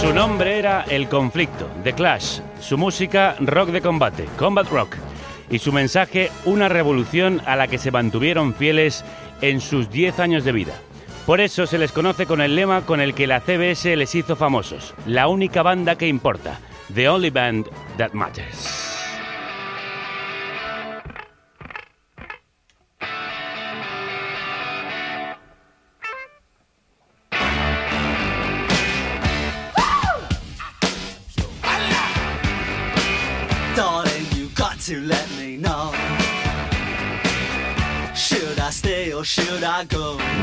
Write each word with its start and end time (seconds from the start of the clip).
Su 0.00 0.14
nombre 0.14 0.60
era 0.60 0.84
El 0.88 1.08
Conflicto, 1.08 1.68
The 1.82 1.92
Clash. 1.92 2.38
Su 2.60 2.78
música, 2.78 3.34
rock 3.40 3.70
de 3.70 3.80
combate, 3.80 4.26
combat 4.38 4.68
rock. 4.68 4.94
Y 5.50 5.58
su 5.58 5.72
mensaje, 5.72 6.30
una 6.44 6.68
revolución 6.68 7.42
a 7.46 7.56
la 7.56 7.66
que 7.66 7.78
se 7.78 7.90
mantuvieron 7.90 8.54
fieles 8.54 9.04
en 9.40 9.60
sus 9.60 9.90
10 9.90 10.20
años 10.20 10.44
de 10.44 10.52
vida. 10.52 10.74
Por 11.26 11.40
eso 11.40 11.66
se 11.66 11.78
les 11.78 11.90
conoce 11.90 12.26
con 12.26 12.40
el 12.40 12.54
lema 12.54 12.82
con 12.82 13.00
el 13.00 13.12
que 13.12 13.26
la 13.26 13.40
CBS 13.40 13.96
les 13.96 14.14
hizo 14.14 14.36
famosos. 14.36 14.94
La 15.04 15.26
única 15.26 15.62
banda 15.62 15.98
que 15.98 16.06
importa. 16.06 16.60
The 16.94 17.08
only 17.08 17.30
band 17.30 17.66
that 17.96 18.12
matters. 18.12 18.87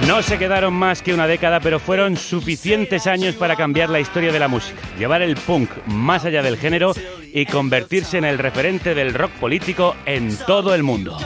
No 0.08 0.22
se 0.22 0.38
quedaron 0.38 0.74
más 0.74 1.02
que 1.02 1.14
una 1.14 1.28
década, 1.28 1.60
pero 1.60 1.80
fueron 1.80 2.16
suficientes 2.16 3.08
años 3.08 3.36
para 3.36 3.56
cambiar 3.56 3.90
la 3.90 4.00
historia 4.00 4.32
de 4.32 4.40
la 4.40 4.48
música, 4.48 4.80
llevar 4.98 5.22
el 5.22 5.36
punk 5.36 5.70
más 5.88 6.26
allá 6.26 6.44
del 6.44 6.58
género 6.58 6.94
y 7.34 7.46
convertirse 7.46 8.18
en 8.18 8.26
el 8.26 8.38
referente 8.38 8.94
del 8.94 9.14
rock 9.14 9.32
político 9.32 9.96
en 10.06 10.36
todo 10.46 10.76
el 10.76 10.84
mundo. 10.84 11.18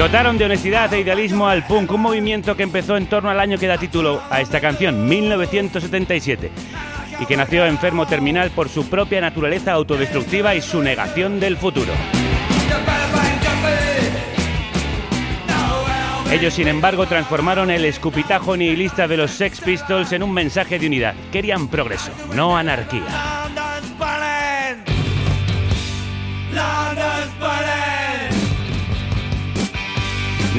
Dotaron 0.00 0.38
de 0.38 0.46
honestidad 0.46 0.90
e 0.94 1.00
idealismo 1.00 1.46
al 1.46 1.66
punk, 1.66 1.92
un 1.92 2.00
movimiento 2.00 2.56
que 2.56 2.62
empezó 2.62 2.96
en 2.96 3.04
torno 3.04 3.28
al 3.28 3.38
año 3.38 3.58
que 3.58 3.66
da 3.66 3.76
título 3.76 4.22
a 4.30 4.40
esta 4.40 4.58
canción, 4.58 5.06
1977, 5.06 6.50
y 7.20 7.26
que 7.26 7.36
nació 7.36 7.66
enfermo 7.66 8.06
terminal 8.06 8.50
por 8.50 8.70
su 8.70 8.88
propia 8.88 9.20
naturaleza 9.20 9.72
autodestructiva 9.72 10.54
y 10.54 10.62
su 10.62 10.80
negación 10.80 11.38
del 11.38 11.58
futuro. 11.58 11.92
Ellos, 16.32 16.54
sin 16.54 16.68
embargo, 16.68 17.04
transformaron 17.04 17.70
el 17.70 17.84
escupitajo 17.84 18.56
nihilista 18.56 19.06
de 19.06 19.18
los 19.18 19.32
Sex 19.32 19.60
Pistols 19.60 20.12
en 20.12 20.22
un 20.22 20.32
mensaje 20.32 20.78
de 20.78 20.86
unidad. 20.86 21.14
Querían 21.30 21.68
progreso, 21.68 22.10
no 22.34 22.56
anarquía. 22.56 23.04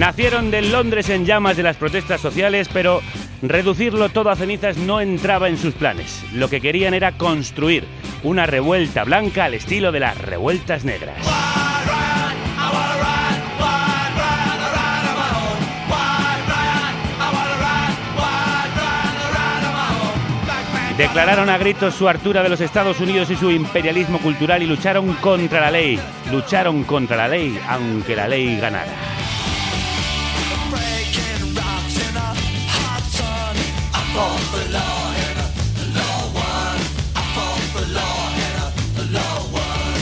Nacieron 0.01 0.49
del 0.49 0.71
Londres 0.71 1.09
en 1.09 1.27
llamas 1.27 1.55
de 1.57 1.61
las 1.61 1.77
protestas 1.77 2.19
sociales, 2.19 2.67
pero 2.73 3.03
reducirlo 3.43 4.09
todo 4.09 4.31
a 4.31 4.35
cenizas 4.35 4.75
no 4.77 4.99
entraba 4.99 5.47
en 5.47 5.59
sus 5.59 5.75
planes. 5.75 6.23
Lo 6.33 6.49
que 6.49 6.59
querían 6.59 6.95
era 6.95 7.11
construir 7.11 7.85
una 8.23 8.47
revuelta 8.47 9.03
blanca 9.03 9.45
al 9.45 9.53
estilo 9.53 9.91
de 9.91 9.99
las 9.99 10.17
revueltas 10.17 10.85
negras. 10.85 11.17
Declararon 20.97 21.51
a 21.51 21.59
gritos 21.59 21.93
su 21.93 22.09
hartura 22.09 22.41
de 22.41 22.49
los 22.49 22.61
Estados 22.61 22.99
Unidos 22.99 23.29
y 23.29 23.35
su 23.35 23.51
imperialismo 23.51 24.17
cultural 24.17 24.63
y 24.63 24.65
lucharon 24.65 25.13
contra 25.13 25.61
la 25.61 25.69
ley. 25.69 25.99
Lucharon 26.31 26.85
contra 26.85 27.17
la 27.17 27.27
ley, 27.27 27.59
aunque 27.67 28.15
la 28.15 28.27
ley 28.27 28.59
ganara. 28.59 29.10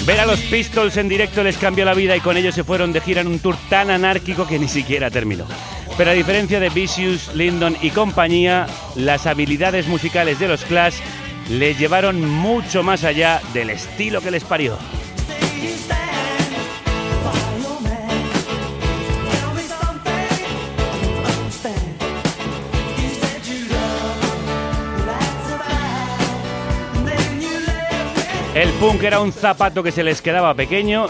Ver 0.10 0.22
a 0.22 0.26
los 0.26 0.40
Pistols 0.40 0.98
en 0.98 1.08
directo 1.08 1.44
les 1.44 1.56
cambió 1.60 1.86
la 1.86 1.94
vida 1.94 2.18
y 2.18 2.20
con 2.20 2.36
ellos 2.36 2.56
se 2.56 2.64
fueron 2.64 2.92
de 2.92 3.00
gira 3.00 3.22
en 3.22 3.28
un 3.28 3.38
tour 3.38 3.56
tan 3.70 3.92
anárquico 3.92 4.48
que 4.48 4.58
ni 4.58 4.68
siquiera 4.68 5.12
terminó. 5.12 5.46
Pero 6.00 6.10
a 6.10 6.16
diferencia 6.16 6.60
de 6.60 6.70
Vicious, 6.70 7.36
Lyndon 7.36 7.78
y 7.80 7.92
compañía, 7.92 8.66
las 8.96 9.28
habilidades 9.28 9.86
musicales 9.86 10.40
de 10.40 10.48
los 10.48 10.66
Clash 10.66 10.96
les 11.52 11.78
llevaron 11.78 12.28
mucho 12.28 12.82
más 12.82 13.04
allá 13.04 13.40
del 13.54 13.70
estilo 13.70 14.20
que 14.20 14.32
les 14.32 14.44
parió. 14.44 14.80
El 28.60 28.72
punk 28.72 29.04
era 29.04 29.22
un 29.22 29.32
zapato 29.32 29.82
que 29.84 29.94
se 29.94 30.04
les 30.04 30.22
quedaba 30.22 30.54
pequeño 30.54 31.08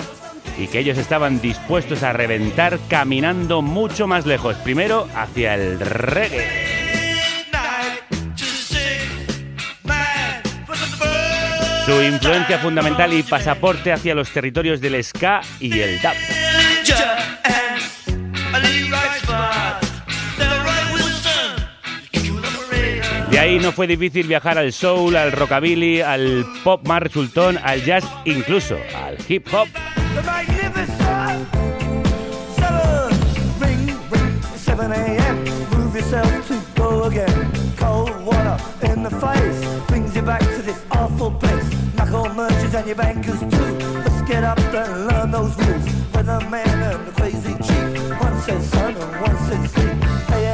y 0.56 0.68
que 0.68 0.78
ellos 0.78 1.00
estaban 1.00 1.42
dispuestos 1.42 2.04
a 2.04 2.14
reventar 2.14 2.78
caminando 2.88 3.64
mucho 3.64 4.06
más 4.06 4.28
lejos. 4.28 4.56
Primero 4.58 5.08
hacia 5.16 5.56
el 5.56 5.80
reggae. 5.80 6.48
Su 11.88 12.04
influencia 12.04 12.60
fundamental 12.60 13.14
y 13.14 13.24
pasaporte 13.24 13.92
hacia 13.92 14.14
los 14.14 14.30
territorios 14.30 14.80
del 14.80 15.04
ska 15.04 15.42
y 15.60 15.80
el 15.80 16.00
dub. 16.04 16.12
Ahí 23.40 23.58
no 23.58 23.72
fue 23.72 23.88
difícil 23.88 24.28
viajar 24.28 24.58
al 24.58 24.74
soul, 24.74 25.16
al 25.16 25.32
rockabilly, 25.32 26.02
al 26.02 26.46
pop 26.62 26.86
más 26.86 27.02
al 27.64 27.86
jazz, 27.86 28.04
incluso 28.26 28.76
al 28.94 29.18
hip 29.30 29.48
hop. 29.54 29.70
The 30.14 30.22
magnificent 30.24 31.48
seven 32.58 33.10
ring 33.62 33.98
ring 34.12 34.42
7 34.58 34.92
a.m. 34.92 35.44
Move 35.72 35.96
yourself 35.96 36.48
to 36.50 36.56
go 36.76 37.04
again. 37.06 37.50
Cold 37.78 38.12
water 38.26 38.58
in 38.84 39.04
the 39.04 39.10
face 39.10 39.86
brings 39.88 40.14
you 40.14 40.22
back 40.22 40.42
to 40.42 40.62
this 40.62 40.84
awful 40.92 41.32
place. 41.32 41.64
Knuckle 41.96 42.34
merchants 42.34 42.76
and 42.76 42.88
your 42.88 42.98
bankers 42.98 43.40
too. 43.40 43.78
Let's 44.04 44.22
get 44.24 44.44
up 44.44 44.60
and 44.60 45.08
learn 45.08 45.32
those 45.32 45.56
rules. 45.56 45.86
Weatherman 46.12 46.68
and 46.68 47.08
the 47.08 47.12
crazy 47.14 47.59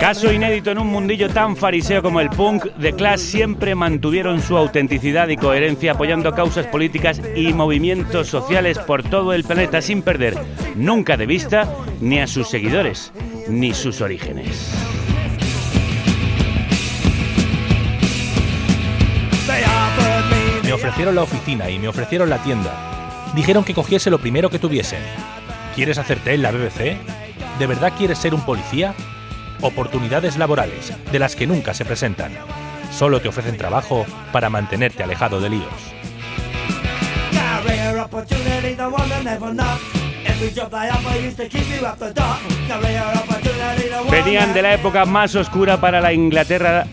Caso 0.06 0.31
inédito 0.31 0.69
en 0.69 0.78
un 0.78 0.86
mundillo 0.86 1.31
tan 1.31 1.57
fariseo 1.57 2.04
como 2.04 2.19
el 2.19 2.30
punk, 2.30 2.68
The 2.80 2.94
Clash 2.94 3.22
siempre 3.22 3.74
mantuvieron 3.74 4.40
su 4.40 4.56
autenticidad 4.56 5.30
y 5.30 5.36
coherencia 5.36 5.94
apoyando 5.94 6.31
causas 6.31 6.68
políticas 6.68 7.19
y 7.36 7.54
movimientos 7.54 8.28
sociales 8.28 8.78
por 8.78 9.02
todo 9.02 9.34
el 9.34 9.44
planeta 9.44 9.81
sin 9.81 10.04
perder 10.04 10.38
nunca 10.75 11.18
de 11.18 11.25
vista 11.25 11.68
ni 12.02 12.19
a 12.19 12.28
sus 12.28 12.48
seguidores 12.48 13.12
ni 13.50 13.74
sus 13.74 14.00
orígenes. 14.00 14.75
Me 20.63 20.72
ofrecieron 20.72 21.16
la 21.16 21.24
oficina 21.24 21.68
y 21.72 21.80
me 21.80 21.88
ofrecieron 21.88 22.30
la 22.30 22.38
tienda. 22.44 23.31
Dijeron 23.34 23.63
que 23.63 23.74
cogiese 23.74 24.12
lo 24.12 24.19
primero 24.19 24.51
que 24.51 24.60
tuviesen. 24.60 25.01
¿Quieres 25.74 25.98
hacerte 25.98 26.36
en 26.36 26.44
la 26.44 26.51
BBC? 26.51 26.96
¿De 27.58 27.66
verdad 27.66 27.94
quieres 27.98 28.19
ser 28.19 28.36
un 28.36 28.46
policía? 28.46 28.94
Oportunidades 29.62 30.38
laborales, 30.38 30.94
de 31.12 31.19
las 31.19 31.36
que 31.36 31.48
nunca 31.48 31.74
se 31.74 31.86
presentan. 31.86 32.31
Solo 32.92 33.22
te 33.22 33.28
ofrecen 33.28 33.57
trabajo 33.57 34.06
para 34.31 34.50
mantenerte 34.50 35.04
alejado 35.04 35.42
de 35.42 35.50
líos. 35.50 35.96
Venían 44.12 44.54
de 44.54 44.62
la 44.62 44.74
época 44.74 45.06
más 45.06 45.36
oscura 45.36 45.80
para 45.80 46.01
la 46.01 46.13
Inglaterra 46.13 46.86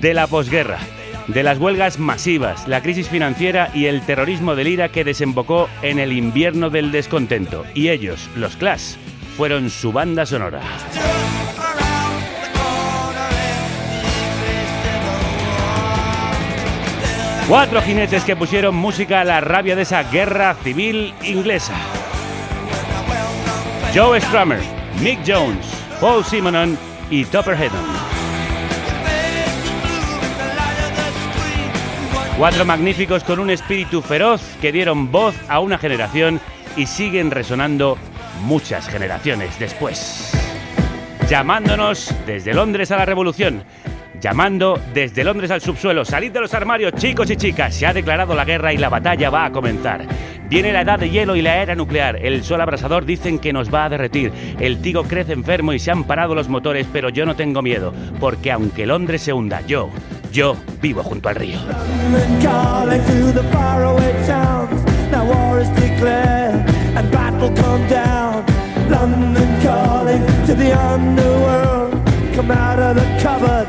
de 0.00 0.14
la 0.14 0.26
posguerra, 0.26 0.78
de 1.26 1.42
las 1.42 1.58
huelgas 1.58 1.98
masivas, 1.98 2.66
la 2.68 2.82
crisis 2.82 3.08
financiera 3.08 3.70
y 3.74 3.86
el 3.86 4.02
terrorismo 4.02 4.54
del 4.54 4.68
IRA 4.68 4.90
que 4.90 5.04
desembocó 5.04 5.68
en 5.82 5.98
el 5.98 6.12
invierno 6.12 6.70
del 6.70 6.92
descontento. 6.92 7.64
Y 7.74 7.88
ellos, 7.88 8.28
los 8.36 8.56
Clash, 8.56 8.94
fueron 9.36 9.70
su 9.70 9.92
banda 9.92 10.24
sonora. 10.24 10.60
Cuatro 17.48 17.80
jinetes 17.80 18.24
que 18.24 18.36
pusieron 18.36 18.76
música 18.76 19.22
a 19.22 19.24
la 19.24 19.40
rabia 19.40 19.74
de 19.74 19.80
esa 19.80 20.02
guerra 20.02 20.54
civil 20.62 21.14
inglesa. 21.24 21.74
Joe 23.94 24.20
Strummer, 24.20 24.60
Mick 25.00 25.20
Jones, 25.26 25.66
Paul 25.98 26.22
Simonon 26.26 26.76
y 27.08 27.24
Topper 27.24 27.54
Headon. 27.54 27.86
Cuatro 32.36 32.66
magníficos 32.66 33.24
con 33.24 33.38
un 33.38 33.48
espíritu 33.48 34.02
feroz 34.02 34.42
que 34.60 34.70
dieron 34.70 35.10
voz 35.10 35.34
a 35.48 35.60
una 35.60 35.78
generación 35.78 36.42
y 36.76 36.86
siguen 36.86 37.30
resonando 37.30 37.96
muchas 38.42 38.90
generaciones 38.90 39.58
después. 39.58 40.32
Llamándonos 41.30 42.14
desde 42.26 42.52
Londres 42.52 42.90
a 42.90 42.98
la 42.98 43.06
revolución. 43.06 43.64
Llamando 44.20 44.80
desde 44.92 45.24
Londres 45.24 45.50
al 45.50 45.60
subsuelo. 45.60 46.04
Salid 46.04 46.32
de 46.32 46.40
los 46.40 46.54
armarios, 46.54 46.92
chicos 46.94 47.30
y 47.30 47.36
chicas. 47.36 47.74
Se 47.74 47.86
ha 47.86 47.92
declarado 47.92 48.34
la 48.34 48.44
guerra 48.44 48.72
y 48.72 48.76
la 48.76 48.88
batalla 48.88 49.30
va 49.30 49.44
a 49.44 49.52
comenzar. 49.52 50.06
Viene 50.48 50.72
la 50.72 50.80
edad 50.80 50.98
de 50.98 51.10
hielo 51.10 51.36
y 51.36 51.42
la 51.42 51.62
era 51.62 51.74
nuclear. 51.74 52.16
El 52.16 52.42
sol 52.42 52.60
abrasador 52.60 53.04
dicen 53.04 53.38
que 53.38 53.52
nos 53.52 53.72
va 53.72 53.84
a 53.84 53.88
derretir. 53.88 54.32
El 54.58 54.80
tigo 54.80 55.04
crece 55.04 55.32
enfermo 55.32 55.72
y 55.72 55.78
se 55.78 55.90
han 55.90 56.04
parado 56.04 56.34
los 56.34 56.48
motores, 56.48 56.86
pero 56.92 57.10
yo 57.10 57.26
no 57.26 57.36
tengo 57.36 57.62
miedo. 57.62 57.92
Porque 58.18 58.50
aunque 58.50 58.86
Londres 58.86 59.22
se 59.22 59.32
hunda, 59.32 59.60
yo, 59.66 59.90
yo 60.32 60.56
vivo 60.80 61.02
junto 61.02 61.28
al 61.28 61.34
río. 61.36 61.58
London 68.88 69.60
calling 69.62 70.24
to 70.46 70.54
the 70.54 70.72
underworld. 70.72 71.92
Come 72.34 72.50
out 72.50 72.78
of 72.78 72.96
the 72.96 73.04
cupboard, 73.20 73.68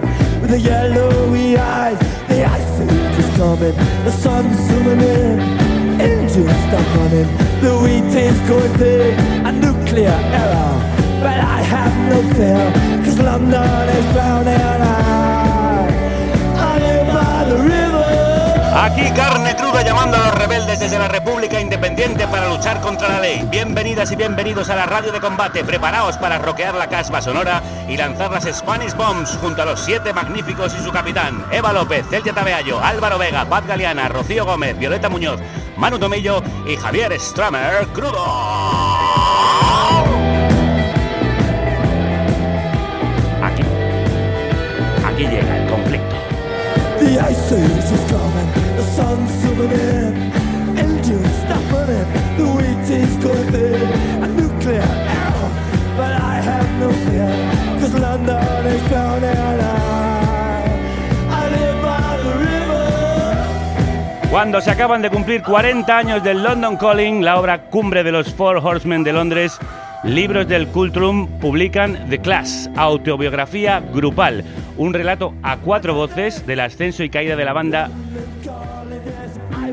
Engines 6.91 6.91
stop 6.91 6.97
running, 6.97 7.61
the 7.61 7.77
wheat 7.81 8.15
is 8.15 8.39
going 8.47 8.73
big, 8.77 9.17
a 9.45 9.51
nuclear 9.51 10.09
error. 10.09 10.73
But 11.21 11.39
I 11.39 11.61
have 11.61 11.93
no 12.09 12.21
fear, 12.35 12.71
cause 13.03 13.19
London 13.19 13.89
is 13.89 14.13
drowning. 14.13 14.55
I, 14.57 15.87
I 16.57 16.79
live 16.79 17.07
by 17.13 17.45
the 17.49 17.57
river. 17.57 18.01
Aquí 18.73 19.11
carne 19.11 19.55
cruda 19.55 19.83
llamando 19.83 20.17
a 20.17 20.27
los 20.27 20.35
rebeldes 20.35 20.79
desde 20.79 20.97
la 20.97 21.07
República 21.07 21.59
Independiente 21.59 22.25
para 22.27 22.49
luchar 22.49 22.81
contra 22.81 23.09
la 23.09 23.19
ley. 23.19 23.45
Bienvenidas 23.51 24.11
y 24.11 24.15
bienvenidos 24.15 24.69
a 24.69 24.75
la 24.75 24.85
radio 24.85 25.11
de 25.11 25.19
combate. 25.19 25.63
Preparaos 25.63 26.17
para 26.17 26.39
roquear 26.39 26.73
la 26.75 26.87
caspa 26.87 27.21
sonora 27.21 27.61
y 27.87 27.97
lanzar 27.97 28.31
las 28.31 28.45
Spanish 28.45 28.95
Bombs 28.95 29.37
junto 29.41 29.61
a 29.61 29.65
los 29.65 29.79
siete 29.81 30.13
magníficos 30.13 30.73
y 30.79 30.83
su 30.83 30.91
capitán. 30.91 31.45
Eva 31.51 31.73
López, 31.73 32.05
Celtia 32.09 32.33
Tabeallo, 32.33 32.79
Álvaro 32.81 33.17
Vega, 33.17 33.45
Paz 33.45 33.67
Galeana, 33.67 34.07
Rocío 34.07 34.45
Gómez, 34.45 34.77
Violeta 34.77 35.09
Muñoz, 35.09 35.39
Manu 35.81 35.97
Tomillo 35.97 36.43
y 36.67 36.75
Javier 36.75 37.19
Stramer 37.19 37.87
Crudo. 37.87 38.23
Aquí, 43.41 43.63
aquí 45.03 45.23
llega 45.23 45.57
el 45.57 45.67
conflicto. 45.67 46.15
Cuando 64.31 64.61
se 64.61 64.71
acaban 64.71 65.01
de 65.01 65.09
cumplir 65.09 65.43
40 65.43 65.97
años 65.97 66.23
del 66.23 66.41
London 66.41 66.77
Calling, 66.77 67.21
la 67.21 67.37
obra 67.37 67.63
cumbre 67.65 68.01
de 68.01 68.13
los 68.13 68.33
Four 68.33 68.59
Horsemen 68.63 69.03
de 69.03 69.11
Londres, 69.11 69.59
libros 70.05 70.47
del 70.47 70.67
Cultrum 70.67 71.27
publican 71.41 72.07
The 72.09 72.19
Clash, 72.19 72.67
autobiografía 72.77 73.81
grupal, 73.81 74.45
un 74.77 74.93
relato 74.93 75.33
a 75.43 75.57
cuatro 75.57 75.95
voces 75.95 76.47
del 76.47 76.61
ascenso 76.61 77.03
y 77.03 77.09
caída 77.09 77.35
de 77.35 77.43
la 77.43 77.51
banda, 77.51 77.89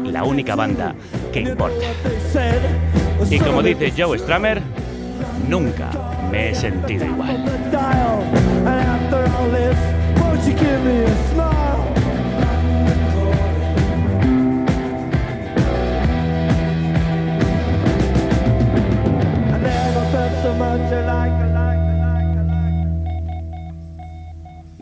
la 0.03 0.25
única 0.25 0.57
banda 0.57 0.93
que 1.33 1.39
importa. 1.43 1.87
Y 3.31 3.39
como 3.39 3.63
dice 3.63 3.93
Joe 3.97 4.19
Stramer, 4.19 4.61
nunca 5.49 5.89
me 6.33 6.51
he 6.51 6.55
sentido 6.57 7.07
igual. 7.07 7.45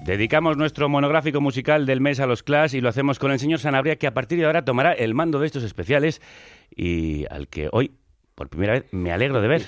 Dedicamos 0.07 0.57
nuestro 0.57 0.89
monográfico 0.89 1.41
musical 1.41 1.85
del 1.85 2.01
mes 2.01 2.21
a 2.21 2.27
los 2.27 2.45
Clash 2.45 2.77
y 2.77 2.81
lo 2.81 2.89
hacemos 2.89 3.19
con 3.19 3.33
el 3.33 3.41
señor 3.41 3.59
Sanabria, 3.59 3.97
que 3.97 4.07
a 4.07 4.15
partir 4.15 4.39
de 4.39 4.45
ahora 4.45 4.65
tomará 4.65 4.93
el 4.93 5.15
mando 5.15 5.41
de 5.41 5.47
estos 5.47 5.65
especiales 5.65 6.23
y 6.71 7.27
al 7.29 7.49
que 7.49 7.69
hoy, 7.73 7.91
por 8.37 8.49
primera 8.49 8.75
vez, 8.75 8.85
me 8.93 9.11
alegro 9.11 9.41
de 9.41 9.49
ver. 9.49 9.63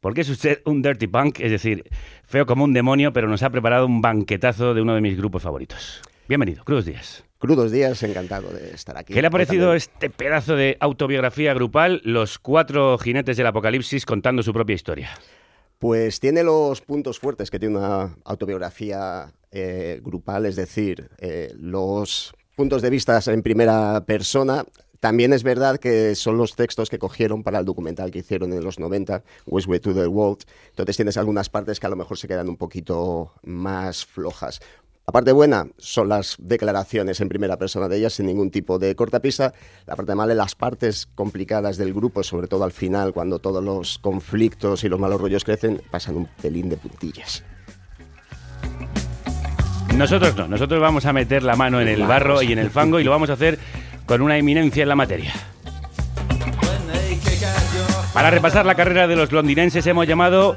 Porque 0.00 0.20
es 0.20 0.28
usted 0.28 0.62
un 0.66 0.82
dirty 0.82 1.08
punk, 1.08 1.40
es 1.40 1.50
decir, 1.50 1.82
feo 2.22 2.46
como 2.46 2.62
un 2.62 2.72
demonio, 2.72 3.12
pero 3.12 3.26
nos 3.26 3.42
ha 3.42 3.50
preparado 3.50 3.86
un 3.86 4.00
banquetazo 4.00 4.72
de 4.72 4.82
uno 4.82 4.94
de 4.94 5.00
mis 5.00 5.16
grupos 5.16 5.42
favoritos. 5.42 6.00
Bienvenido, 6.28 6.62
Cruz 6.62 6.84
Díaz. 6.84 7.24
Crudos 7.42 7.72
días, 7.72 8.00
encantado 8.04 8.52
de 8.52 8.70
estar 8.70 8.96
aquí. 8.96 9.12
¿Qué 9.12 9.20
le 9.20 9.26
ha 9.26 9.30
parecido 9.30 9.64
También. 9.64 9.78
este 9.78 10.10
pedazo 10.10 10.54
de 10.54 10.76
autobiografía 10.78 11.52
grupal, 11.54 12.00
los 12.04 12.38
cuatro 12.38 12.96
jinetes 12.98 13.36
del 13.36 13.48
apocalipsis 13.48 14.06
contando 14.06 14.44
su 14.44 14.52
propia 14.52 14.74
historia? 14.74 15.10
Pues 15.80 16.20
tiene 16.20 16.44
los 16.44 16.82
puntos 16.82 17.18
fuertes 17.18 17.50
que 17.50 17.58
tiene 17.58 17.78
una 17.78 18.14
autobiografía 18.24 19.32
eh, 19.50 20.00
grupal, 20.04 20.46
es 20.46 20.54
decir, 20.54 21.10
eh, 21.18 21.52
los 21.58 22.32
puntos 22.54 22.80
de 22.80 22.90
vista 22.90 23.18
en 23.26 23.42
primera 23.42 24.04
persona 24.06 24.64
También 25.00 25.32
es 25.32 25.42
verdad 25.42 25.78
que 25.78 26.14
son 26.14 26.38
los 26.38 26.54
textos 26.54 26.88
que 26.88 27.00
cogieron 27.00 27.42
para 27.42 27.58
el 27.58 27.64
documental 27.64 28.12
que 28.12 28.20
hicieron 28.20 28.52
en 28.52 28.62
los 28.62 28.78
90, 28.78 29.24
Westway 29.46 29.80
to 29.80 29.92
the 29.92 30.06
World. 30.06 30.44
Entonces 30.70 30.94
tienes 30.94 31.16
algunas 31.16 31.48
partes 31.48 31.80
que 31.80 31.86
a 31.86 31.90
lo 31.90 31.96
mejor 31.96 32.18
se 32.18 32.28
quedan 32.28 32.48
un 32.48 32.56
poquito 32.56 33.32
más 33.42 34.06
flojas. 34.06 34.60
La 35.12 35.18
parte 35.20 35.32
buena 35.32 35.66
son 35.76 36.08
las 36.08 36.36
declaraciones 36.38 37.20
en 37.20 37.28
primera 37.28 37.58
persona 37.58 37.86
de 37.86 37.98
ellas 37.98 38.14
sin 38.14 38.24
ningún 38.24 38.50
tipo 38.50 38.78
de 38.78 38.96
cortapisa. 38.96 39.52
La 39.84 39.94
parte 39.94 40.14
mala, 40.14 40.32
las 40.32 40.54
partes 40.54 41.06
complicadas 41.14 41.76
del 41.76 41.92
grupo, 41.92 42.22
sobre 42.22 42.48
todo 42.48 42.64
al 42.64 42.72
final, 42.72 43.12
cuando 43.12 43.38
todos 43.38 43.62
los 43.62 43.98
conflictos 43.98 44.84
y 44.84 44.88
los 44.88 44.98
malos 44.98 45.20
rollos 45.20 45.44
crecen, 45.44 45.82
pasan 45.90 46.16
un 46.16 46.28
pelín 46.40 46.70
de 46.70 46.78
puntillas. 46.78 47.44
Nosotros 49.94 50.34
no, 50.34 50.48
nosotros 50.48 50.80
vamos 50.80 51.04
a 51.04 51.12
meter 51.12 51.42
la 51.42 51.56
mano 51.56 51.78
en 51.82 51.88
el 51.88 52.04
barro 52.04 52.40
y 52.40 52.50
en 52.50 52.58
el 52.58 52.70
fango 52.70 52.98
y 52.98 53.04
lo 53.04 53.10
vamos 53.10 53.28
a 53.28 53.34
hacer 53.34 53.58
con 54.06 54.22
una 54.22 54.38
eminencia 54.38 54.82
en 54.82 54.88
la 54.88 54.96
materia. 54.96 55.34
Para 58.14 58.30
repasar 58.30 58.64
la 58.64 58.76
carrera 58.76 59.06
de 59.06 59.16
los 59.16 59.30
londinenses 59.30 59.86
hemos 59.86 60.06
llamado 60.06 60.56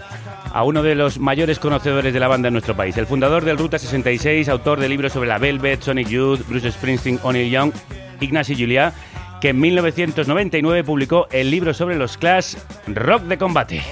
a 0.56 0.64
uno 0.64 0.82
de 0.84 0.96
los 0.96 1.20
mayores 1.20 1.60
conocedores 1.60 2.14
de 2.14 2.20
la 2.22 2.30
banda 2.30 2.48
en 2.48 2.54
nuestro 2.54 2.78
país, 2.78 2.96
el 2.96 3.06
fundador 3.06 3.44
del 3.44 3.58
Ruta 3.58 3.78
66, 3.78 4.48
autor 4.48 4.80
de 4.80 4.88
libros 4.88 5.12
sobre 5.12 5.28
la 5.28 5.38
Velvet, 5.38 5.82
Sonic 5.82 6.08
Youth, 6.08 6.48
Bruce 6.48 6.72
Springsteen, 6.72 7.20
O'Neill 7.24 7.52
Young, 7.52 7.74
Ignacy 8.22 8.56
Julia, 8.56 8.94
que 9.42 9.50
en 9.50 9.60
1999 9.60 10.86
publicó 10.86 11.28
el 11.30 11.52
libro 11.52 11.74
sobre 11.74 11.98
los 11.98 12.18
Clash 12.18 12.56
Rock 12.88 13.24
de 13.24 13.38
Combate. 13.38 13.84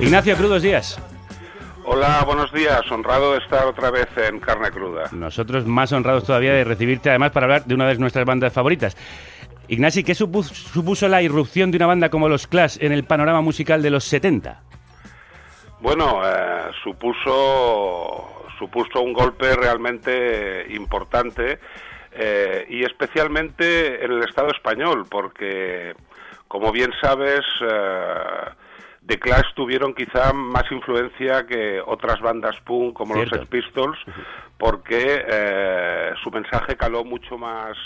Ignacio, 0.00 0.34
crudos 0.34 0.62
días. 0.62 0.98
Hola, 1.84 2.22
buenos 2.24 2.50
días. 2.50 2.80
Honrado 2.90 3.32
de 3.32 3.40
estar 3.40 3.66
otra 3.66 3.90
vez 3.90 4.08
en 4.16 4.40
Carne 4.40 4.70
Cruda. 4.70 5.10
Nosotros 5.12 5.66
más 5.66 5.92
honrados 5.92 6.24
todavía 6.24 6.54
de 6.54 6.64
recibirte, 6.64 7.10
además, 7.10 7.32
para 7.32 7.44
hablar 7.44 7.66
de 7.66 7.74
una 7.74 7.86
de 7.86 7.98
nuestras 7.98 8.24
bandas 8.24 8.54
favoritas. 8.54 8.96
Ignasi, 9.68 10.04
¿qué 10.04 10.14
supuso, 10.14 10.54
supuso 10.54 11.08
la 11.08 11.22
irrupción 11.22 11.70
de 11.70 11.78
una 11.78 11.86
banda 11.86 12.10
como 12.10 12.28
los 12.28 12.46
Clash 12.46 12.76
en 12.80 12.92
el 12.92 13.04
panorama 13.04 13.40
musical 13.40 13.82
de 13.82 13.90
los 13.90 14.04
70? 14.04 14.62
Bueno, 15.80 16.20
eh, 16.24 16.70
supuso, 16.82 18.46
supuso 18.58 19.00
un 19.00 19.12
golpe 19.12 19.54
realmente 19.54 20.66
importante 20.70 21.58
eh, 22.12 22.66
y 22.68 22.84
especialmente 22.84 24.04
en 24.04 24.12
el 24.12 24.22
Estado 24.22 24.48
español, 24.48 25.04
porque, 25.10 25.94
como 26.46 26.70
bien 26.70 26.92
sabes, 27.00 27.44
eh, 27.60 28.50
The 29.06 29.18
Clash 29.18 29.52
tuvieron 29.54 29.94
quizá 29.94 30.32
más 30.32 30.70
influencia 30.70 31.44
que 31.46 31.80
otras 31.84 32.20
bandas 32.20 32.56
punk 32.60 32.94
como 32.94 33.16
los 33.16 33.28
Sex 33.28 33.46
Pistols, 33.46 33.98
porque 34.56 35.24
eh, 35.28 36.12
su 36.22 36.30
mensaje 36.30 36.76
caló 36.76 37.04
mucho 37.04 37.36
más 37.36 37.76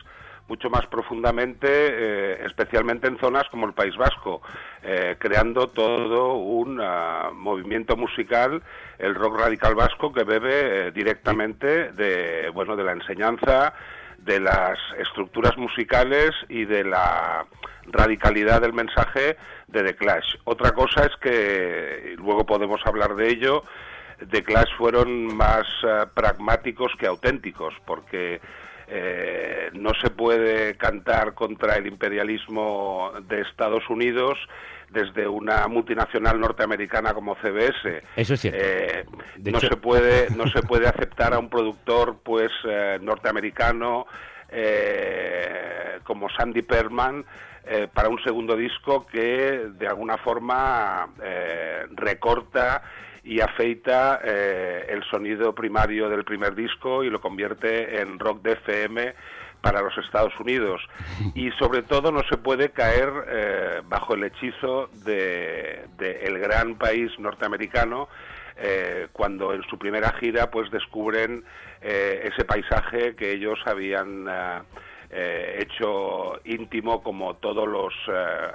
mucho 0.49 0.71
más 0.71 0.87
profundamente, 0.87 1.69
eh, 1.71 2.47
especialmente 2.47 3.07
en 3.07 3.19
zonas 3.19 3.45
como 3.51 3.67
el 3.67 3.75
País 3.75 3.97
Vasco, 3.97 4.41
eh, 4.83 5.17
creando 5.19 5.69
todo 5.69 6.35
un 6.35 6.81
ah, 6.83 7.31
movimiento 7.35 7.97
musical, 7.97 8.63
el 8.99 9.15
rock 9.15 9.41
radical 9.41 9.75
vasco, 9.75 10.13
que 10.13 10.25
bebe 10.25 10.89
eh, 10.89 10.91
directamente 10.91 11.93
de, 11.93 12.51
bueno, 12.55 12.77
de 12.77 12.85
la 12.85 12.93
enseñanza, 12.93 13.75
de 14.17 14.41
las 14.41 14.79
estructuras 14.99 15.57
musicales 15.59 16.31
y 16.49 16.65
de 16.65 16.85
la 16.85 17.47
radicalidad 17.87 18.63
del 18.63 18.73
mensaje 18.73 19.37
de 19.69 19.83
The 19.85 19.97
Clash. 19.97 20.35
Otra 20.45 20.73
cosa 20.73 21.05
es 21.05 21.15
que, 21.21 22.15
y 22.15 22.17
luego 22.17 22.45
podemos 22.45 22.81
hablar 22.87 23.15
de 23.15 23.29
ello, 23.29 23.65
The 24.31 24.43
Clash 24.43 24.75
fueron 24.77 25.37
más 25.37 25.65
pragmáticos 26.15 26.93
que 26.99 27.07
auténticos, 27.07 27.75
porque 27.87 28.41
eh, 28.91 29.69
no 29.75 29.93
se 30.01 30.09
puede 30.09 30.77
cantar 30.77 31.35
contra 31.35 31.77
el 31.77 31.87
imperialismo 31.87 33.13
de 33.29 33.43
Estados 33.43 33.89
Unidos 33.91 34.39
desde 34.89 35.29
una 35.29 35.69
multinacional 35.69 36.41
norteamericana 36.41 37.13
como 37.13 37.35
CBS. 37.37 38.03
Eso 38.17 38.33
es 38.35 38.41
cierto. 38.41 38.59
Eh, 38.63 39.05
no 39.45 39.61
se 39.61 39.77
puede 39.77 40.31
no 40.35 40.47
se 40.49 40.63
puede 40.63 40.89
aceptar 40.89 41.35
a 41.35 41.39
un 41.39 41.51
productor 41.51 42.21
pues 42.23 42.51
eh, 42.65 42.99
norteamericano 43.03 44.07
como 46.05 46.31
Sandy 46.31 46.63
Perman 46.63 47.23
para 47.93 48.09
un 48.09 48.19
segundo 48.23 48.57
disco 48.57 49.07
que 49.07 49.69
de 49.79 49.87
alguna 49.87 50.17
forma 50.17 51.07
recorta 51.91 52.83
y 53.29 53.43
afeita 53.43 54.21
eh, 54.25 54.87
el 54.89 55.05
sonido 55.05 55.55
primario 55.55 56.09
del 56.09 56.25
primer 56.25 56.55
disco 56.55 57.05
y 57.05 57.11
lo 57.11 57.21
convierte 57.21 58.01
en 58.01 58.19
rock 58.19 58.41
de 58.41 58.53
FM 58.53 59.15
para 59.61 59.83
los 59.83 59.93
Estados 59.99 60.33
Unidos. 60.41 60.81
Y 61.35 61.51
sobre 61.53 61.83
todo 61.83 62.11
no 62.11 62.23
se 62.31 62.39
puede 62.39 62.71
caer 62.71 63.13
eh, 63.29 63.83
bajo 63.85 64.15
el 64.15 64.25
hechizo 64.25 64.89
de, 65.05 65.85
el 65.99 66.39
gran 66.39 66.77
país 66.77 67.11
norteamericano 67.19 68.09
eh, 68.57 69.09
cuando 69.13 69.53
en 69.53 69.63
su 69.65 69.77
primera 69.79 70.11
gira 70.15 70.51
pues 70.51 70.71
descubren 70.71 71.45
ese 71.83 72.45
paisaje 72.45 73.15
que 73.15 73.31
ellos 73.31 73.59
habían 73.67 74.27
hecho 75.11 76.41
íntimo 76.45 77.05
como 77.05 77.37
todos 77.37 77.69
los 77.69 77.95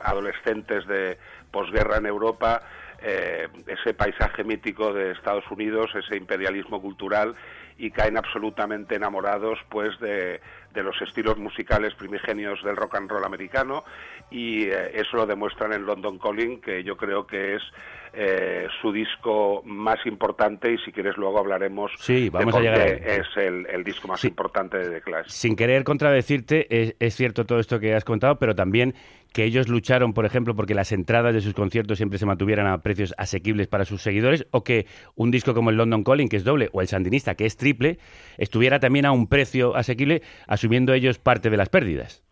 adolescentes 0.03 0.85
de 0.87 1.17
posguerra 1.51 1.97
en 1.97 2.05
Europa 2.07 2.61
eh, 3.03 3.47
ese 3.67 3.93
paisaje 3.93 4.43
mítico 4.43 4.93
de 4.93 5.11
Estados 5.11 5.43
Unidos, 5.51 5.91
ese 5.93 6.15
imperialismo 6.15 6.81
cultural 6.81 7.35
y 7.77 7.91
caen 7.91 8.17
absolutamente 8.17 8.95
enamorados 8.95 9.59
pues 9.69 9.99
de, 9.99 10.39
los 10.73 11.01
estilos 11.01 11.37
musicales 11.37 11.93
primigenios 11.95 12.63
del 12.63 12.77
rock 12.77 12.95
and 12.95 13.09
roll 13.09 13.25
americano 13.25 13.83
y 14.31 14.63
eh, 14.63 14.91
eso 14.93 15.17
lo 15.17 15.25
demuestran 15.25 15.73
en 15.73 15.85
London 15.85 16.17
Calling 16.17 16.61
que 16.61 16.83
yo 16.83 16.95
creo 16.95 17.27
que 17.27 17.55
es 17.55 17.63
eh, 18.13 18.67
su 18.81 18.91
disco 18.91 19.63
más 19.65 20.05
importante 20.05 20.71
y 20.71 20.77
si 20.79 20.91
quieres 20.91 21.17
luego 21.17 21.39
hablaremos 21.39 21.91
sí, 21.97 22.29
vamos 22.29 22.53
de 22.53 22.59
a 22.59 22.61
llegar 22.61 22.87
es 22.87 23.25
el, 23.35 23.83
disco 23.83 24.07
más 24.07 24.23
importante 24.23 24.77
de 24.77 24.89
The 24.89 25.01
Clash. 25.01 25.29
Sin 25.29 25.55
querer 25.55 25.83
contradecirte, 25.83 26.67
es, 26.69 26.95
es, 26.99 27.15
cierto 27.15 27.45
todo 27.45 27.59
esto 27.59 27.79
que 27.79 27.95
has 27.95 28.05
contado, 28.05 28.37
pero 28.37 28.53
también 28.53 28.93
que 29.33 29.43
ellos 29.43 29.67
lucharon, 29.67 30.13
por 30.13 30.25
ejemplo, 30.25 30.55
porque 30.55 30.75
las 30.75 30.91
entradas 30.91 31.33
de 31.33 31.41
sus 31.41 31.53
conciertos 31.53 31.97
siempre 31.97 32.19
se 32.19 32.25
mantuvieran 32.25 32.67
a 32.67 32.77
precios 32.83 33.13
asequibles 33.17 33.67
para 33.67 33.83
sus 33.83 34.01
seguidores, 34.01 34.45
o 34.51 34.63
que 34.63 34.85
un 35.15 35.31
disco 35.31 35.53
como 35.53 35.71
el 35.71 35.77
London 35.77 36.03
Calling, 36.03 36.29
que 36.29 36.37
es 36.37 36.43
doble, 36.43 36.69
o 36.71 36.81
el 36.81 36.87
Sandinista, 36.87 37.35
que 37.35 37.45
es 37.45 37.57
triple, 37.57 37.97
estuviera 38.37 38.79
también 38.79 39.05
a 39.05 39.11
un 39.11 39.27
precio 39.27 39.75
asequible, 39.75 40.21
asumiendo 40.47 40.93
ellos 40.93 41.17
parte 41.17 41.49
de 41.49 41.57
las 41.57 41.69
pérdidas. 41.69 42.23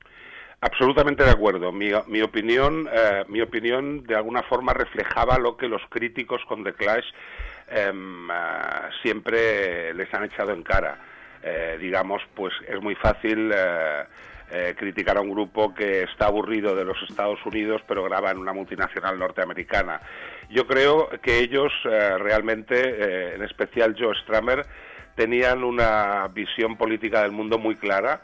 Absolutamente 0.64 1.24
de 1.24 1.32
acuerdo. 1.32 1.72
Mi, 1.72 2.22
opinión, 2.22 2.88
eh, 2.94 3.24
mi 3.28 3.42
opinión 3.42 4.04
de 4.04 4.16
alguna 4.16 4.44
forma 4.44 4.76
reflejaba 4.76 5.40
lo 5.40 5.58
que 5.58 5.68
los 5.68 5.82
críticos 5.90 6.46
con 6.48 6.64
The 6.64 6.74
Clash 6.74 7.06
em, 7.68 8.30
eh, 8.30 8.34
siempre 9.02 9.92
les 9.96 10.14
han 10.14 10.26
echado 10.26 10.52
en 10.52 10.62
cara. 10.62 11.00
Eh, 11.42 11.80
digamos, 11.82 12.22
pues 12.36 12.54
es 12.68 12.80
muy 12.80 12.94
fácil 12.96 13.52
criticar 14.78 15.16
a 15.16 15.22
un 15.22 15.32
grupo 15.32 15.74
que 15.74 16.04
está 16.04 16.26
aburrido 16.26 16.76
de 16.76 16.84
los 16.84 16.98
Estados 17.10 17.40
Unidos 17.46 17.82
pero 17.88 18.04
graba 18.04 18.32
en 18.32 18.38
una 18.38 18.52
multinacional 18.52 19.18
norteamericana. 19.18 20.02
Yo 20.50 20.68
creo 20.68 21.10
que 21.22 21.40
ellos 21.40 21.72
realmente, 21.84 23.34
en 23.36 23.42
especial 23.44 23.96
Joe 23.98 24.14
Stramer, 24.24 24.66
tenían 25.16 25.64
una 25.64 26.28
visión 26.28 26.76
política 26.76 27.22
del 27.22 27.32
mundo 27.32 27.60
muy 27.60 27.78
clara 27.78 28.22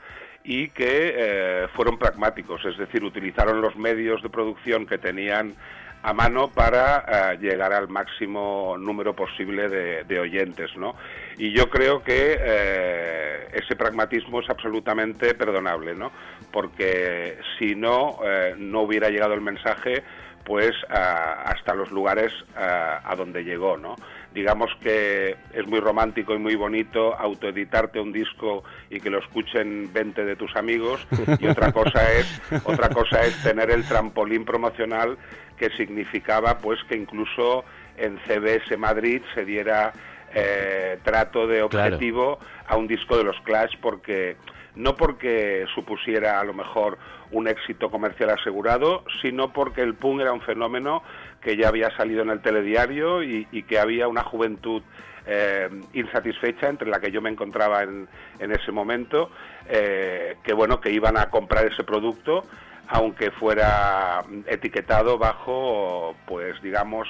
y 0.47 0.69
que 0.69 1.13
eh, 1.13 1.67
fueron 1.75 1.99
pragmáticos, 1.99 2.63
es 2.63 2.77
decir, 2.77 3.03
utilizaron 3.03 3.59
los 3.59 3.75
medios 3.75 4.23
de 4.23 4.29
producción 4.29 4.87
que 4.87 4.97
tenían 4.97 5.55
a 6.03 6.13
mano 6.13 6.47
para 6.47 7.33
eh, 7.33 7.37
llegar 7.41 7.73
al 7.73 7.89
máximo 7.89 8.77
número 8.79 9.13
posible 9.13 9.67
de, 9.67 10.19
oyentes, 10.19 10.69
¿no? 10.77 10.95
Y 11.37 11.51
yo 11.51 11.69
creo 11.69 12.01
que 12.01 12.37
eh, 12.39 13.47
ese 13.51 13.75
pragmatismo 13.75 14.39
es 14.39 14.49
absolutamente 14.49 15.35
perdonable, 15.35 15.95
¿no? 15.95 16.13
Porque 16.49 17.37
si 17.59 17.75
no, 17.75 18.19
no 18.57 18.81
hubiera 18.83 19.09
llegado 19.09 19.33
el 19.33 19.41
mensaje, 19.41 20.01
pues 20.45 20.71
hasta 20.87 21.73
los 21.75 21.91
lugares 21.91 22.31
a 22.55 23.13
donde 23.17 23.43
llegó, 23.43 23.75
¿no? 23.75 23.97
Digamos 24.37 24.69
que 24.83 25.35
es 25.51 25.65
muy 25.65 25.79
romántico 25.79 26.35
y 26.35 26.37
muy 26.37 26.53
bonito 26.53 27.15
autoeditarte 27.15 27.99
un 27.99 28.13
disco 28.13 28.63
y 28.87 28.99
que 28.99 29.09
lo 29.09 29.17
escuchen 29.17 29.91
20 29.91 30.25
de 30.25 30.35
tus 30.35 30.55
amigos 30.55 31.07
y 31.39 31.47
otra 31.47 31.71
cosa 31.71 32.13
es 32.13 32.39
otra 32.63 32.89
cosa 32.89 33.23
es 33.23 33.41
tener 33.41 33.71
el 33.71 33.83
trampolín 33.83 34.45
promocional 34.45 35.17
que 35.57 35.71
significaba 35.71 36.59
pues 36.59 36.77
que 36.87 36.95
incluso 36.95 37.65
en 37.97 38.19
CBS 38.27 38.77
Madrid 38.77 39.23
se 39.33 39.43
diera 39.43 39.91
eh, 40.35 40.99
trato 41.01 41.47
de 41.47 41.63
objetivo 41.63 42.37
a 42.67 42.77
un 42.77 42.85
disco 42.85 43.17
de 43.17 43.23
los 43.23 43.41
Clash 43.41 43.73
porque 43.81 44.37
no 44.75 44.95
porque 44.95 45.65
supusiera 45.73 46.39
a 46.39 46.43
lo 46.43 46.53
mejor 46.53 46.99
un 47.31 47.47
éxito 47.47 47.89
comercial 47.89 48.29
asegurado, 48.29 49.03
sino 49.21 49.51
porque 49.51 49.81
el 49.81 49.95
punk 49.95 50.21
era 50.21 50.31
un 50.31 50.41
fenómeno 50.41 51.01
que 51.47 51.55
ya 51.55 51.69
había 51.69 51.89
salido 51.95 52.23
en 52.23 52.29
el 52.29 52.41
telediario 52.41 53.23
y, 53.23 53.45
que 53.69 53.79
había 53.79 54.09
una 54.09 54.21
juventud 54.21 54.83
eh, 55.25 55.69
insatisfecha 55.93 56.67
entre 56.67 56.89
la 56.89 56.99
que 56.99 57.09
yo 57.09 57.21
me 57.21 57.29
encontraba 57.29 57.83
en, 57.83 58.09
ese 58.37 58.73
momento, 58.73 59.29
eh, 59.69 60.35
que 60.43 60.53
bueno, 60.53 60.81
que 60.81 60.91
iban 60.91 61.15
a 61.17 61.29
comprar 61.29 61.65
ese 61.71 61.85
producto 61.85 62.43
aunque 62.89 63.31
fuera 63.31 64.25
etiquetado 64.45 65.17
bajo, 65.17 66.15
pues 66.25 66.61
digamos, 66.61 67.07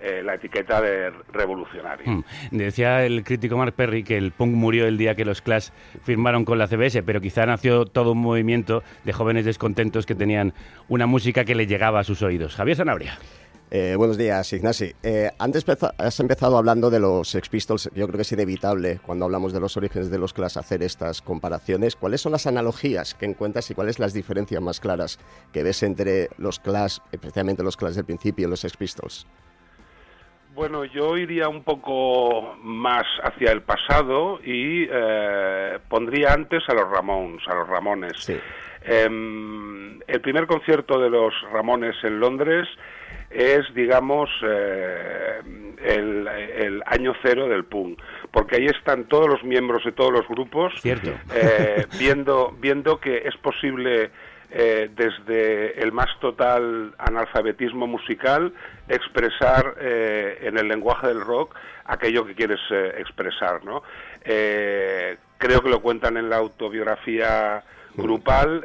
eh, 0.00 0.22
la 0.22 0.34
etiqueta 0.34 0.80
de 0.80 1.10
revolucionario. 1.32 2.04
Hmm. 2.06 2.24
Decía 2.50 3.06
el 3.06 3.24
crítico 3.24 3.56
Mark 3.56 3.74
Perry 3.74 4.04
que 4.04 4.16
el 4.16 4.32
punk 4.32 4.52
murió 4.52 4.86
el 4.86 4.98
día 4.98 5.14
que 5.14 5.24
los 5.24 5.42
Clash 5.42 5.70
firmaron 6.02 6.44
con 6.44 6.58
la 6.58 6.66
CBS, 6.66 7.02
pero 7.04 7.20
quizá 7.20 7.46
nació 7.46 7.86
todo 7.86 8.12
un 8.12 8.18
movimiento 8.18 8.82
de 9.04 9.12
jóvenes 9.12 9.44
descontentos 9.44 10.06
que 10.06 10.14
tenían 10.14 10.52
una 10.88 11.06
música 11.06 11.44
que 11.44 11.54
le 11.54 11.66
llegaba 11.66 12.00
a 12.00 12.04
sus 12.04 12.22
oídos. 12.22 12.54
Javier 12.54 12.76
Sanabria. 12.76 13.18
Eh, 13.76 13.96
buenos 13.96 14.16
días, 14.16 14.52
Ignasi. 14.52 14.92
Eh, 15.02 15.32
antes 15.36 15.66
has 15.98 16.20
empezado 16.20 16.56
hablando 16.56 16.90
de 16.90 17.00
los 17.00 17.28
Sex 17.28 17.48
Pistols. 17.48 17.90
Yo 17.92 18.06
creo 18.06 18.18
que 18.18 18.22
es 18.22 18.30
inevitable 18.30 19.00
cuando 19.04 19.24
hablamos 19.24 19.52
de 19.52 19.58
los 19.58 19.76
orígenes 19.76 20.12
de 20.12 20.18
los 20.20 20.32
Clash 20.32 20.56
hacer 20.58 20.84
estas 20.84 21.20
comparaciones. 21.20 21.96
¿Cuáles 21.96 22.20
son 22.20 22.30
las 22.30 22.46
analogías 22.46 23.14
que 23.14 23.26
encuentras 23.26 23.68
y 23.72 23.74
cuáles 23.74 23.98
las 23.98 24.14
diferencias 24.14 24.62
más 24.62 24.78
claras 24.78 25.18
que 25.52 25.64
ves 25.64 25.82
entre 25.82 26.28
los 26.38 26.60
Clash, 26.60 26.98
especialmente 27.10 27.64
los 27.64 27.76
Clash 27.76 27.94
del 27.94 28.04
principio 28.04 28.46
y 28.46 28.50
los 28.50 28.60
Sex 28.60 28.76
Pistols? 28.76 29.26
Bueno, 30.54 30.84
yo 30.84 31.16
iría 31.16 31.48
un 31.48 31.64
poco 31.64 32.54
más 32.62 33.06
hacia 33.24 33.50
el 33.50 33.62
pasado 33.62 34.38
y 34.44 34.86
eh, 34.88 35.80
pondría 35.88 36.32
antes 36.32 36.62
a 36.68 36.74
los 36.74 36.88
Ramones, 36.88 37.42
a 37.48 37.56
los 37.56 37.66
Ramones. 37.66 38.30
Em, 38.82 39.98
el 40.06 40.20
primer 40.20 40.46
concierto 40.46 41.00
de 41.00 41.10
los 41.10 41.34
Ramones 41.50 41.96
en 42.04 42.20
Londres 42.20 42.68
es, 43.34 43.74
digamos, 43.74 44.30
eh, 44.42 45.40
el, 45.84 46.82
año 46.86 47.12
cero 47.22 47.48
del 47.48 47.64
punk, 47.64 48.00
porque 48.30 48.56
ahí 48.56 48.66
están 48.66 49.04
todos 49.04 49.28
los 49.28 49.42
miembros 49.42 49.84
de 49.84 49.92
todos 49.92 50.12
los 50.12 50.26
grupos 50.28 50.72
eh, 50.84 51.86
viendo, 51.98 52.54
viendo 52.58 53.00
que 53.00 53.22
es 53.26 53.36
posible 53.38 54.10
eh, 54.50 54.90
desde 54.94 55.82
el 55.82 55.92
más 55.92 56.08
total 56.20 56.94
analfabetismo 56.98 57.86
musical 57.86 58.52
expresar 58.88 59.76
en 59.80 60.56
el 60.56 60.68
lenguaje 60.68 61.08
del 61.08 61.20
rock 61.20 61.56
aquello 61.86 62.24
que 62.24 62.34
quieres 62.34 62.60
expresar, 62.96 63.64
¿no? 63.64 63.82
creo 64.22 65.60
que 65.60 65.68
lo 65.68 65.80
cuentan 65.80 66.16
en 66.16 66.30
la 66.30 66.36
autobiografía 66.36 67.64
grupal. 67.96 68.64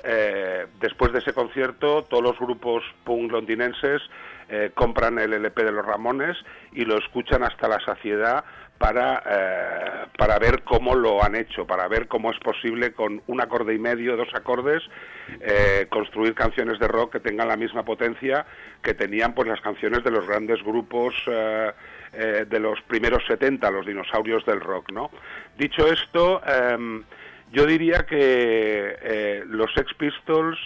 después 0.80 1.12
de 1.12 1.20
ese 1.20 1.34
concierto, 1.34 2.04
todos 2.04 2.24
los 2.24 2.40
grupos 2.40 2.84
punk 3.04 3.32
londinenses 3.32 4.02
eh, 4.52 4.72
compran 4.74 5.20
el 5.20 5.34
LP 5.34 5.64
de 5.64 5.72
los 5.72 5.86
Ramones 5.86 6.36
y 6.72 6.84
lo 6.84 6.98
escuchan 6.98 7.44
hasta 7.44 7.68
la 7.68 7.80
saciedad 7.86 8.44
para, 8.80 9.22
eh, 9.30 10.08
para 10.18 10.40
ver 10.40 10.64
cómo 10.64 10.96
lo 10.96 11.24
han 11.24 11.36
hecho, 11.36 11.68
para 11.68 11.88
ver 11.88 12.08
cómo 12.08 12.32
es 12.32 12.40
posible 12.40 12.94
con 12.94 13.22
un 13.28 13.42
acorde 13.42 13.76
y 13.76 13.78
medio, 13.78 14.18
dos 14.18 14.30
acordes, 14.34 14.82
eh, 15.42 15.86
construir 15.90 16.34
canciones 16.34 16.80
de 16.80 16.88
rock 16.88 17.12
que 17.12 17.20
tengan 17.20 17.48
la 17.48 17.58
misma 17.58 17.84
potencia 17.84 18.48
que 18.82 18.96
tenían 18.96 19.36
pues 19.36 19.48
las 19.48 19.62
canciones 19.62 20.04
de 20.04 20.10
los 20.10 20.26
grandes 20.26 20.64
grupos 20.64 21.14
de 21.26 22.60
los 22.60 22.82
primeros 22.88 23.24
70, 23.28 23.70
los 23.70 23.86
dinosaurios 23.86 24.44
del 24.46 24.62
rock, 24.62 24.92
¿no? 24.92 25.12
Dicho 25.60 25.86
esto, 25.86 26.42
em, 26.44 27.04
yo 27.52 27.68
diría 27.68 28.08
que 28.08 29.44
los 29.46 29.72
Sex 29.76 29.94
Pistols 29.94 30.58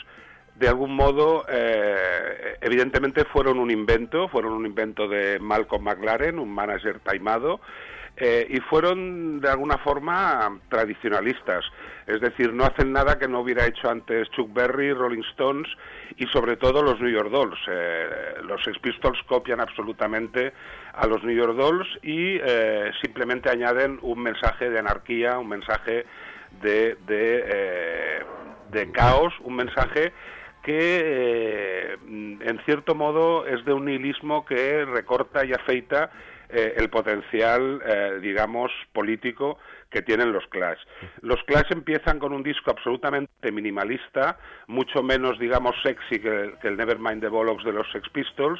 de 0.55 0.67
algún 0.67 0.95
modo, 0.95 1.45
eh, 1.49 2.57
evidentemente 2.61 3.25
fueron 3.25 3.59
un 3.59 3.71
invento, 3.71 4.27
fueron 4.27 4.53
un 4.53 4.65
invento 4.65 5.07
de 5.07 5.39
Malcolm 5.39 5.83
McLaren, 5.83 6.37
un 6.37 6.53
manager 6.53 6.99
taimado, 6.99 7.59
eh, 8.15 8.45
y 8.47 8.59
fueron 8.59 9.41
de 9.41 9.49
alguna 9.49 9.79
forma 9.79 10.59
tradicionalistas, 10.69 11.65
es 12.05 12.21
decir, 12.21 12.53
no 12.53 12.63
hacen 12.63 12.93
nada 12.93 13.17
que 13.17 13.27
no 13.27 13.39
hubiera 13.39 13.65
hecho 13.65 13.89
antes 13.89 14.29
Chuck 14.29 14.53
Berry, 14.53 14.93
Rolling 14.93 15.23
Stones 15.31 15.67
y 16.17 16.27
sobre 16.27 16.55
todo 16.57 16.83
los 16.83 17.01
New 17.01 17.09
York 17.09 17.31
Dolls. 17.31 17.57
Eh, 17.67 18.35
los 18.43 18.63
Sex 18.63 18.77
Pistols 18.77 19.17
copian 19.23 19.59
absolutamente 19.59 20.53
a 20.93 21.07
los 21.07 21.23
New 21.23 21.35
York 21.35 21.55
Dolls 21.57 21.87
y 22.03 22.39
simplemente 23.01 23.49
añaden 23.49 23.97
un 24.03 24.21
mensaje 24.21 24.69
de 24.69 24.77
anarquía, 24.77 25.39
un 25.39 25.49
mensaje 25.49 26.05
de, 26.61 26.95
de, 27.07 28.23
de 28.69 28.91
caos, 28.91 29.33
un 29.41 29.55
mensaje 29.55 30.13
que 30.63 31.01
eh, 31.03 31.97
en 32.03 32.59
cierto 32.65 32.95
modo 32.95 33.45
es 33.45 33.63
de 33.65 33.73
un 33.73 33.85
nihilismo 33.85 34.45
que 34.45 34.85
recorta 34.85 35.45
y 35.45 35.51
afeita 35.51 36.09
eh, 36.49 36.75
el 36.77 36.89
potencial, 36.89 37.81
eh, 37.85 38.19
digamos, 38.21 38.71
político 38.93 39.59
que 39.89 40.01
tienen 40.01 40.31
los 40.31 40.47
Clash. 40.47 40.79
Los 41.21 41.43
Clash 41.43 41.71
empiezan 41.71 42.17
con 42.17 42.33
un 42.33 42.43
disco 42.43 42.71
absolutamente 42.71 43.51
minimalista, 43.51 44.39
mucho 44.67 45.03
menos, 45.03 45.37
digamos, 45.37 45.75
sexy 45.83 46.19
que, 46.19 46.53
el 46.63 46.77
Nevermind 46.77 47.21
the 47.21 47.27
Bollocks 47.27 47.65
de 47.65 47.73
los 47.73 47.91
Sex 47.91 48.09
Pistols, 48.09 48.59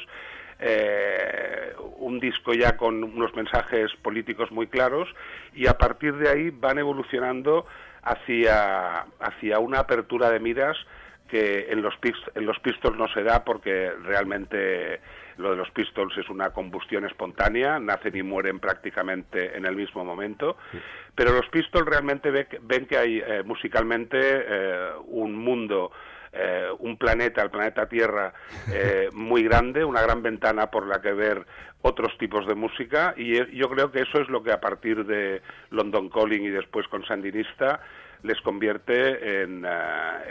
un 1.98 2.20
disco 2.20 2.54
ya 2.54 2.78
con 2.78 3.04
unos 3.04 3.34
mensajes 3.34 3.92
políticos 4.02 4.52
muy 4.52 4.68
claros 4.68 5.10
y 5.54 5.68
a 5.68 5.74
partir 5.74 6.16
de 6.16 6.30
ahí 6.30 6.50
van 6.52 6.78
evolucionando 6.78 7.66
hacia, 8.02 9.02
hacia 9.20 9.60
una 9.60 9.80
apertura 9.80 10.30
de 10.30 10.40
miras 10.40 10.78
que 11.34 11.72
en 11.72 11.82
los, 11.82 11.96
en 12.36 12.46
los 12.46 12.60
Pistols 12.60 12.96
no 12.96 13.08
se 13.08 13.24
da 13.24 13.44
porque 13.44 13.90
realmente 14.04 15.02
lo 15.38 15.50
de 15.50 15.58
los 15.58 15.72
Pistols 15.72 16.16
es 16.16 16.30
una 16.30 16.52
combustión 16.52 17.06
espontánea, 17.06 17.80
nacen 17.80 18.16
y 18.16 18.22
mueren 18.22 18.60
prácticamente 18.60 19.58
en 19.58 19.66
el 19.66 19.76
mismo 19.76 20.06
momento, 20.06 20.58
pero 21.16 21.34
los 21.34 21.50
Pistols 21.50 21.88
realmente 21.88 22.30
ven 22.62 22.86
que 22.86 22.98
hay 23.00 23.18
eh, 23.18 23.42
musicalmente 23.44 24.20
eh, 24.22 24.90
un 25.08 25.36
mundo, 25.36 25.92
eh, 26.32 26.68
un 26.78 26.98
planeta, 26.98 27.42
el 27.42 27.50
planeta 27.50 27.90
Tierra, 27.90 28.32
muy 29.14 29.42
grande, 29.42 29.84
una 29.84 30.04
gran 30.04 30.22
ventana 30.22 30.68
por 30.68 30.86
la 30.86 31.02
que 31.02 31.14
ver 31.14 31.48
otros 31.82 32.16
tipos 32.20 32.46
de 32.46 32.54
música. 32.54 33.16
Y 33.18 33.58
yo 33.58 33.70
creo 33.72 33.92
que 33.92 34.02
eso 34.02 34.22
es 34.22 34.30
lo 34.30 34.44
que 34.44 34.52
a 34.52 34.62
partir 34.62 35.04
de 35.08 35.42
London 35.72 36.10
Calling 36.10 36.44
y 36.44 36.50
después 36.50 36.88
con 36.90 37.04
Sandinista 37.06 37.82
les 38.24 38.40
convierte 38.42 39.44
en, 39.44 39.66
eh, 39.66 39.70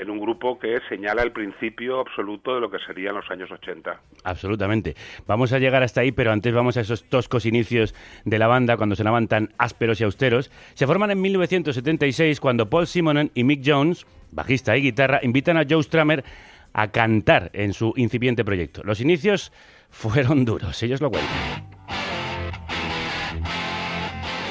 en, 0.00 0.10
un 0.10 0.18
grupo 0.18 0.58
que 0.58 0.78
señala 0.88 1.22
el 1.22 1.32
principio 1.32 2.00
absoluto 2.00 2.54
de 2.54 2.60
lo 2.60 2.70
que 2.70 2.78
serían 2.86 3.14
los 3.14 3.30
años 3.30 3.50
80. 3.50 4.00
Absolutamente. 4.24 4.94
Vamos 5.26 5.52
a 5.52 5.58
llegar 5.58 5.82
hasta 5.82 6.00
ahí, 6.00 6.10
pero 6.10 6.32
antes 6.32 6.52
vamos 6.52 6.76
a 6.76 6.80
esos 6.80 7.04
toscos 7.04 7.46
inicios 7.46 7.94
de 8.24 8.38
la 8.38 8.46
banda, 8.46 8.76
cuando 8.76 8.96
sonaban 8.96 9.28
tan 9.28 9.50
ásperos 9.58 10.00
y 10.00 10.04
austeros. 10.04 10.50
Se 10.74 10.86
forman 10.86 11.10
en 11.10 11.20
1976 11.20 12.40
cuando 12.40 12.68
Paul 12.68 12.86
Simonon 12.86 13.30
y 13.34 13.44
Mick 13.44 13.62
Jones, 13.64 14.06
bajista 14.32 14.76
y 14.76 14.82
guitarra, 14.82 15.20
invitan 15.22 15.58
a 15.58 15.64
Joe 15.68 15.82
Stramer 15.82 16.24
a 16.72 16.90
cantar 16.90 17.50
en 17.52 17.74
su 17.74 17.92
incipiente 17.96 18.44
proyecto. 18.44 18.82
Los 18.84 19.00
inicios 19.00 19.52
fueron 19.90 20.44
duros, 20.44 20.82
ellos 20.82 21.00
lo 21.00 21.10
cuentan. 21.10 21.71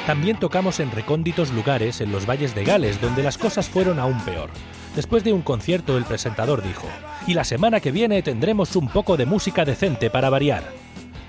También 0.07 0.37
tocamos 0.37 0.79
en 0.79 0.91
recónditos 0.91 1.51
lugares 1.51 2.01
en 2.01 2.11
los 2.11 2.25
valles 2.25 2.55
de 2.55 2.63
Gales, 2.63 2.99
donde 2.99 3.23
las 3.23 3.37
cosas 3.37 3.69
fueron 3.69 3.99
aún 3.99 4.19
peor. 4.21 4.49
Después 4.95 5.23
de 5.23 5.31
un 5.31 5.41
concierto, 5.41 5.97
el 5.97 6.05
presentador 6.05 6.63
dijo, 6.63 6.87
y 7.27 7.33
la 7.33 7.43
semana 7.43 7.79
que 7.79 7.91
viene 7.91 8.21
tendremos 8.23 8.75
un 8.75 8.89
poco 8.89 9.15
de 9.15 9.25
música 9.25 9.63
decente 9.63 10.09
para 10.09 10.29
variar. 10.29 10.63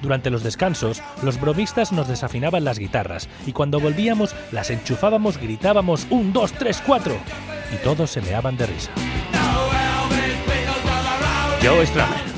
Durante 0.01 0.31
los 0.31 0.43
descansos, 0.43 1.01
los 1.23 1.41
bromistas 1.41 1.93
nos 1.93 2.09
desafinaban 2.09 2.65
las 2.65 2.79
guitarras 2.79 3.29
y 3.47 3.53
cuando 3.53 3.79
volvíamos 3.79 4.35
las 4.51 4.71
enchufábamos, 4.71 5.39
gritábamos 5.39 6.09
un, 6.11 6.33
dos, 6.33 6.53
tres, 6.53 6.83
cuatro 6.85 7.15
y 7.73 7.77
todos 7.85 8.11
se 8.11 8.21
meaban 8.23 8.57
de 8.57 8.67
risa. 8.67 8.91
Joe 11.63 11.87
Strummer. 11.87 12.32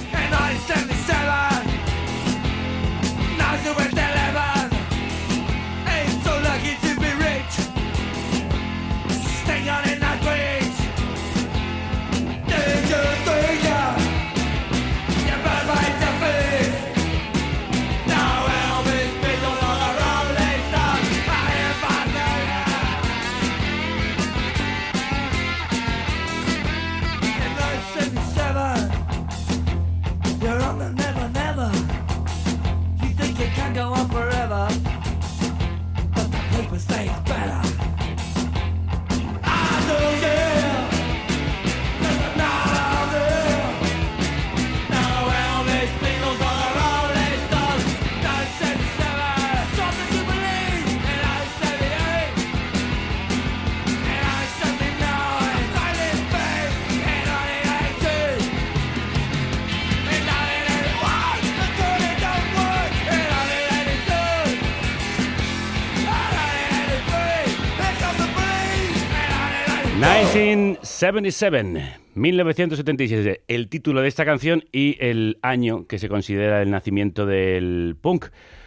1977, 70.35 72.01
1977, 72.17 73.43
el 73.47 73.69
título 73.69 74.03
de 74.03 74.09
esta 74.09 74.25
canción 74.25 74.65
y 74.73 74.97
el 74.99 75.39
año 75.43 75.87
que 75.87 76.01
se 76.01 76.09
considera 76.09 76.61
el 76.61 76.73
nacimiento 76.73 77.25
del 77.25 77.95
punk, 78.01 78.27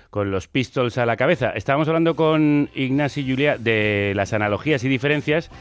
con 0.10 0.32
los 0.32 0.48
Pistols 0.48 0.98
a 0.98 1.06
la 1.06 1.18
cabeza. 1.18 1.50
Estábamos 1.50 1.90
hablando 1.90 2.16
con 2.16 2.70
Ignacio 2.74 3.22
y 3.22 3.30
Julia 3.30 3.58
de 3.58 4.14
las 4.16 4.32
analogías 4.32 4.86
y 4.86 4.88
diferencias. 4.88 5.52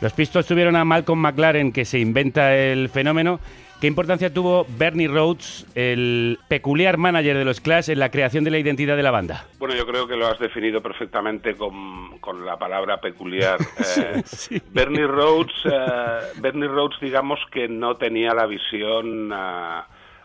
Los 0.00 0.14
Pistols 0.14 0.46
tuvieron 0.46 0.76
a 0.76 0.86
Malcolm 0.86 1.20
McLaren 1.20 1.72
que 1.72 1.84
se 1.84 1.98
inventa 1.98 2.56
el 2.56 2.88
fenómeno 2.88 3.38
¿Qué 3.84 3.88
importancia 3.88 4.32
tuvo 4.32 4.64
Bernie 4.78 5.08
Rhodes, 5.08 5.66
el 5.74 6.38
peculiar 6.48 6.96
manager 6.96 7.36
de 7.36 7.44
los 7.44 7.60
Clash, 7.60 7.90
en 7.90 7.98
la 7.98 8.10
creación 8.10 8.42
de 8.42 8.50
la 8.50 8.56
identidad 8.56 8.96
de 8.96 9.02
la 9.02 9.10
banda? 9.10 9.44
Bueno, 9.58 9.74
yo 9.74 9.86
creo 9.86 10.08
que 10.08 10.16
lo 10.16 10.26
has 10.26 10.38
definido 10.38 10.80
perfectamente 10.80 11.54
con, 11.54 12.46
la 12.46 12.56
palabra 12.58 13.02
peculiar. 13.02 13.58
Eh, 13.98 14.60
Bernie 14.72 15.06
Rhodes, 15.06 15.52
eh, 15.66 16.40
Bernie 16.40 16.66
Rhodes, 16.66 16.98
digamos 16.98 17.38
que 17.52 17.68
no 17.68 17.96
tenía 17.96 18.32
la 18.32 18.46
visión 18.46 19.30
eh, 19.30 19.80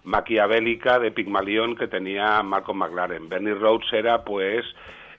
maquiavélica 0.05 0.97
de 0.97 1.11
Pigmalión 1.11 1.75
que 1.75 1.89
tenía 1.89 2.41
Malcolm 2.41 2.77
McLaren. 2.77 3.27
Bernie 3.27 3.55
Rhodes 3.55 3.91
era, 3.91 4.23
pues, 4.23 4.63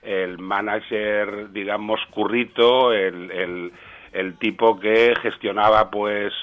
el 0.01 0.39
manager, 0.39 1.51
digamos, 1.51 1.99
currito, 2.09 2.91
el, 2.91 3.71
el 4.13 4.37
tipo 4.39 4.79
que 4.79 5.13
gestionaba, 5.21 5.91
pues 5.91 6.33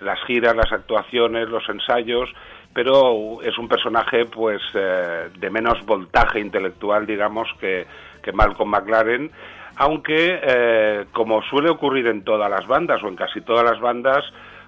las 0.00 0.18
giras, 0.26 0.54
las 0.54 0.72
actuaciones, 0.72 1.48
los 1.48 1.68
ensayos, 1.68 2.30
pero 2.72 3.42
es 3.42 3.56
un 3.58 3.68
personaje 3.68 4.26
pues 4.26 4.62
eh, 4.74 5.30
de 5.36 5.50
menos 5.50 5.84
voltaje 5.84 6.40
intelectual, 6.40 7.06
digamos, 7.06 7.48
que, 7.60 7.86
que 8.22 8.32
Malcolm 8.32 8.70
McLaren, 8.70 9.30
aunque 9.76 10.40
eh, 10.42 11.04
como 11.12 11.42
suele 11.42 11.70
ocurrir 11.70 12.06
en 12.06 12.22
todas 12.22 12.50
las 12.50 12.66
bandas 12.66 13.02
o 13.02 13.08
en 13.08 13.16
casi 13.16 13.40
todas 13.40 13.64
las 13.64 13.80
bandas, 13.80 14.24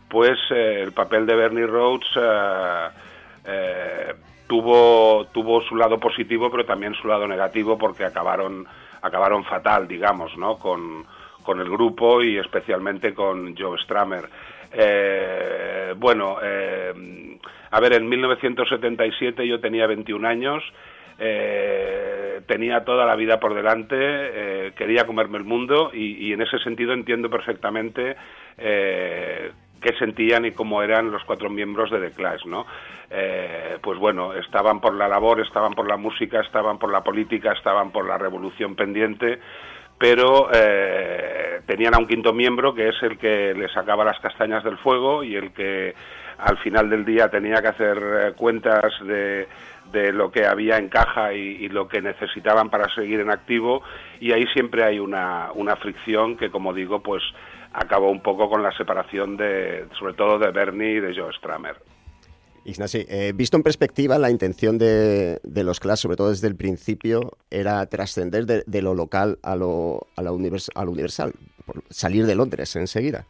pues 0.08 0.38
eh, 0.50 0.82
el 0.82 0.92
papel 0.92 1.26
de 1.26 1.36
Bernie 1.36 1.66
Rhodes 1.66 2.08
tuvo 4.46 5.26
tuvo 5.32 5.62
su 5.62 5.76
lado 5.76 5.98
positivo, 5.98 6.50
pero 6.50 6.64
también 6.64 6.94
su 6.94 7.06
lado 7.06 7.28
negativo 7.28 7.78
porque 7.78 8.04
acabaron 8.04 8.66
acabaron 9.02 9.44
fatal, 9.44 9.86
digamos, 9.86 10.36
¿no? 10.36 10.56
Con, 10.56 11.04
con 11.42 11.60
el 11.60 11.70
grupo 11.70 12.22
y 12.22 12.38
especialmente 12.38 13.14
con 13.14 13.56
Joe 13.56 13.78
Stramer. 13.78 14.28
Eh, 14.72 15.94
bueno, 15.96 16.38
eh, 16.42 17.38
a 17.70 17.80
ver, 17.80 17.94
en 17.94 18.08
1977 18.08 19.46
yo 19.46 19.60
tenía 19.60 19.86
21 19.86 20.26
años, 20.26 20.62
eh, 21.18 22.40
tenía 22.46 22.84
toda 22.84 23.04
la 23.06 23.16
vida 23.16 23.38
por 23.38 23.54
delante, 23.54 23.96
eh, 23.98 24.72
quería 24.76 25.06
comerme 25.06 25.38
el 25.38 25.44
mundo 25.44 25.90
y, 25.92 26.32
en 26.32 26.42
ese 26.42 26.58
sentido 26.60 26.92
entiendo 26.92 27.28
perfectamente 27.28 28.16
qué 28.56 29.94
sentían 29.98 30.44
y 30.44 30.52
cómo 30.52 30.82
eran 30.82 31.10
los 31.10 31.24
cuatro 31.24 31.48
miembros 31.48 31.90
de 31.90 31.98
The 31.98 32.10
Clash, 32.14 32.44
¿no? 32.44 32.66
pues 33.80 33.98
bueno, 33.98 34.34
estaban 34.34 34.80
por 34.80 34.94
la 34.94 35.08
labor, 35.08 35.40
estaban 35.40 35.72
por 35.72 35.88
la 35.88 35.96
música, 35.96 36.40
estaban 36.40 36.78
por 36.78 36.92
la 36.92 37.02
política, 37.02 37.52
estaban 37.52 37.90
por 37.90 38.06
la 38.06 38.18
revolución 38.18 38.76
pendiente, 38.76 39.40
pero 40.00 40.48
eh, 40.50 41.60
tenían 41.66 41.94
a 41.94 41.98
un 41.98 42.06
quinto 42.06 42.32
miembro 42.32 42.74
que 42.74 42.88
es 42.88 43.02
el 43.02 43.18
que 43.18 43.52
le 43.52 43.68
sacaba 43.68 44.02
las 44.02 44.18
castañas 44.18 44.64
del 44.64 44.78
fuego 44.78 45.22
y 45.22 45.36
el 45.36 45.52
que 45.52 45.94
al 46.38 46.56
final 46.56 46.88
del 46.88 47.04
día 47.04 47.28
tenía 47.28 47.60
que 47.60 47.68
hacer 47.68 47.98
eh, 47.98 48.32
cuentas 48.34 48.94
de, 49.04 49.46
de 49.92 50.10
lo 50.10 50.32
que 50.32 50.46
había 50.46 50.78
en 50.78 50.88
caja 50.88 51.34
y, 51.34 51.68
lo 51.68 51.86
que 51.86 52.00
necesitaban 52.00 52.70
para 52.70 52.88
seguir 52.94 53.20
en 53.20 53.30
activo 53.30 53.82
y 54.20 54.32
ahí 54.32 54.46
siempre 54.54 54.84
hay 54.84 54.98
una, 54.98 55.50
una 55.54 55.76
fricción 55.76 56.38
que 56.38 56.50
como 56.50 56.72
digo 56.72 57.02
pues 57.02 57.22
acabó 57.74 58.10
un 58.10 58.22
poco 58.22 58.48
con 58.48 58.62
la 58.62 58.72
separación 58.72 59.36
de 59.36 59.84
sobre 59.98 60.14
todo 60.14 60.38
de 60.38 60.50
Bernie 60.50 60.92
y 60.92 61.00
de 61.00 61.14
Joe 61.14 61.30
Stramer. 61.34 61.76
Ignasi, 62.64 63.06
eh, 63.08 63.32
visto 63.34 63.56
en 63.56 63.62
perspectiva, 63.62 64.18
la 64.18 64.30
intención 64.30 64.76
de, 64.78 65.40
los 65.42 65.80
Clash, 65.80 66.00
sobre 66.00 66.16
todo 66.16 66.30
desde 66.30 66.48
el 66.48 66.56
principio, 66.56 67.38
era 67.50 67.84
trascender 67.86 68.44
de, 68.44 68.82
lo 68.82 68.94
local 68.94 69.38
a 69.42 69.56
lo, 69.56 70.06
a, 70.16 70.22
la 70.22 70.30
a 70.30 70.84
lo 70.84 70.90
universal, 70.90 71.32
salir 71.88 72.26
de 72.26 72.34
Londres 72.34 72.76
enseguida. 72.76 73.24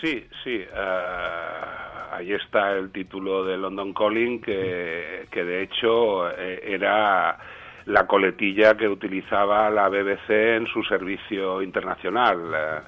Sí, 0.00 0.26
sí. 0.42 0.56
Eh, 0.56 0.68
ahí 2.10 2.32
está 2.32 2.72
el 2.72 2.90
título 2.90 3.44
de 3.44 3.56
London 3.56 3.94
Calling, 3.94 4.40
que, 4.40 5.26
que 5.30 5.44
de 5.44 5.62
hecho 5.62 6.30
eh, 6.30 6.60
era 6.64 7.38
la 7.86 8.06
coletilla 8.06 8.76
que 8.76 8.88
utilizaba 8.88 9.70
la 9.70 9.88
BBC 9.88 10.30
en 10.30 10.66
su 10.66 10.82
servicio 10.82 11.62
internacional 11.62 12.82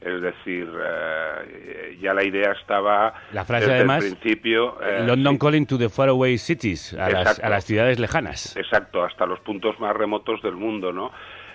es 0.00 0.22
decir, 0.22 0.66
eh, 0.82 1.98
ya 2.00 2.14
la 2.14 2.24
idea 2.24 2.52
estaba 2.52 3.12
la 3.32 3.44
frase 3.44 3.66
desde 3.66 3.76
además, 3.76 4.04
el 4.04 4.16
principio. 4.16 4.80
Eh, 4.80 5.04
London 5.06 5.36
calling 5.36 5.66
to 5.66 5.76
the 5.76 5.90
faraway 5.90 6.38
cities, 6.38 6.94
a 6.94 7.10
las, 7.10 7.64
ciudades 7.64 7.98
lejanas. 7.98 8.56
Exacto, 8.56 9.04
hasta 9.04 9.26
los 9.26 9.40
puntos 9.40 9.78
más 9.78 9.94
remotos 9.94 10.40
del 10.42 10.54
mundo, 10.54 10.92
¿no? 10.92 11.12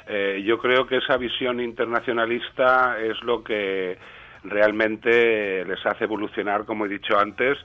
Eh, 0.07 0.43
yo 0.45 0.59
creo 0.59 0.85
que 0.85 0.97
esa 0.97 1.17
visión 1.17 1.59
internacionalista 1.59 2.99
es 2.99 3.19
lo 3.23 3.43
que 3.43 3.97
realmente 4.43 5.65
les 5.65 5.83
hace 5.83 6.03
evolucionar, 6.03 6.65
como 6.65 6.85
he 6.85 6.89
dicho 6.89 7.17
antes, 7.17 7.57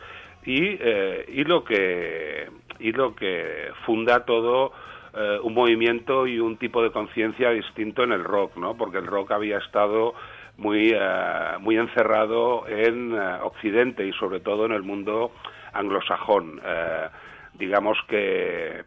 y, 0.47 0.63
y 0.63 1.45
lo 1.45 1.63
que 1.63 2.49
y 2.79 2.93
lo 2.93 3.15
que 3.15 3.69
funda 3.85 4.25
todo 4.25 4.73
un 5.43 5.53
movimiento 5.53 6.27
y 6.27 6.39
un 6.39 6.57
tipo 6.57 6.83
de 6.83 6.93
conciencia 6.93 7.51
distinto 7.51 8.05
en 8.05 8.13
el 8.13 8.25
rock, 8.25 8.57
¿no? 8.57 8.75
Porque 8.75 8.97
el 8.97 9.07
rock 9.07 9.33
había 9.33 9.59
estado 9.59 10.15
muy, 10.61 10.93
eh, 10.95 11.59
muy 11.61 11.77
encerrado 11.77 12.69
en 12.69 13.15
eh, 13.15 13.39
Occidente 13.43 14.07
y 14.07 14.13
sobre 14.13 14.41
todo 14.41 14.67
en 14.67 14.73
el 14.73 14.83
mundo 14.83 15.33
anglosajón. 15.73 16.61
Eh, 16.65 17.09
digamos 17.55 17.99
que 18.09 18.85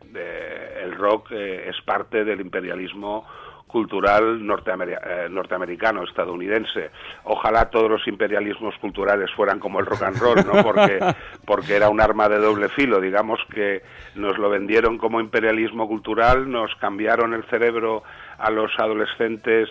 el 0.83 0.95
rock 0.95 1.31
es 1.31 1.79
parte 1.81 2.23
del 2.23 2.41
imperialismo 2.41 3.25
cultural 3.67 4.43
norteamericano, 4.45 6.03
estadounidense. 6.03 6.91
Ojalá 7.23 7.69
todos 7.69 7.89
los 7.89 8.07
imperialismos 8.07 8.75
culturales 8.79 9.31
fueran 9.35 9.59
como 9.59 9.79
el 9.79 9.85
rock 9.85 10.03
and 10.03 10.17
roll, 10.17 10.45
¿no? 10.45 10.63
Porque, 10.63 10.99
porque 11.45 11.75
era 11.75 11.89
un 11.89 12.01
arma 12.01 12.29
de 12.29 12.39
doble 12.39 12.69
filo. 12.69 12.99
Digamos 12.99 13.39
que 13.53 13.83
nos 14.15 14.37
lo 14.37 14.49
vendieron 14.49 14.97
como 14.97 15.19
imperialismo 15.19 15.87
cultural, 15.87 16.49
nos 16.49 16.73
cambiaron 16.75 17.33
el 17.33 17.43
cerebro 17.45 18.03
a 18.37 18.49
los 18.49 18.71
adolescentes 18.79 19.69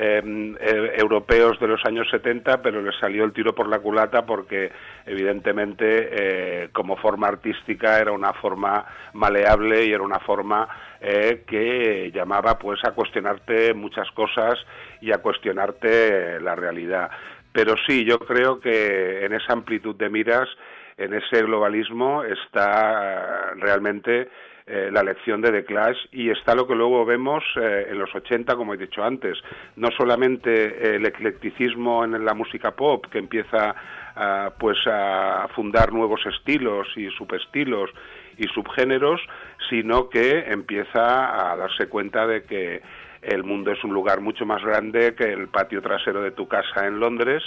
eh, 0.00 0.94
europeos 0.96 1.58
de 1.58 1.66
los 1.66 1.84
años 1.84 2.08
70, 2.10 2.62
pero 2.62 2.80
les 2.80 2.94
salió 3.00 3.24
el 3.24 3.32
tiro 3.32 3.52
por 3.52 3.68
la 3.68 3.80
culata 3.80 4.24
porque 4.24 4.70
evidentemente 5.04 6.08
eh, 6.12 6.68
como 6.72 6.96
forma 6.96 7.26
artística 7.26 7.98
era 7.98 8.12
una 8.12 8.32
forma 8.34 8.86
maleable 9.14 9.84
y 9.84 9.92
era 9.92 10.04
una 10.04 10.20
forma 10.20 10.68
eh, 11.00 11.42
que 11.44 12.12
llamaba 12.14 12.58
pues 12.58 12.78
a 12.84 12.92
cuestionarte 12.92 13.74
muchas 13.74 14.08
cosas 14.12 14.54
y 15.00 15.10
a 15.10 15.18
cuestionarte 15.18 16.38
la 16.40 16.54
realidad. 16.54 17.10
Pero 17.50 17.74
sí, 17.86 18.04
yo 18.04 18.20
creo 18.20 18.60
que 18.60 19.24
en 19.24 19.32
esa 19.32 19.52
amplitud 19.52 19.96
de 19.96 20.10
miras, 20.10 20.48
en 20.96 21.12
ese 21.14 21.42
globalismo 21.42 22.22
está 22.22 23.54
realmente 23.56 24.28
eh, 24.68 24.90
la 24.92 25.02
lección 25.02 25.40
de 25.40 25.50
The 25.50 25.64
Clash 25.64 25.96
y 26.12 26.30
está 26.30 26.54
lo 26.54 26.66
que 26.66 26.74
luego 26.74 27.04
vemos 27.04 27.42
eh, 27.56 27.86
en 27.90 27.98
los 27.98 28.14
80, 28.14 28.54
como 28.56 28.74
he 28.74 28.76
dicho 28.76 29.02
antes, 29.02 29.38
no 29.76 29.88
solamente 29.96 30.96
el 30.96 31.06
eclecticismo 31.06 32.04
en 32.04 32.24
la 32.24 32.34
música 32.34 32.72
pop 32.72 33.06
que 33.10 33.18
empieza 33.18 33.74
pues 34.58 34.78
a 34.88 35.46
fundar 35.54 35.92
nuevos 35.92 36.26
estilos 36.26 36.88
y 36.96 37.08
subestilos 37.10 37.88
y 38.36 38.48
subgéneros, 38.48 39.20
sino 39.70 40.08
que 40.08 40.40
empieza 40.48 41.52
a 41.52 41.56
darse 41.56 41.86
cuenta 41.86 42.26
de 42.26 42.42
que 42.42 42.82
el 43.22 43.44
mundo 43.44 43.72
es 43.72 43.82
un 43.84 43.92
lugar 43.92 44.20
mucho 44.20 44.46
más 44.46 44.62
grande 44.62 45.14
que 45.14 45.32
el 45.32 45.48
patio 45.48 45.82
trasero 45.82 46.22
de 46.22 46.30
tu 46.30 46.46
casa 46.46 46.86
en 46.86 47.00
Londres 47.00 47.42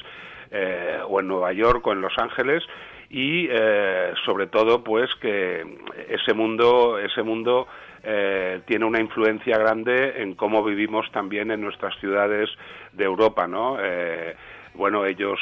eh, 0.51 0.99
o 1.07 1.19
en 1.19 1.27
Nueva 1.27 1.53
York 1.53 1.85
o 1.87 1.93
en 1.93 2.01
Los 2.01 2.17
Ángeles 2.17 2.63
y 3.11 3.47
eh, 3.51 4.13
sobre 4.25 4.47
todo 4.47 4.83
pues 4.83 5.13
que 5.15 5.65
ese 6.07 6.33
mundo 6.33 6.97
ese 6.97 7.21
mundo 7.23 7.67
eh, 8.03 8.61
tiene 8.65 8.85
una 8.85 9.01
influencia 9.01 9.57
grande 9.57 10.21
en 10.21 10.33
cómo 10.35 10.63
vivimos 10.63 11.11
también 11.11 11.51
en 11.51 11.59
nuestras 11.59 11.93
ciudades 11.99 12.49
de 12.93 13.03
Europa 13.03 13.47
no 13.47 13.77
eh, 13.81 14.33
bueno 14.75 15.05
ellos 15.05 15.39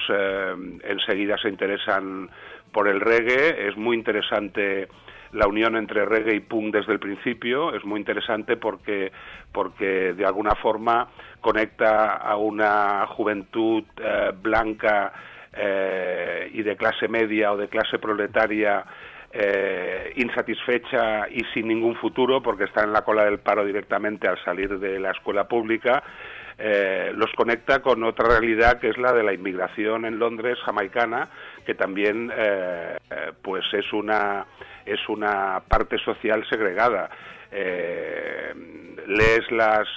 enseguida 0.83 1.37
se 1.37 1.49
interesan 1.49 2.29
por 2.71 2.87
el 2.87 2.99
reggae. 2.99 3.67
Es 3.67 3.77
muy 3.77 3.95
interesante 3.95 4.87
la 5.31 5.47
unión 5.47 5.75
entre 5.75 6.05
reggae 6.05 6.35
y 6.35 6.39
punk 6.39 6.73
desde 6.73 6.93
el 6.93 6.99
principio. 6.99 7.75
Es 7.75 7.85
muy 7.85 7.99
interesante 7.99 8.57
porque 8.57 9.11
porque 9.51 10.13
de 10.13 10.25
alguna 10.25 10.55
forma 10.55 11.07
conecta 11.41 12.15
a 12.15 12.35
una 12.37 13.05
juventud 13.07 13.83
blanca 14.41 15.13
eh, 15.61 16.49
y 16.53 16.63
de 16.63 16.77
clase 16.77 17.09
media 17.09 17.51
o 17.51 17.57
de 17.57 17.67
clase 17.67 17.99
proletaria 17.99 18.85
eh, 19.31 20.13
insatisfecha 20.15 21.29
y 21.29 21.43
sin 21.53 21.67
ningún 21.67 21.95
futuro 21.97 22.41
porque 22.41 22.63
está 22.63 22.83
en 22.83 22.93
la 22.93 23.03
cola 23.03 23.25
del 23.25 23.39
paro 23.39 23.63
directamente 23.63 24.27
al 24.27 24.43
salir 24.43 24.79
de 24.79 24.99
la 24.99 25.11
escuela 25.11 25.47
pública 25.47 26.01
eh, 26.57 27.11
los 27.15 27.31
conecta 27.33 27.81
con 27.81 28.03
otra 28.03 28.27
realidad 28.27 28.79
que 28.79 28.89
es 28.89 28.97
la 28.97 29.13
de 29.13 29.21
la 29.21 29.31
inmigración 29.31 30.05
en 30.05 30.17
Londres 30.17 30.57
jamaicana, 30.65 31.29
que 31.65 31.75
también 31.75 32.31
eh, 32.35 32.97
pues 33.43 33.63
es 33.71 33.93
una 33.93 34.47
es 34.85 35.07
una 35.07 35.61
parte 35.67 35.99
social 35.99 36.43
segregada. 36.49 37.11
lees 37.51 39.51
las 39.51 39.87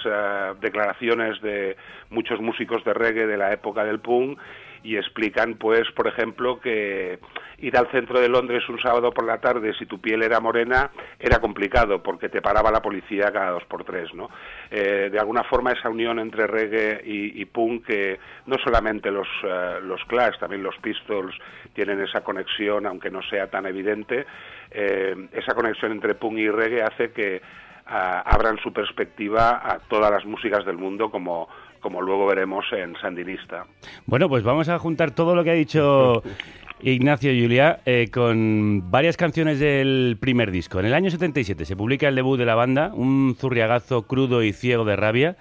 declaraciones 0.61 1.41
de 1.41 1.75
muchos 2.11 2.39
músicos 2.39 2.83
de 2.83 2.93
reggae 2.93 3.25
de 3.25 3.37
la 3.37 3.51
época 3.51 3.83
del 3.83 3.99
punk 3.99 4.37
y 4.83 4.97
explican, 4.97 5.55
pues, 5.55 5.89
por 5.95 6.07
ejemplo, 6.07 6.59
que 6.59 7.19
ir 7.59 7.77
al 7.77 7.89
centro 7.91 8.19
de 8.19 8.27
Londres 8.27 8.67
un 8.67 8.79
sábado 8.81 9.11
por 9.11 9.25
la 9.25 9.39
tarde, 9.39 9.73
si 9.79 9.85
tu 9.85 9.99
piel 10.01 10.21
era 10.21 10.41
morena, 10.41 10.91
era 11.17 11.39
complicado 11.39 12.03
porque 12.03 12.27
te 12.27 12.41
paraba 12.41 12.69
la 12.71 12.81
policía 12.81 13.31
cada 13.31 13.51
dos 13.51 13.63
por 13.65 13.85
tres, 13.85 14.13
¿no? 14.13 14.29
Eh, 14.69 15.09
de 15.09 15.19
alguna 15.19 15.43
forma 15.43 15.71
esa 15.71 15.89
unión 15.89 16.19
entre 16.19 16.45
reggae 16.45 17.01
y, 17.05 17.45
punk, 17.45 17.85
que 17.85 18.19
no 18.45 18.57
solamente 18.57 19.09
los, 19.09 19.27
eh, 19.43 19.79
los 19.81 20.03
Clash, 20.05 20.37
también 20.39 20.61
los 20.61 20.75
Pistols 20.79 21.35
tienen 21.73 22.01
esa 22.01 22.21
conexión, 22.21 22.85
aunque 22.85 23.09
no 23.09 23.21
sea 23.23 23.49
tan 23.49 23.65
evidente, 23.65 24.25
eh, 24.69 25.15
esa 25.31 25.55
conexión 25.55 25.93
entre 25.93 26.15
punk 26.15 26.37
y 26.39 26.49
reggae 26.49 26.83
hace 26.83 27.11
que 27.11 27.41
ah, 27.85 28.23
abran 28.25 28.57
su 28.57 28.73
perspectiva 28.73 29.61
a 29.63 29.79
todas 29.79 30.11
las 30.11 30.25
músicas 30.25 30.65
del 30.65 30.77
mundo 30.77 31.09
como 31.09 31.47
como 31.83 32.01
luego 32.01 32.25
veremos 32.25 32.65
en 32.71 32.95
Sandinista. 32.99 33.67
Bueno, 34.07 34.29
pues 34.29 34.43
vamos 34.43 34.69
a 34.69 34.79
juntar 34.79 35.11
todo 35.11 35.35
lo 35.35 35.43
que 35.43 35.51
ha 35.51 35.53
dicho 35.53 36.23
Ignacio 36.81 37.29
Julia 37.31 37.81
eh, 37.85 38.09
con 38.11 38.89
varias 38.89 39.17
canciones 39.17 39.59
del 39.59 40.17
primer 40.19 40.49
disco. 40.49 40.79
En 40.79 40.85
el 40.85 40.93
año 40.93 41.11
77 41.11 41.65
se 41.65 41.75
publica 41.75 42.07
el 42.07 42.15
debut 42.15 42.39
de 42.39 42.45
la 42.45 42.55
banda, 42.55 42.91
un 42.93 43.35
zurriagazo 43.37 44.07
crudo 44.07 44.41
y 44.41 44.53
ciego 44.53 44.85
de 44.85 44.95
rabia, 44.95 45.35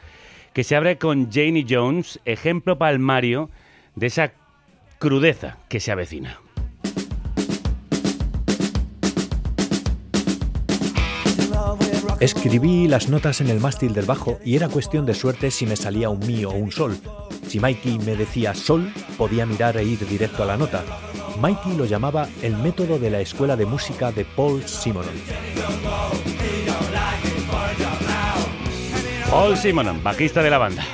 que 0.53 0.65
se 0.65 0.77
abre 0.77 0.99
con 0.99 1.31
Janie 1.31 1.65
Jones, 1.67 2.21
ejemplo 2.25 2.77
palmario 2.77 3.49
de 3.95 4.09
esa 4.09 4.33
crudeza 4.99 5.59
que 5.69 5.81
se 5.81 5.93
avecina. 5.93 6.42
Escribí 12.23 12.87
las 12.87 13.09
notas 13.09 13.41
en 13.41 13.49
el 13.49 13.59
mástil 13.59 13.95
del 13.95 14.07
bajo 14.07 14.39
y 14.45 14.55
era 14.55 14.69
cuestión 14.69 15.05
de 15.05 15.13
suerte 15.13 15.51
si 15.51 15.67
me 15.67 15.75
salía 15.75 16.09
un 16.09 16.25
mi 16.25 16.45
o 16.45 16.51
un 16.51 16.71
sol. 16.71 16.97
Si 17.49 17.59
Mikey 17.59 17.99
me 17.99 18.15
decía 18.15 18.55
sol, 18.55 18.93
podía 19.19 19.45
mirar 19.45 19.77
e 19.77 19.83
ir 19.83 20.07
directo 20.07 20.45
a 20.45 20.47
la 20.47 20.57
nota. 20.57 20.85
Mikey 21.41 21.77
lo 21.77 21.85
llamaba 21.85 22.29
el 22.41 22.57
método 22.59 23.01
de 23.01 23.11
la 23.11 23.21
escuela 23.21 23.57
de 23.57 23.67
música 23.67 24.13
de 24.13 24.25
Paul 24.25 24.63
Simonon. 24.63 25.11
Paul 29.29 29.57
Simonon, 29.57 30.01
bajista 30.01 30.45
de 30.45 30.51
la 30.51 30.59
banda. 30.59 30.85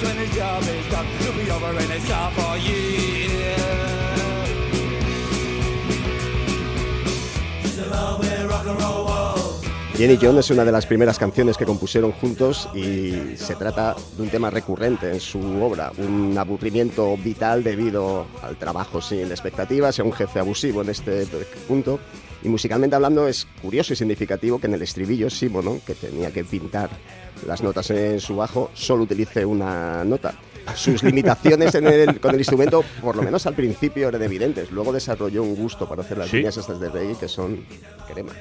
When 0.00 0.16
his 0.16 0.32
job 0.36 0.62
is 0.62 0.86
done. 0.92 1.06
He'll 1.06 1.32
be 1.32 1.50
over 1.50 1.70
in 1.70 1.90
a 1.90 2.00
sophomore 2.00 2.56
year. 2.58 3.56
He's 7.62 7.78
a 7.78 7.90
Jenny 9.98 10.16
John 10.22 10.38
es 10.38 10.48
una 10.50 10.64
de 10.64 10.70
las 10.70 10.86
primeras 10.86 11.18
canciones 11.18 11.56
que 11.56 11.64
compusieron 11.64 12.12
juntos 12.12 12.68
y 12.72 13.36
se 13.36 13.56
trata 13.56 13.96
de 14.16 14.22
un 14.22 14.28
tema 14.28 14.48
recurrente 14.48 15.10
en 15.10 15.18
su 15.18 15.40
obra, 15.60 15.90
un 15.98 16.38
aburrimiento 16.38 17.16
vital 17.16 17.64
debido 17.64 18.24
al 18.40 18.56
trabajo 18.56 19.00
sin 19.00 19.22
expectativas 19.22 19.98
y 19.98 20.02
a 20.02 20.04
un 20.04 20.12
jefe 20.12 20.38
abusivo 20.38 20.82
en 20.82 20.90
este 20.90 21.26
punto. 21.66 21.98
Y 22.44 22.48
musicalmente 22.48 22.94
hablando 22.94 23.26
es 23.26 23.48
curioso 23.60 23.92
y 23.92 23.96
significativo 23.96 24.60
que 24.60 24.68
en 24.68 24.74
el 24.74 24.82
estribillo 24.82 25.28
Simon, 25.28 25.80
que 25.80 25.96
tenía 25.96 26.30
que 26.30 26.44
pintar 26.44 26.90
las 27.44 27.60
notas 27.64 27.90
en 27.90 28.20
su 28.20 28.36
bajo, 28.36 28.70
solo 28.74 29.02
utilice 29.02 29.44
una 29.44 30.04
nota 30.04 30.32
sus 30.76 31.02
limitaciones 31.02 31.72
con 32.20 32.34
el 32.34 32.40
instrumento, 32.40 32.84
por 33.00 33.16
lo 33.16 33.22
menos 33.22 33.46
al 33.46 33.54
principio, 33.54 34.08
eran 34.08 34.22
evidentes. 34.22 34.70
Luego 34.70 34.92
desarrolló 34.92 35.42
un 35.42 35.56
gusto 35.56 35.88
para 35.88 36.02
hacer 36.02 36.18
las 36.18 36.32
líneas 36.32 36.56
estas 36.56 36.78
de 36.78 36.88
reggae 36.88 37.16
que 37.16 37.26
son 37.26 37.64
crema. 38.06 38.32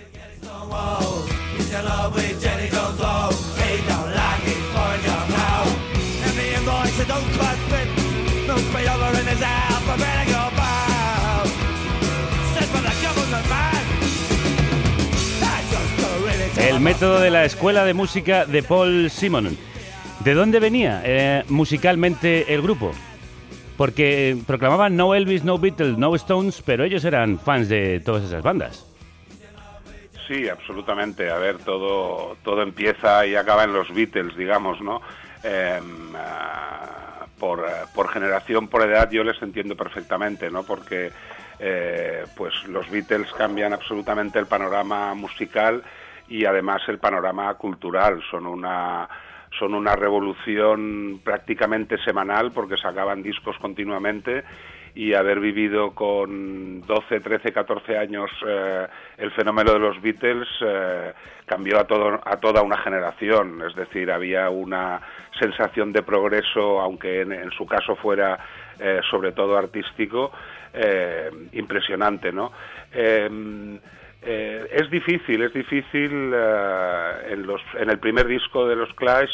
El 16.58 16.80
método 16.80 17.20
de 17.20 17.30
la 17.30 17.46
escuela 17.46 17.86
de 17.86 17.94
música 17.94 18.46
de 18.46 18.64
Paul 18.64 19.10
Simonon. 19.10 19.58
¿De 20.24 20.34
dónde 20.34 20.60
venía 20.60 21.02
eh, 21.06 21.44
musicalmente 21.50 22.54
el 22.54 22.62
grupo? 22.62 22.92
Porque 23.78 24.38
proclamaban 24.48 24.96
no 24.96 25.14
Elvis, 25.14 25.44
no 25.44 25.60
Beatles, 25.60 25.98
no 25.98 26.16
Stones, 26.16 26.64
pero 26.66 26.84
ellos 26.84 27.06
eran 27.06 27.40
fans 27.40 27.70
de 27.70 28.00
todas 28.00 28.24
esas 28.24 28.42
bandas. 28.42 28.87
Sí, 30.28 30.50
absolutamente. 30.50 31.30
A 31.30 31.38
ver, 31.38 31.58
todo, 31.60 32.38
todo 32.44 32.62
empieza 32.62 33.26
y 33.26 33.36
acaba 33.36 33.64
en 33.64 33.74
los 33.74 33.94
Beatles, 33.94 34.36
digamos, 34.36 34.82
¿no? 34.82 35.02
Em, 35.44 36.14
ah, 36.16 37.26
por, 37.40 37.66
por, 37.96 38.10
generación, 38.10 38.68
por 38.68 38.82
edad, 38.84 39.10
yo 39.10 39.24
les 39.24 39.42
entiendo 39.42 39.76
perfectamente, 39.76 40.50
¿no? 40.52 40.64
Porque 40.64 41.12
eh, 41.60 42.26
pues 42.36 42.54
los 42.68 42.90
Beatles 42.90 43.32
cambian 43.34 43.74
absolutamente 43.74 44.38
el 44.38 44.48
panorama 44.48 45.14
musical 45.14 45.84
y 46.28 46.46
además 46.46 46.82
el 46.88 47.00
panorama 47.00 47.54
cultural. 47.54 48.22
Son 48.30 48.46
una 48.46 49.08
son 49.58 49.74
una 49.74 49.96
revolución 49.96 51.22
prácticamente 51.24 51.98
semanal 52.04 52.52
porque 52.52 52.76
sacaban 52.76 53.24
discos 53.24 53.58
continuamente 53.60 54.44
y 54.98 55.14
haber 55.14 55.40
vivido 55.40 55.92
con 55.92 56.82
12, 56.82 57.20
13, 57.20 57.54
14 57.54 58.00
años 58.00 58.32
eh, 58.48 58.88
el 59.20 59.30
fenómeno 59.34 59.74
de 59.74 59.78
los 59.78 60.02
Beatles 60.02 60.48
eh, 60.60 61.14
cambió 61.46 61.80
a, 61.80 61.84
todo, 61.84 62.20
a 62.26 62.38
toda 62.38 62.64
una 62.64 62.80
generación. 62.80 63.62
Es 63.62 63.76
decir, 63.76 64.10
había 64.10 64.50
una 64.50 65.00
sensación 65.40 65.94
de 65.94 66.02
progreso, 66.02 66.82
aunque 66.82 67.22
en, 67.22 67.52
su 67.52 67.68
caso 67.68 67.96
fuera 67.96 68.40
eh, 68.80 69.02
sobre 69.12 69.34
todo 69.34 69.56
artístico, 69.56 70.32
impresionante, 71.52 72.32
¿no? 72.32 72.52
Es 72.92 73.30
difícil, 74.90 75.44
es 75.44 75.54
difícil 75.54 76.12
en, 76.12 77.48
los, 77.48 77.62
en 77.80 77.90
el 77.90 78.00
primer 78.00 78.28
disco 78.28 78.68
de 78.68 78.76
los 78.76 78.92
Clash 78.96 79.30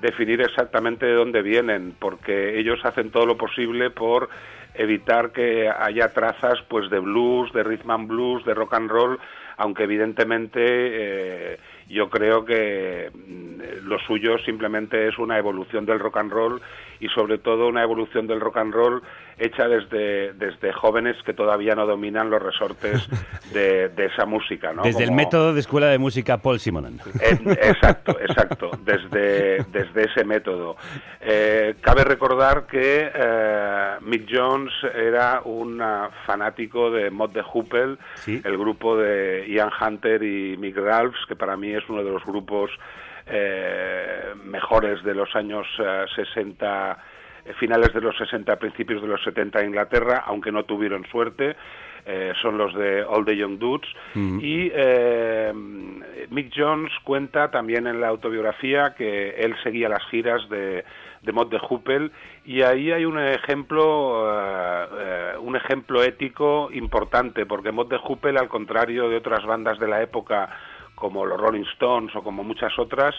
definir 0.00 0.40
exactamente 0.40 1.06
de 1.06 1.14
dónde 1.14 1.42
vienen, 1.42 1.94
porque 1.98 2.58
ellos 2.58 2.78
hacen 2.84 3.10
todo 3.10 3.26
lo 3.26 3.36
posible 3.36 3.90
por 3.90 4.28
evitar 4.74 5.32
que 5.32 5.68
haya 5.68 6.12
trazas 6.12 6.60
pues 6.68 6.90
de 6.90 6.98
blues, 6.98 7.52
de 7.52 7.62
rhythm 7.62 7.90
and 7.90 8.08
blues, 8.08 8.44
de 8.44 8.54
rock 8.54 8.74
and 8.74 8.90
roll, 8.90 9.18
aunque 9.56 9.84
evidentemente 9.84 10.60
eh, 10.64 11.58
yo 11.88 12.10
creo 12.10 12.44
que 12.44 13.10
mm, 13.12 13.86
lo 13.86 13.98
suyo 14.00 14.38
simplemente 14.38 15.08
es 15.08 15.18
una 15.18 15.38
evolución 15.38 15.86
del 15.86 16.00
rock 16.00 16.16
and 16.18 16.32
roll 16.32 16.60
y 17.00 17.08
sobre 17.08 17.38
todo 17.38 17.68
una 17.68 17.82
evolución 17.82 18.26
del 18.26 18.40
rock 18.40 18.56
and 18.58 18.74
roll 18.74 19.02
hecha 19.38 19.68
desde, 19.68 20.32
desde 20.34 20.72
jóvenes 20.72 21.16
que 21.24 21.32
todavía 21.32 21.74
no 21.74 21.86
dominan 21.86 22.30
los 22.30 22.42
resortes 22.42 23.08
de, 23.52 23.90
esa 23.96 24.26
música. 24.26 24.72
¿no? 24.72 24.82
Desde 24.82 25.04
el 25.04 25.12
método 25.12 25.54
de 25.54 25.60
escuela 25.60 25.88
de 25.88 25.98
música 25.98 26.38
Paul 26.38 26.60
Simonon. 26.60 27.00
exacto, 27.20 28.18
exacto, 28.20 28.70
desde, 28.84 29.64
desde 29.64 30.04
ese 30.04 30.24
método. 30.24 30.76
Eh, 31.20 31.76
cabe 31.80 32.04
recordar 32.04 32.66
que 32.66 33.10
eh, 33.14 33.96
Mick 34.02 34.28
Jones 34.30 34.72
era 34.94 35.40
un 35.44 35.82
fanático 36.26 36.90
de 36.90 37.10
Mod 37.10 37.30
de 37.30 37.42
Hoople, 37.42 37.96
el 38.26 38.58
grupo 38.58 38.96
de 38.96 39.46
Ian 39.48 39.70
Hunter 39.80 40.22
y 40.22 40.56
Mick 40.56 40.76
Ralphs, 40.76 41.24
que 41.26 41.36
para 41.36 41.56
mí 41.56 41.72
es 41.72 41.82
uno 41.88 42.04
de 42.04 42.10
los 42.10 42.24
grupos 42.24 42.70
eh, 43.26 44.34
mejores 44.44 45.02
de 45.02 45.14
los 45.14 45.34
años 45.34 45.66
60 46.14 46.90
eh, 46.90 46.94
eh, 46.94 47.13
finales 47.58 47.92
de 47.92 48.00
los 48.00 48.16
60, 48.16 48.56
principios 48.56 49.02
de 49.02 49.08
los 49.08 49.22
70 49.22 49.60
en 49.60 49.68
Inglaterra, 49.68 50.24
aunque 50.26 50.52
no 50.52 50.64
tuvieron 50.64 51.04
suerte. 51.06 51.56
son 52.42 52.58
los 52.58 52.74
de 52.74 53.02
All 53.02 53.24
the 53.24 53.36
Young 53.36 53.58
Dudes. 53.58 53.88
Mm. 54.14 54.40
Y 54.40 54.72
Mick 56.30 56.52
Jones 56.54 56.92
cuenta 57.04 57.50
también 57.50 57.86
en 57.86 58.00
la 58.00 58.08
autobiografía 58.08 58.94
que 58.94 59.30
él 59.30 59.54
seguía 59.62 59.88
las 59.88 60.04
giras 60.10 60.48
de, 60.48 60.84
de 61.24 61.32
Mod 61.32 61.48
de 61.48 61.58
Hoople 61.58 62.10
y 62.44 62.62
ahí 62.62 62.92
hay 62.92 63.04
un 63.04 63.18
ejemplo 63.18 64.28
un 65.40 65.56
ejemplo 65.56 66.02
ético 66.02 66.68
importante 66.72 67.46
porque 67.46 67.72
Mod 67.72 67.88
de 67.88 67.98
Hoople 67.98 68.38
al 68.38 68.48
contrario 68.48 69.08
de 69.08 69.16
otras 69.16 69.44
bandas 69.44 69.78
de 69.78 69.88
la 69.88 70.02
época 70.02 70.50
como 70.94 71.26
los 71.26 71.40
Rolling 71.40 71.64
Stones 71.74 72.14
o 72.14 72.22
como 72.22 72.44
muchas 72.44 72.78
otras, 72.78 73.14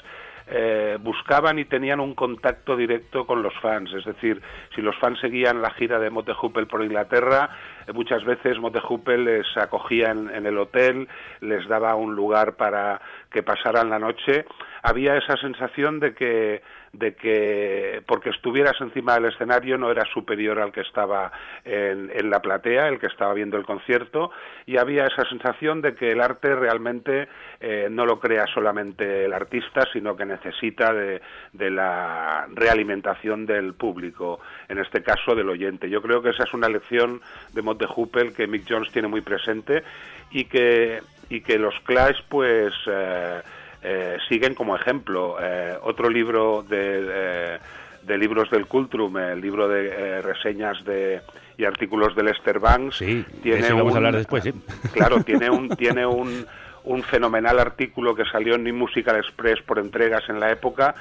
eh, 0.48 0.98
buscaban 1.02 1.58
y 1.58 1.66
tenían 1.66 2.00
un 2.00 2.14
contacto 2.14 2.76
directo 2.76 3.26
con 3.26 3.42
los 3.42 3.54
fans. 3.62 3.92
Es 3.94 4.06
decir, 4.06 4.42
si 4.76 4.82
los 4.82 4.96
fans 4.98 5.20
seguían 5.20 5.62
la 5.62 5.72
gira 5.72 6.00
de 6.00 6.10
Mote 6.10 6.34
Hoople 6.34 6.68
por 6.68 6.84
Inglaterra, 6.84 7.50
eh, 7.88 7.94
muchas 7.94 8.24
veces 8.24 8.60
Motejupe 8.60 9.18
les 9.18 9.46
acogía 9.58 10.12
en, 10.12 10.30
en 10.30 10.46
el 10.46 10.58
hotel, 10.58 11.08
les 11.42 11.68
daba 11.68 11.96
un 11.96 12.16
lugar 12.16 12.56
para 12.56 13.02
que 13.32 13.44
pasaran 13.44 13.90
la 13.90 14.00
noche. 14.00 14.46
Había 14.84 15.18
esa 15.18 15.36
sensación 15.38 16.00
de 16.00 16.14
que 16.14 16.62
de 16.98 17.16
que 17.16 18.02
porque 18.08 18.30
estuvieras 18.30 18.80
encima 18.80 19.16
del 19.16 19.26
escenario 19.26 19.78
no 19.78 19.92
era 19.92 20.06
superior 20.06 20.60
al 20.60 20.72
que 20.72 20.82
estaba 20.82 21.32
en, 21.64 22.12
en, 22.14 22.30
la 22.30 22.42
platea, 22.42 22.88
el 22.88 23.00
que 23.00 23.08
estaba 23.08 23.34
viendo 23.34 23.58
el 23.58 23.66
concierto, 23.66 24.32
y 24.66 24.78
había 24.78 25.06
esa 25.06 25.28
sensación 25.28 25.82
de 25.82 25.96
que 25.96 26.12
el 26.12 26.22
arte 26.22 26.56
realmente 26.56 27.28
eh, 27.60 27.88
no 27.92 28.06
lo 28.06 28.20
crea 28.20 28.46
solamente 28.48 29.26
el 29.26 29.34
artista, 29.34 29.88
sino 29.92 30.16
que 30.16 30.26
necesita 30.26 30.94
de, 30.94 31.22
de, 31.54 31.70
la 31.70 32.48
realimentación 32.54 33.46
del 33.46 33.74
público, 33.74 34.40
en 34.70 34.80
este 34.80 35.04
caso 35.04 35.36
del 35.36 35.50
oyente. 35.50 35.90
Yo 35.90 36.02
creo 36.02 36.22
que 36.22 36.30
esa 36.30 36.44
es 36.44 36.54
una 36.54 36.70
lección 36.70 37.22
de 37.54 37.62
Mott 37.62 37.80
de 37.80 37.88
Huppel 37.94 38.34
que 38.34 38.48
Mick 38.48 38.66
Jones 38.70 38.92
tiene 38.92 39.08
muy 39.08 39.22
presente 39.22 39.84
y 40.32 40.46
que, 40.46 41.02
y 41.30 41.42
que 41.42 41.58
los 41.58 41.76
Clash 41.82 42.20
pues... 42.30 42.74
Eh, 42.88 43.42
eh, 43.86 44.18
siguen 44.28 44.56
como 44.56 44.76
ejemplo. 44.76 45.38
Eh, 45.42 45.78
otro 45.84 46.10
libro 46.10 46.64
de, 46.68 47.60
de, 48.04 48.18
libros 48.18 48.50
del 48.50 48.66
Cultrum, 48.66 49.18
el 49.18 49.42
libro 49.42 49.68
de 49.68 49.88
eh, 49.88 50.22
reseñas 50.22 50.84
de 50.86 51.22
y 51.58 51.64
artículos 51.64 52.16
de 52.16 52.24
Lester 52.24 52.60
Banks, 52.60 52.98
sí, 52.98 53.26
tiene 53.42 53.70
vamos 53.70 53.92
un, 53.92 53.94
a 53.94 53.96
hablar 53.98 54.16
después, 54.16 54.44
sí. 54.44 54.54
Claro, 54.94 55.24
tiene 55.24 55.50
un 55.50 55.70
tiene 55.70 56.06
un, 56.06 56.46
un 56.84 57.04
fenomenal 57.04 57.60
artículo 57.60 58.14
que 58.14 58.26
salió 58.26 58.56
en 58.56 58.64
New 58.64 58.76
Musical 58.76 59.16
Express 59.18 59.62
por 59.62 59.80
entregas 59.80 60.28
en 60.28 60.40
la 60.40 60.52
época 60.52 60.96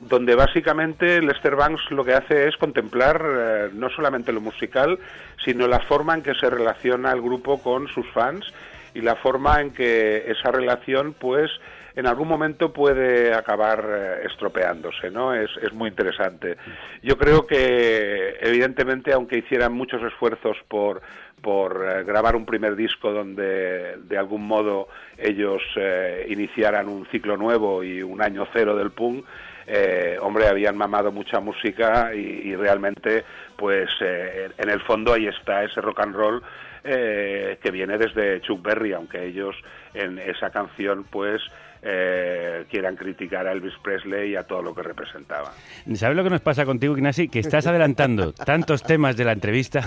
donde 0.00 0.34
básicamente 0.34 1.20
Lester 1.20 1.56
Banks 1.56 1.90
lo 1.90 2.04
que 2.04 2.14
hace 2.14 2.48
es 2.48 2.56
contemplar 2.56 3.22
eh, 3.22 3.68
no 3.74 3.90
solamente 3.90 4.32
lo 4.32 4.40
musical, 4.40 4.98
sino 5.44 5.68
la 5.68 5.80
forma 5.80 6.14
en 6.14 6.22
que 6.22 6.34
se 6.34 6.48
relaciona 6.48 7.12
el 7.12 7.20
grupo 7.20 7.62
con 7.62 7.86
sus 7.88 8.06
fans 8.12 8.46
y 8.94 9.02
la 9.02 9.16
forma 9.16 9.60
en 9.60 9.72
que 9.72 10.24
esa 10.30 10.50
relación 10.50 11.14
pues 11.18 11.50
en 11.94 12.06
algún 12.06 12.28
momento 12.28 12.72
puede 12.72 13.34
acabar 13.34 13.84
eh, 13.88 14.26
estropeándose, 14.26 15.10
¿no? 15.10 15.34
Es, 15.34 15.50
es 15.62 15.72
muy 15.72 15.88
interesante. 15.88 16.56
Yo 17.02 17.16
creo 17.16 17.46
que, 17.46 18.36
evidentemente, 18.40 19.12
aunque 19.12 19.38
hicieran 19.38 19.72
muchos 19.72 20.02
esfuerzos 20.02 20.56
por, 20.68 21.02
por 21.40 21.84
eh, 21.88 22.04
grabar 22.04 22.36
un 22.36 22.46
primer 22.46 22.76
disco 22.76 23.12
donde 23.12 23.96
de 23.96 24.18
algún 24.18 24.46
modo 24.46 24.88
ellos 25.18 25.62
eh, 25.76 26.26
iniciaran 26.28 26.88
un 26.88 27.06
ciclo 27.06 27.36
nuevo 27.36 27.82
y 27.82 28.02
un 28.02 28.22
año 28.22 28.46
cero 28.52 28.76
del 28.76 28.90
punk, 28.90 29.24
eh, 29.72 30.18
hombre, 30.20 30.48
habían 30.48 30.76
mamado 30.76 31.12
mucha 31.12 31.38
música 31.38 32.12
y, 32.12 32.48
y 32.48 32.56
realmente, 32.56 33.24
pues, 33.56 33.88
eh, 34.00 34.50
en 34.58 34.68
el 34.68 34.80
fondo 34.80 35.12
ahí 35.12 35.26
está 35.26 35.62
ese 35.62 35.80
rock 35.80 36.00
and 36.00 36.14
roll 36.16 36.42
eh, 36.82 37.58
que 37.62 37.70
viene 37.70 37.96
desde 37.96 38.40
Chuck 38.40 38.62
Berry, 38.62 38.92
aunque 38.92 39.24
ellos 39.24 39.54
en 39.94 40.18
esa 40.18 40.50
canción, 40.50 41.04
pues, 41.04 41.40
eh, 41.82 42.64
quieran 42.70 42.96
criticar 42.96 43.46
a 43.46 43.52
Elvis 43.52 43.74
Presley 43.82 44.32
y 44.32 44.36
a 44.36 44.44
todo 44.44 44.62
lo 44.62 44.74
que 44.74 44.82
representaba. 44.82 45.52
¿Sabes 45.94 46.16
lo 46.16 46.22
que 46.24 46.30
nos 46.30 46.40
pasa 46.40 46.64
contigo, 46.66 46.96
Ignasi? 46.96 47.28
Que 47.28 47.38
estás 47.38 47.66
adelantando 47.66 48.32
tantos 48.32 48.82
temas 48.82 49.16
de 49.16 49.24
la 49.24 49.32
entrevista. 49.32 49.82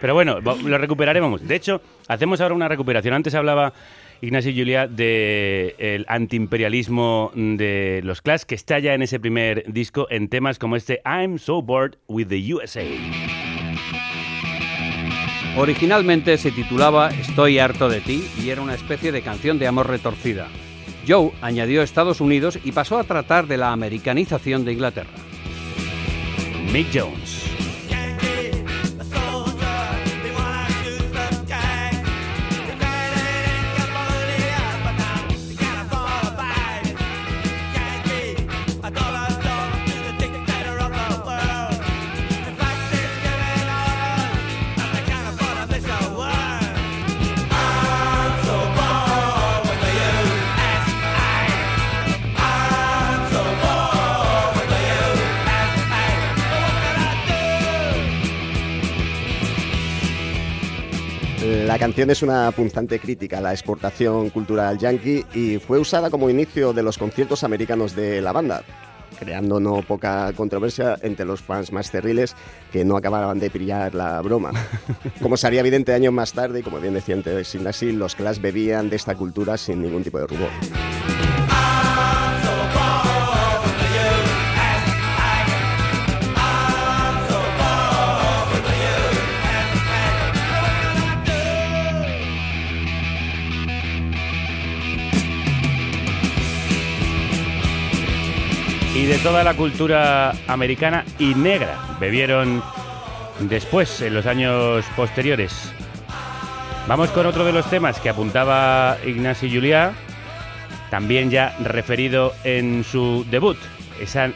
Pero 0.00 0.14
bueno, 0.14 0.40
lo 0.40 0.78
recuperaremos. 0.78 1.46
De 1.46 1.54
hecho, 1.54 1.80
hacemos 2.08 2.40
ahora 2.40 2.54
una 2.54 2.68
recuperación. 2.68 3.14
Antes 3.14 3.34
hablaba 3.34 3.72
Ignacio 4.20 4.52
Julia 4.54 4.86
del 4.86 5.74
el 5.78 6.04
antiimperialismo 6.08 7.30
de 7.34 8.00
los 8.04 8.20
Clash, 8.22 8.42
que 8.42 8.54
está 8.54 8.78
ya 8.78 8.94
en 8.94 9.02
ese 9.02 9.18
primer 9.18 9.64
disco 9.72 10.06
en 10.10 10.28
temas 10.28 10.58
como 10.58 10.76
este 10.76 11.00
I'm 11.04 11.38
So 11.38 11.62
Bored 11.62 11.96
with 12.08 12.26
the 12.28 12.54
USA. 12.54 13.39
Originalmente 15.60 16.38
se 16.38 16.52
titulaba 16.52 17.10
Estoy 17.10 17.58
harto 17.58 17.90
de 17.90 18.00
ti 18.00 18.26
y 18.42 18.48
era 18.48 18.62
una 18.62 18.72
especie 18.72 19.12
de 19.12 19.20
canción 19.20 19.58
de 19.58 19.66
amor 19.66 19.88
retorcida. 19.88 20.48
Joe 21.06 21.32
añadió 21.42 21.82
Estados 21.82 22.22
Unidos 22.22 22.58
y 22.64 22.72
pasó 22.72 22.98
a 22.98 23.04
tratar 23.04 23.46
de 23.46 23.58
la 23.58 23.70
americanización 23.70 24.64
de 24.64 24.72
Inglaterra. 24.72 25.10
Mick 26.72 26.86
Jones. 26.94 27.44
La 61.70 61.78
canción 61.78 62.10
es 62.10 62.20
una 62.24 62.50
punzante 62.50 62.98
crítica 62.98 63.38
a 63.38 63.40
la 63.40 63.52
exportación 63.52 64.30
cultural 64.30 64.76
yankee 64.76 65.24
y 65.32 65.58
fue 65.58 65.78
usada 65.78 66.10
como 66.10 66.28
inicio 66.28 66.72
de 66.72 66.82
los 66.82 66.98
conciertos 66.98 67.44
americanos 67.44 67.94
de 67.94 68.20
la 68.20 68.32
banda, 68.32 68.64
creando 69.20 69.60
no 69.60 69.80
poca 69.82 70.32
controversia 70.32 70.98
entre 71.02 71.24
los 71.24 71.42
fans 71.42 71.70
más 71.70 71.88
cerriles 71.88 72.34
que 72.72 72.84
no 72.84 72.96
acababan 72.96 73.38
de 73.38 73.50
pillar 73.50 73.94
la 73.94 74.20
broma. 74.20 74.50
Como 75.22 75.36
sería 75.36 75.60
evidente 75.60 75.94
años 75.94 76.12
más 76.12 76.32
tarde, 76.32 76.58
y 76.58 76.62
como 76.64 76.80
bien 76.80 76.94
decía 76.94 77.14
antes 77.14 77.46
Sinasi, 77.46 77.92
los 77.92 78.16
Clash 78.16 78.40
bebían 78.40 78.90
de 78.90 78.96
esta 78.96 79.14
cultura 79.14 79.56
sin 79.56 79.80
ningún 79.80 80.02
tipo 80.02 80.18
de 80.18 80.26
rubor. 80.26 80.50
De 99.10 99.18
toda 99.18 99.42
la 99.42 99.54
cultura 99.54 100.32
americana 100.46 101.04
y 101.18 101.34
negra 101.34 101.76
bebieron 101.98 102.62
después, 103.40 104.02
en 104.02 104.14
los 104.14 104.24
años 104.24 104.84
posteriores. 104.94 105.72
Vamos 106.86 107.10
con 107.10 107.26
otro 107.26 107.44
de 107.44 107.52
los 107.52 107.68
temas 107.68 107.98
que 107.98 108.08
apuntaba 108.08 108.98
Ignacio 109.04 109.50
Juliá, 109.52 109.94
también 110.90 111.28
ya 111.28 111.56
referido 111.58 112.34
en 112.44 112.84
su 112.84 113.26
debut, 113.28 113.56
esa 114.00 114.30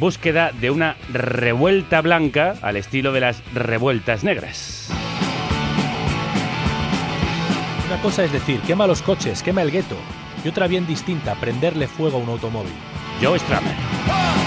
búsqueda 0.00 0.50
de 0.50 0.72
una 0.72 0.96
revuelta 1.12 2.00
blanca 2.00 2.56
al 2.60 2.76
estilo 2.76 3.12
de 3.12 3.20
las 3.20 3.40
revueltas 3.54 4.24
negras. 4.24 4.90
Una 7.86 8.02
cosa 8.02 8.24
es 8.24 8.32
decir, 8.32 8.58
quema 8.62 8.88
los 8.88 9.00
coches, 9.00 9.44
quema 9.44 9.62
el 9.62 9.70
gueto, 9.70 9.96
y 10.44 10.48
otra 10.48 10.66
bien 10.66 10.88
distinta, 10.88 11.36
prenderle 11.36 11.86
fuego 11.86 12.18
a 12.18 12.20
un 12.20 12.30
automóvil. 12.30 12.74
Joe 13.20 13.36
Strummer. 13.36 14.37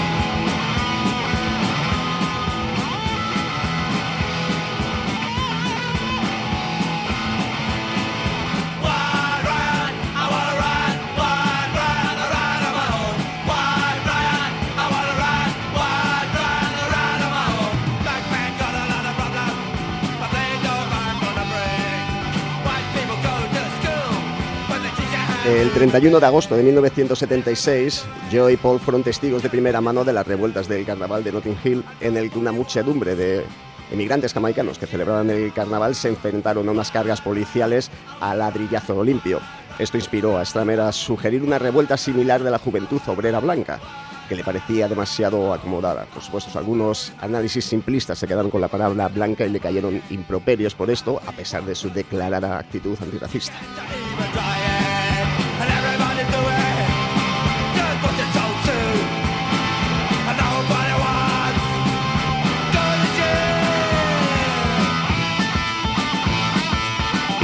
31 25.82 26.20
de 26.20 26.26
agosto 26.26 26.54
de 26.54 26.62
1976, 26.62 28.04
Joe 28.30 28.52
y 28.52 28.56
Paul 28.56 28.78
fueron 28.78 29.02
testigos 29.02 29.42
de 29.42 29.50
primera 29.50 29.80
mano 29.80 30.04
de 30.04 30.12
las 30.12 30.24
revueltas 30.24 30.68
del 30.68 30.86
carnaval 30.86 31.24
de 31.24 31.32
Notting 31.32 31.58
Hill, 31.64 31.84
en 32.00 32.16
el 32.16 32.30
que 32.30 32.38
una 32.38 32.52
muchedumbre 32.52 33.16
de 33.16 33.44
emigrantes 33.90 34.32
jamaicanos 34.32 34.78
que 34.78 34.86
celebraban 34.86 35.28
el 35.30 35.52
carnaval 35.52 35.96
se 35.96 36.08
enfrentaron 36.08 36.68
a 36.68 36.70
unas 36.70 36.92
cargas 36.92 37.20
policiales 37.20 37.90
a 38.20 38.32
ladrillazo 38.36 39.02
limpio. 39.02 39.40
Esto 39.80 39.96
inspiró 39.96 40.38
a 40.38 40.44
Stramer 40.44 40.78
a 40.78 40.92
sugerir 40.92 41.42
una 41.42 41.58
revuelta 41.58 41.96
similar 41.96 42.44
de 42.44 42.52
la 42.52 42.60
juventud 42.60 43.00
obrera 43.08 43.40
blanca, 43.40 43.80
que 44.28 44.36
le 44.36 44.44
parecía 44.44 44.86
demasiado 44.86 45.52
acomodada. 45.52 46.04
Por 46.04 46.22
supuesto, 46.22 46.56
algunos 46.60 47.12
análisis 47.20 47.64
simplistas 47.64 48.20
se 48.20 48.28
quedaron 48.28 48.52
con 48.52 48.60
la 48.60 48.68
palabra 48.68 49.08
blanca 49.08 49.44
y 49.44 49.48
le 49.48 49.58
cayeron 49.58 50.00
improperios 50.10 50.76
por 50.76 50.92
esto, 50.92 51.20
a 51.26 51.32
pesar 51.32 51.64
de 51.64 51.74
su 51.74 51.90
declarada 51.90 52.56
actitud 52.56 52.96
antirracista. 53.02 53.56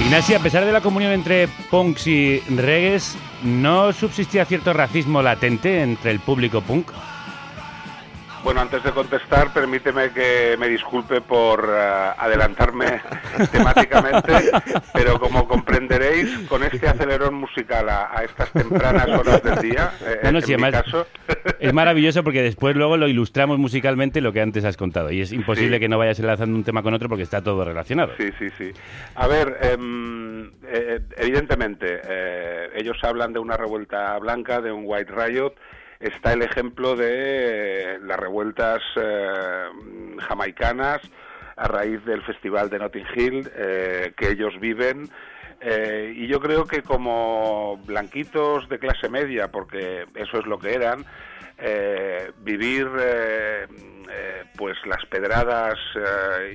Ignasi, 0.09 0.33
a 0.33 0.39
pesar 0.39 0.65
de 0.65 0.73
la 0.73 0.81
comunión 0.81 1.13
entre 1.13 1.49
punks 1.49 2.07
y 2.07 2.41
reggaes, 2.57 3.15
¿no 3.43 3.93
subsistía 3.93 4.47
cierto 4.47 4.73
racismo 4.73 5.21
latente 5.21 5.83
entre 5.83 6.13
el 6.13 6.19
público 6.19 6.63
punk? 6.63 6.91
Bueno, 8.45 8.61
antes 8.62 8.82
de 8.82 8.93
contestar, 8.93 9.53
permíteme 9.53 10.11
que 10.11 10.57
me 10.59 10.68
disculpe 10.68 11.20
por 11.20 11.68
eh, 11.70 12.11
adelantarme 12.16 13.01
temáticamente, 13.53 14.32
pero 14.95 15.18
como 15.20 15.47
comprenderéis, 15.47 16.47
con 16.49 16.62
este 16.62 16.89
acelerón 16.89 17.34
musical 17.34 17.89
a, 17.89 18.16
a 18.16 18.24
estas 18.24 18.51
tempranas 18.53 19.09
horas 19.09 19.43
del 19.43 19.57
día, 19.70 19.93
eh, 20.07 20.18
Bueno, 20.22 20.39
en 20.39 20.45
sí, 20.45 20.57
mi 20.57 20.62
además, 20.62 20.84
caso, 20.84 21.07
Es 21.59 21.74
maravilloso 21.74 22.22
porque 22.24 22.43
después 22.43 22.74
luego 22.76 22.97
lo 22.97 23.09
ilustramos 23.09 23.59
musicalmente 23.59 24.20
lo 24.20 24.32
que 24.32 24.41
antes 24.41 24.64
has 24.64 24.76
contado. 24.76 25.11
Y 25.11 25.20
es 25.20 25.32
imposible 25.32 25.76
Sí. 25.76 25.80
que 25.80 25.89
no 25.89 25.99
vayas 25.99 26.18
enlazando 26.20 26.57
un 26.57 26.64
tema 26.64 26.82
con 26.82 26.95
otro 26.95 27.09
porque 27.09 27.24
está 27.24 27.43
todo 27.43 27.64
relacionado. 27.64 28.12
Sí, 28.16 28.30
sí, 28.39 28.47
sí. 28.57 28.70
A 29.16 29.26
ver, 29.26 29.59
em, 29.61 30.53
eh, 30.66 31.01
evidentemente, 31.16 32.01
eh, 32.09 32.70
ellos 32.76 32.97
hablan 33.03 33.32
de 33.32 33.41
una 33.41 33.57
revuelta 33.57 34.16
blanca, 34.18 34.61
de 34.61 34.72
un 34.72 34.84
White 34.86 35.12
Riot. 35.12 35.53
Está 36.01 36.33
el 36.33 36.43
ejemplo 36.43 36.95
de 36.95 37.95
eh, 37.95 37.99
las 38.01 38.19
revueltas 38.19 38.81
eh, 38.95 39.65
jamaicanas 40.29 41.01
a 41.57 41.67
raíz 41.67 42.05
del 42.05 42.23
Festival 42.23 42.71
de 42.71 42.79
Notting 42.79 43.07
Hill 43.17 43.51
eh, 43.57 44.13
que 44.17 44.31
ellos 44.31 44.59
viven. 44.61 45.09
Eh, 45.61 46.13
y 46.15 46.29
yo 46.29 46.39
creo 46.39 46.67
que 46.67 46.83
como 46.83 47.79
blanquitos 47.85 48.69
de 48.69 48.79
clase 48.79 49.09
media, 49.09 49.49
porque 49.49 50.07
eso 50.15 50.39
es 50.39 50.47
lo 50.47 50.61
que 50.61 50.75
eran, 50.75 51.05
eh, 51.59 52.31
vivir 52.43 52.89
eh, 53.01 53.67
eh, 54.09 54.45
pues 54.57 54.77
las 54.87 55.05
pedradas 55.07 55.77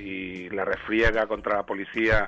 y 0.02 0.48
la 0.48 0.64
refriega 0.64 1.26
contra 1.26 1.56
la 1.56 1.66
policía 1.66 2.26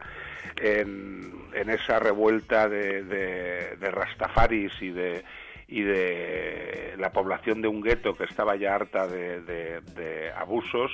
en, 0.61 1.35
esa 1.55 1.99
revuelta 1.99 2.69
de, 2.69 3.03
de 3.03 3.91
rastafaris 3.91 4.73
y 4.83 4.91
de 4.91 5.25
y 5.69 5.83
de 5.83 6.95
la 6.99 7.11
población 7.11 7.61
de 7.61 7.69
un 7.69 7.83
gueto 7.83 8.17
que 8.17 8.25
estaba 8.25 8.57
ya 8.57 8.75
harta 8.75 9.07
de, 9.07 10.33
abusos 10.37 10.91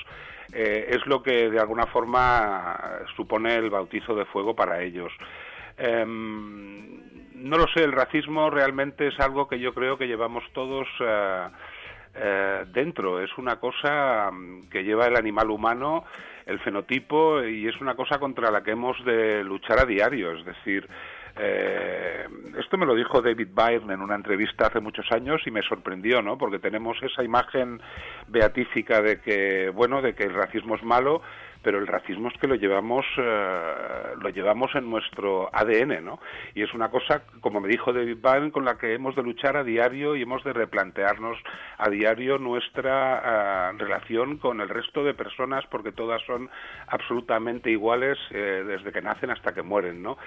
eh, 0.53 0.87
es 0.91 1.07
lo 1.07 1.23
que 1.23 1.51
de 1.51 1.61
alguna 1.61 1.87
forma 1.87 3.01
supone 3.17 3.55
el 3.55 3.71
bautizo 3.71 4.15
de 4.15 4.25
fuego 4.27 4.55
para 4.55 4.83
ellos. 4.83 5.13
Em, 5.77 7.01
no 7.35 7.59
lo 7.59 7.67
sé, 7.69 7.83
el 7.83 7.93
racismo 7.93 8.51
realmente 8.51 9.09
es 9.09 9.19
algo 9.19 9.49
que 9.49 9.59
yo 9.59 9.75
creo 9.75 9.99
que 9.99 10.07
llevamos 10.07 10.45
todos 10.53 10.87
eh, 11.01 11.49
eh, 12.15 12.65
dentro. 12.69 13.21
Es 13.21 13.37
una 13.39 13.57
cosa 13.57 14.31
mm, 14.31 14.69
que 14.69 14.85
lleva 14.85 15.07
el 15.07 15.17
animal 15.17 15.51
humano, 15.51 16.05
el 16.47 16.61
fenotipo, 16.61 17.43
y 17.43 17.67
es 17.69 17.81
una 17.81 17.95
cosa 17.95 18.19
contra 18.19 18.51
la 18.51 18.63
que 18.63 18.73
hemos 18.73 19.03
de 19.05 19.43
luchar 19.43 19.81
a 19.81 19.87
diario. 19.87 20.33
Es 20.33 20.45
decir, 20.45 20.89
eh, 21.37 22.27
esto 22.59 22.77
me 22.77 22.87
lo 22.87 22.95
dijo 22.95 23.23
David 23.23 23.49
Byrne 23.55 23.95
en 23.95 24.01
una 24.01 24.15
entrevista 24.15 24.67
hace 24.67 24.81
muchos 24.81 25.11
años 25.13 25.41
y 25.47 25.51
me 25.51 25.63
sorprendió, 25.63 26.21
¿no? 26.23 26.37
Porque 26.37 26.59
tenemos 26.59 26.97
esa 27.03 27.23
imagen 27.25 27.81
beatífica 28.29 29.01
de 29.01 29.21
que, 29.21 29.71
bueno, 29.71 30.03
de 30.03 30.15
que 30.15 30.25
el 30.25 30.35
racismo 30.35 30.77
es 30.77 30.83
malo, 30.83 31.23
pero 31.63 31.79
el 31.79 31.87
racismo 31.87 32.29
es 32.29 32.39
que 32.39 32.49
lo 32.49 32.55
llevamos 32.55 33.05
eh, 33.17 34.15
lo 34.21 34.29
llevamos 34.29 34.75
en 34.75 34.91
nuestro 34.91 35.51
ADN, 35.53 36.05
¿no? 36.05 36.21
Y 36.55 36.63
es 36.63 36.73
una 36.75 36.91
cosa, 36.91 37.23
como 37.41 37.61
me 37.61 37.69
dijo 37.69 37.93
David 37.93 38.19
Byrne, 38.23 38.53
con 38.53 38.65
la 38.65 38.79
que 38.79 38.95
hemos 38.95 39.15
de 39.17 39.23
luchar 39.23 39.57
a 39.57 39.65
diario 39.65 40.17
y 40.17 40.23
hemos 40.23 40.45
de 40.45 40.53
replantearnos 40.53 41.39
a 41.79 41.89
diario 41.89 42.39
nuestra 42.39 43.71
eh, 43.71 43.79
relación 43.79 44.39
con 44.39 44.61
el 44.61 44.69
resto 44.69 45.05
de 45.05 45.15
personas, 45.15 45.65
porque 45.71 45.93
todas 45.93 46.23
son 46.27 46.51
absolutamente 46.87 47.71
iguales 47.71 48.19
eh, 48.31 48.65
desde 48.67 48.93
que 48.93 49.03
nacen 49.03 49.31
hasta 49.31 49.53
que 49.53 49.63
mueren, 49.63 50.03
¿no? 50.03 50.19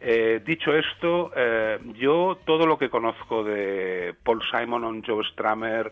Eh, 0.00 0.42
dicho 0.44 0.74
esto, 0.74 1.30
eh, 1.34 1.78
yo 1.94 2.38
todo 2.44 2.66
lo 2.66 2.78
que 2.78 2.90
conozco 2.90 3.42
de 3.42 4.14
Paul 4.22 4.42
Simon, 4.50 5.02
Joe 5.02 5.24
Stramer, 5.32 5.90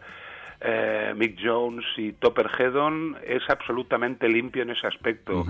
eh, 0.64 1.12
Mick 1.16 1.38
Jones 1.42 1.84
y 1.96 2.12
Topper 2.12 2.48
Hedon 2.58 3.16
es 3.26 3.42
absolutamente 3.48 4.28
limpio 4.28 4.62
en 4.62 4.70
ese 4.70 4.86
aspecto. 4.86 5.44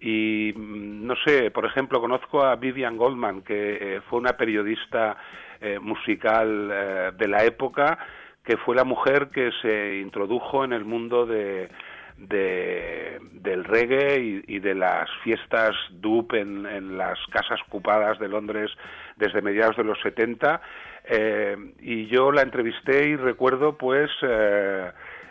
Y 0.00 0.52
mm, 0.54 1.06
no 1.06 1.14
sé, 1.24 1.50
por 1.50 1.64
ejemplo, 1.64 2.00
conozco 2.00 2.42
a 2.44 2.56
Vivian 2.56 2.96
Goldman, 2.96 3.42
que 3.42 3.78
eh, 3.96 4.00
fue 4.08 4.18
una 4.18 4.34
periodista 4.34 5.16
eh, 5.60 5.78
musical 5.80 6.70
eh, 6.72 7.10
de 7.16 7.28
la 7.28 7.44
época, 7.44 7.98
que 8.44 8.56
fue 8.58 8.76
la 8.76 8.84
mujer 8.84 9.28
que 9.32 9.50
se 9.62 9.98
introdujo 9.98 10.64
en 10.64 10.72
el 10.72 10.84
mundo 10.84 11.26
de, 11.26 11.68
de- 12.16 13.18
del 13.32 13.64
reggae 13.64 14.20
y, 14.20 14.56
y 14.56 14.58
de 14.58 14.74
las 14.74 15.08
fiestas 15.22 15.74
dub 15.90 16.34
en, 16.34 16.66
en 16.66 16.98
las 16.98 17.18
casas 17.30 17.60
ocupadas 17.68 18.18
de 18.18 18.28
Londres 18.28 18.70
desde 19.16 19.42
mediados 19.42 19.76
de 19.76 19.84
los 19.84 19.98
70 20.00 20.60
eh, 21.04 21.56
y 21.80 22.06
yo 22.06 22.32
la 22.32 22.42
entrevisté 22.42 23.08
y 23.08 23.16
recuerdo 23.16 23.76
pues 23.76 24.10
eh, 24.22 24.90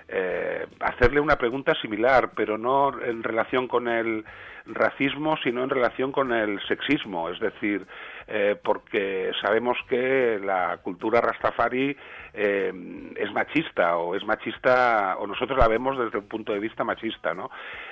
eh, 0.09 0.65
hacerle 0.79 1.19
una 1.19 1.35
pregunta 1.35 1.73
similar, 1.81 2.31
pero 2.35 2.57
no 2.57 2.91
en 3.01 3.23
relación 3.23 3.67
con 3.67 3.87
el 3.87 4.23
racismo, 4.65 5.37
sino 5.43 5.63
en 5.63 5.69
relación 5.69 6.11
con 6.11 6.31
el 6.31 6.59
sexismo, 6.67 7.29
es 7.29 7.39
decir, 7.39 7.85
eh, 8.27 8.55
porque 8.61 9.31
sabemos 9.41 9.77
que 9.89 10.39
la 10.43 10.77
cultura 10.77 11.21
rastafari 11.21 11.95
eh, 12.33 13.13
es 13.15 13.31
machista 13.31 13.97
o 13.97 14.15
es 14.15 14.25
machista 14.25 15.17
o 15.19 15.27
nosotros 15.27 15.57
la 15.57 15.67
vemos 15.67 15.97
desde 15.97 16.17
un 16.17 16.27
punto 16.27 16.53
de 16.53 16.59
vista 16.59 16.83
machista, 16.83 17.33
¿no? 17.33 17.49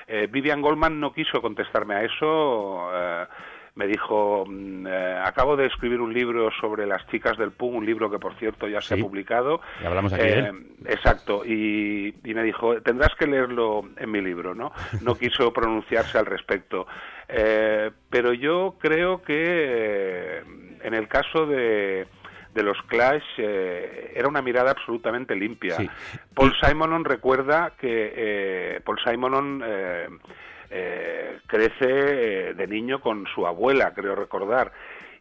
Eh, 0.08 0.28
Vivian 0.30 0.62
Goldman 0.62 1.00
no 1.00 1.14
quiso 1.14 1.42
contestarme 1.42 1.96
a 1.96 2.04
eso. 2.04 2.90
Me 3.76 3.88
dijo, 3.88 4.46
mm, 4.48 4.88
eh, 4.88 5.22
acabo 5.24 5.56
de 5.56 5.68
escribir 5.68 6.02
un 6.02 6.14
libro 6.14 6.50
sobre 6.60 6.86
las 6.88 7.06
chicas 7.08 7.38
del 7.38 7.52
PUM, 7.52 7.76
un 7.76 7.86
libro 7.86 8.10
que 8.10 8.20
por 8.20 8.36
cierto 8.36 8.68
ya 8.68 8.82
se 8.82 8.96
ha 8.96 8.98
publicado. 8.98 9.62
Y 9.82 9.86
hablamos 9.86 10.14
aquí 10.14 10.24
Eh. 10.26 10.52
Exacto, 10.88 11.44
y, 11.46 12.16
y 12.24 12.34
me 12.34 12.44
dijo, 12.44 12.82
tendrás 12.82 13.14
que 13.16 13.28
leerlo 13.28 13.84
en 13.98 14.12
mi 14.12 14.22
libro, 14.22 14.56
¿no? 14.56 14.72
No 15.02 15.16
quiso 15.20 15.52
pronunciarse 15.52 16.18
al 16.18 16.26
respecto. 16.26 16.88
Eh, 17.28 17.92
pero 18.10 18.34
yo 18.34 18.76
creo 18.80 19.22
que 19.24 20.42
en 20.82 20.94
el 20.94 21.08
caso 21.08 21.46
de, 21.48 22.08
de 22.56 22.64
los 22.64 22.78
Clash 22.88 23.24
eh, 23.38 24.14
era 24.16 24.28
una 24.30 24.42
mirada 24.42 24.72
absolutamente 24.72 25.36
limpia. 25.36 25.76
Sí. 25.76 25.90
Paul 26.34 26.54
Simonon 26.62 27.04
recuerda 27.04 27.74
que 27.78 28.14
eh, 28.16 28.82
Paul 28.84 28.98
Simonon 29.04 29.62
eh, 29.64 30.08
eh, 30.70 31.40
crece 31.48 32.50
eh, 32.50 32.54
de 32.54 32.68
niño 32.68 33.00
con 33.02 33.26
su 33.34 33.46
abuela, 33.46 33.94
creo 33.94 34.16
recordar. 34.16 34.72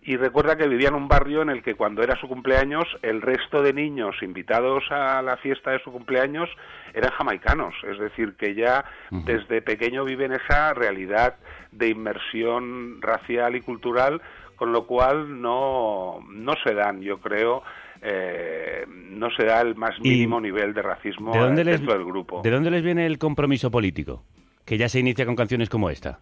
Y 0.07 0.17
recuerda 0.17 0.57
que 0.57 0.69
vivía 0.69 0.89
en 0.89 0.97
un 0.97 1.09
barrio 1.09 1.41
en 1.41 1.49
el 1.49 1.63
que 1.63 1.77
cuando 1.77 2.03
era 2.03 2.15
su 2.21 2.29
cumpleaños, 2.29 2.85
el 3.01 3.23
resto 3.23 3.63
de 3.63 3.73
niños 3.73 4.15
invitados 4.21 4.85
a 4.91 5.23
la 5.23 5.39
fiesta 5.39 5.71
de 5.71 5.79
su 5.79 5.91
cumpleaños 5.91 6.51
eran 6.93 7.11
jamaicanos. 7.13 7.75
Es 7.91 7.99
decir, 7.99 8.35
que 8.37 8.55
ya 8.55 8.85
desde 9.11 9.63
pequeño 9.63 10.05
viven 10.05 10.33
esa 10.33 10.75
realidad 10.75 11.37
de 11.73 11.89
inmersión 11.89 13.01
racial 13.01 13.57
y 13.57 13.63
cultural, 13.63 14.21
con 14.57 14.73
lo 14.73 14.87
cual 14.87 15.41
no, 15.41 16.21
no 16.31 16.53
se 16.63 16.75
dan, 16.75 17.01
yo 17.01 17.19
creo, 17.21 17.63
eh, 18.03 18.85
no 18.87 19.31
se 19.31 19.45
da 19.47 19.63
el 19.63 19.75
más 19.75 19.99
mínimo 20.01 20.39
nivel 20.39 20.75
de 20.75 20.83
racismo 20.83 21.33
¿De 21.33 21.39
dónde, 21.39 21.65
les, 21.65 21.79
dentro 21.79 21.97
del 21.97 22.05
grupo. 22.05 22.43
¿De 22.43 22.51
dónde 22.51 22.71
les 22.71 22.83
viene 22.83 23.07
el 23.07 23.19
compromiso 23.19 23.71
político? 23.71 24.23
Que 24.65 24.79
ya 24.79 24.89
se 24.89 25.01
inicia 25.01 25.27
con 25.27 25.37
canciones 25.37 25.69
como 25.69 25.91
esta. 25.91 26.19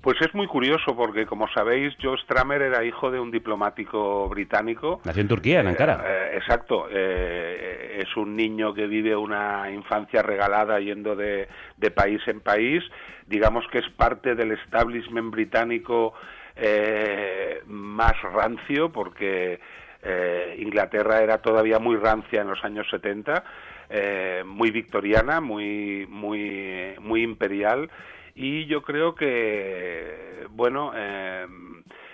Pues 0.00 0.16
es 0.20 0.32
muy 0.32 0.46
curioso 0.46 0.94
porque, 0.94 1.26
como 1.26 1.48
sabéis, 1.48 1.94
Joe 2.00 2.16
Stramer 2.18 2.62
era 2.62 2.84
hijo 2.84 3.10
de 3.10 3.18
un 3.18 3.30
diplomático 3.30 4.28
británico. 4.28 5.00
Nació 5.04 5.22
en 5.22 5.28
Turquía, 5.28 5.60
en 5.60 5.66
Ankara. 5.66 6.04
Eh, 6.06 6.36
exacto. 6.36 6.86
Eh, 6.90 7.98
es 8.02 8.16
un 8.16 8.36
niño 8.36 8.72
que 8.74 8.86
vive 8.86 9.16
una 9.16 9.70
infancia 9.70 10.22
regalada 10.22 10.78
yendo 10.78 11.16
de, 11.16 11.48
de 11.76 11.90
país 11.90 12.20
en 12.28 12.40
país. 12.40 12.84
Digamos 13.26 13.66
que 13.72 13.78
es 13.78 13.88
parte 13.90 14.36
del 14.36 14.52
establishment 14.52 15.32
británico 15.32 16.14
eh, 16.54 17.62
más 17.66 18.20
rancio 18.22 18.90
porque 18.90 19.60
eh, 20.02 20.56
Inglaterra 20.58 21.20
era 21.20 21.38
todavía 21.38 21.78
muy 21.78 21.96
rancia 21.96 22.40
en 22.40 22.48
los 22.48 22.62
años 22.64 22.86
70, 22.90 23.44
eh, 23.90 24.42
muy 24.46 24.70
victoriana, 24.70 25.40
muy, 25.40 26.06
muy, 26.08 26.94
muy 27.00 27.22
imperial. 27.22 27.90
Y 28.34 28.66
yo 28.66 28.82
creo 28.82 29.14
que, 29.14 30.46
bueno, 30.50 30.92
eh, 30.94 31.46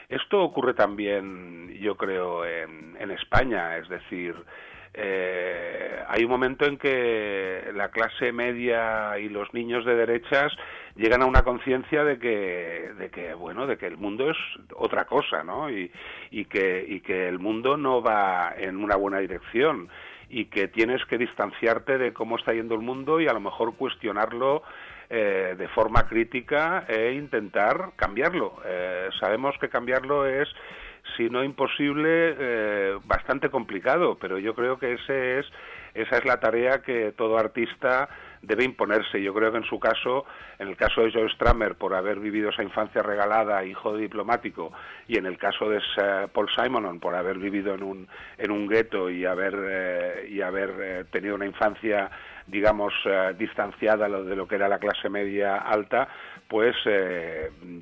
esto 0.08 0.42
ocurre 0.42 0.74
también, 0.74 1.74
yo 1.80 1.96
creo, 1.96 2.44
en, 2.46 2.96
en 2.98 3.10
España. 3.10 3.76
Es 3.76 3.88
decir, 3.88 4.34
eh, 4.96 6.04
hay 6.06 6.22
un 6.22 6.30
momento 6.30 6.66
en 6.66 6.78
que 6.78 7.64
la 7.74 7.90
clase 7.90 8.30
media 8.32 9.18
y 9.18 9.28
los 9.28 9.52
niños 9.52 9.84
de 9.84 9.96
derechas 9.96 10.52
llegan 10.94 11.22
a 11.22 11.26
una 11.26 11.42
conciencia 11.42 12.04
de 12.04 12.18
que, 12.20 12.92
de 12.96 13.10
que, 13.10 13.34
bueno, 13.34 13.66
de 13.66 13.76
que 13.76 13.86
el 13.86 13.96
mundo 13.96 14.30
es 14.30 14.36
otra 14.76 15.04
cosa, 15.06 15.42
¿no? 15.42 15.68
Y, 15.68 15.90
y, 16.30 16.44
que, 16.44 16.84
y 16.88 17.00
que 17.00 17.28
el 17.28 17.40
mundo 17.40 17.76
no 17.76 18.02
va 18.02 18.54
en 18.56 18.76
una 18.76 18.94
buena 18.94 19.18
dirección 19.18 19.88
y 20.28 20.46
que 20.46 20.68
tienes 20.68 21.04
que 21.06 21.18
distanciarte 21.18 21.98
de 21.98 22.12
cómo 22.12 22.36
está 22.36 22.52
yendo 22.52 22.74
el 22.74 22.80
mundo 22.80 23.20
y 23.20 23.28
a 23.28 23.32
lo 23.32 23.40
mejor 23.40 23.74
cuestionarlo 23.76 24.62
eh, 25.10 25.54
de 25.56 25.68
forma 25.68 26.06
crítica 26.06 26.84
e 26.88 27.12
intentar 27.12 27.90
cambiarlo. 27.96 28.56
Eh, 28.64 29.08
sabemos 29.20 29.54
que 29.60 29.68
cambiarlo 29.68 30.26
es 30.26 30.48
si 31.16 31.28
no 31.28 31.44
imposible, 31.44 32.34
eh, 32.38 32.98
bastante 33.04 33.50
complicado, 33.50 34.16
pero 34.18 34.38
yo 34.38 34.54
creo 34.54 34.78
que 34.78 34.94
ese 34.94 35.38
es, 35.38 35.46
esa 35.94 36.16
es 36.16 36.24
la 36.24 36.40
tarea 36.40 36.82
que 36.82 37.12
todo 37.12 37.38
artista 37.38 38.08
debe 38.46 38.64
imponerse. 38.64 39.22
Yo 39.22 39.34
creo 39.34 39.50
que 39.50 39.58
en 39.58 39.64
su 39.64 39.78
caso, 39.78 40.24
en 40.58 40.68
el 40.68 40.76
caso 40.76 41.02
de 41.02 41.12
Joe 41.12 41.28
Stramer, 41.30 41.74
por 41.74 41.94
haber 41.94 42.20
vivido 42.20 42.50
esa 42.50 42.62
infancia 42.62 43.02
regalada, 43.02 43.64
hijo 43.64 43.96
diplomático, 43.96 44.72
y 45.08 45.18
en 45.18 45.26
el 45.26 45.38
caso 45.38 45.68
de 45.68 45.80
Paul 46.32 46.48
Simonon, 46.50 47.00
por 47.00 47.14
haber 47.14 47.38
vivido 47.38 47.74
en 47.74 47.82
un, 47.82 48.08
en 48.38 48.50
un 48.50 48.66
gueto 48.66 49.10
y 49.10 49.24
haber, 49.24 49.54
eh, 49.56 50.28
y 50.30 50.40
haber 50.40 50.70
eh, 50.80 51.04
tenido 51.10 51.34
una 51.34 51.46
infancia, 51.46 52.10
digamos, 52.46 52.92
distanciada 53.38 54.08
de 54.08 54.36
lo 54.36 54.46
que 54.46 54.56
era 54.56 54.68
la 54.68 54.78
clase 54.78 55.08
media 55.08 55.56
alta, 55.56 56.08
pues 56.48 56.74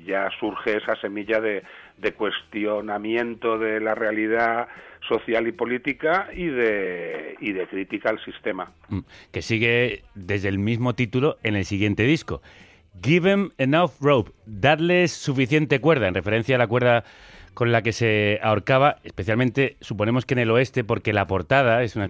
ya 0.05 0.29
surge 0.39 0.77
esa 0.77 0.95
semilla 1.01 1.39
de, 1.39 1.63
de 1.97 2.13
cuestionamiento 2.13 3.57
de 3.57 3.79
la 3.79 3.95
realidad 3.95 4.67
social 5.07 5.47
y 5.47 5.51
política 5.51 6.29
y 6.33 6.45
de, 6.45 7.35
y 7.39 7.51
de 7.51 7.67
crítica 7.67 8.09
al 8.09 8.23
sistema. 8.23 8.71
Mm, 8.89 8.99
que 9.31 9.41
sigue 9.41 10.03
desde 10.15 10.49
el 10.49 10.59
mismo 10.59 10.95
título 10.95 11.37
en 11.43 11.55
el 11.55 11.65
siguiente 11.65 12.03
disco. 12.03 12.41
Give 13.01 13.27
them 13.27 13.51
enough 13.57 13.91
rope, 14.01 14.31
darles 14.45 15.11
suficiente 15.11 15.79
cuerda, 15.81 16.07
en 16.07 16.13
referencia 16.13 16.55
a 16.55 16.59
la 16.59 16.67
cuerda 16.67 17.03
con 17.53 17.71
la 17.71 17.81
que 17.81 17.91
se 17.91 18.39
ahorcaba, 18.41 18.97
especialmente 19.03 19.77
suponemos 19.81 20.25
que 20.25 20.33
en 20.33 20.39
el 20.39 20.51
oeste, 20.51 20.83
porque 20.83 21.13
la 21.13 21.27
portada 21.27 21.83
es 21.83 21.95
una 21.95 22.09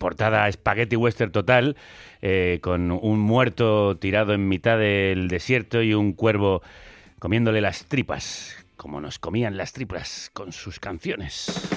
portada 0.00 0.50
spaghetti 0.50 0.96
western 0.96 1.30
total, 1.30 1.76
eh, 2.22 2.58
con 2.62 2.90
un 2.90 3.20
muerto 3.20 3.98
tirado 3.98 4.32
en 4.32 4.48
mitad 4.48 4.78
del 4.78 5.28
desierto 5.28 5.82
y 5.82 5.92
un 5.92 6.14
cuervo 6.14 6.62
comiéndole 7.18 7.60
las 7.60 7.84
tripas 7.84 8.56
como 8.80 9.02
nos 9.02 9.18
comían 9.18 9.58
las 9.58 9.74
triplas 9.74 10.30
con 10.32 10.52
sus 10.52 10.80
canciones. 10.80 11.68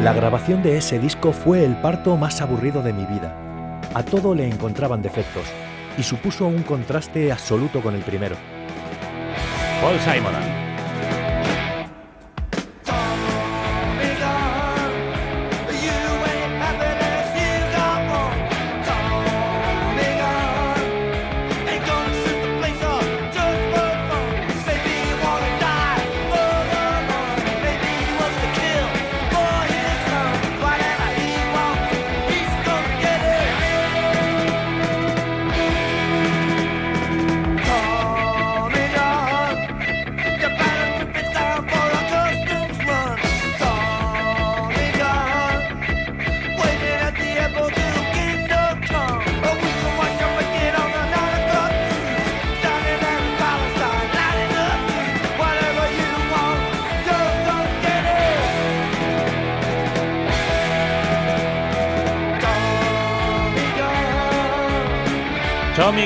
La 0.00 0.12
grabación 0.14 0.62
de 0.62 0.76
ese 0.76 1.00
disco 1.00 1.32
fue 1.32 1.64
el 1.64 1.74
parto 1.80 2.16
más 2.16 2.40
aburrido 2.40 2.84
de 2.84 2.92
mi 2.92 3.04
vida. 3.04 3.80
A 3.92 4.04
todo 4.04 4.36
le 4.36 4.46
encontraban 4.46 5.02
defectos 5.02 5.44
y 5.98 6.04
supuso 6.04 6.46
un 6.46 6.62
contraste 6.62 7.32
absoluto 7.32 7.82
con 7.82 7.96
el 7.96 8.02
primero. 8.02 8.36
Paul 9.82 9.98
Simon. 9.98 10.69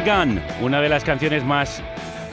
Gun, 0.05 0.41
una 0.61 0.81
de 0.83 0.89
las 0.89 1.03
canciones 1.03 1.45
más 1.45 1.83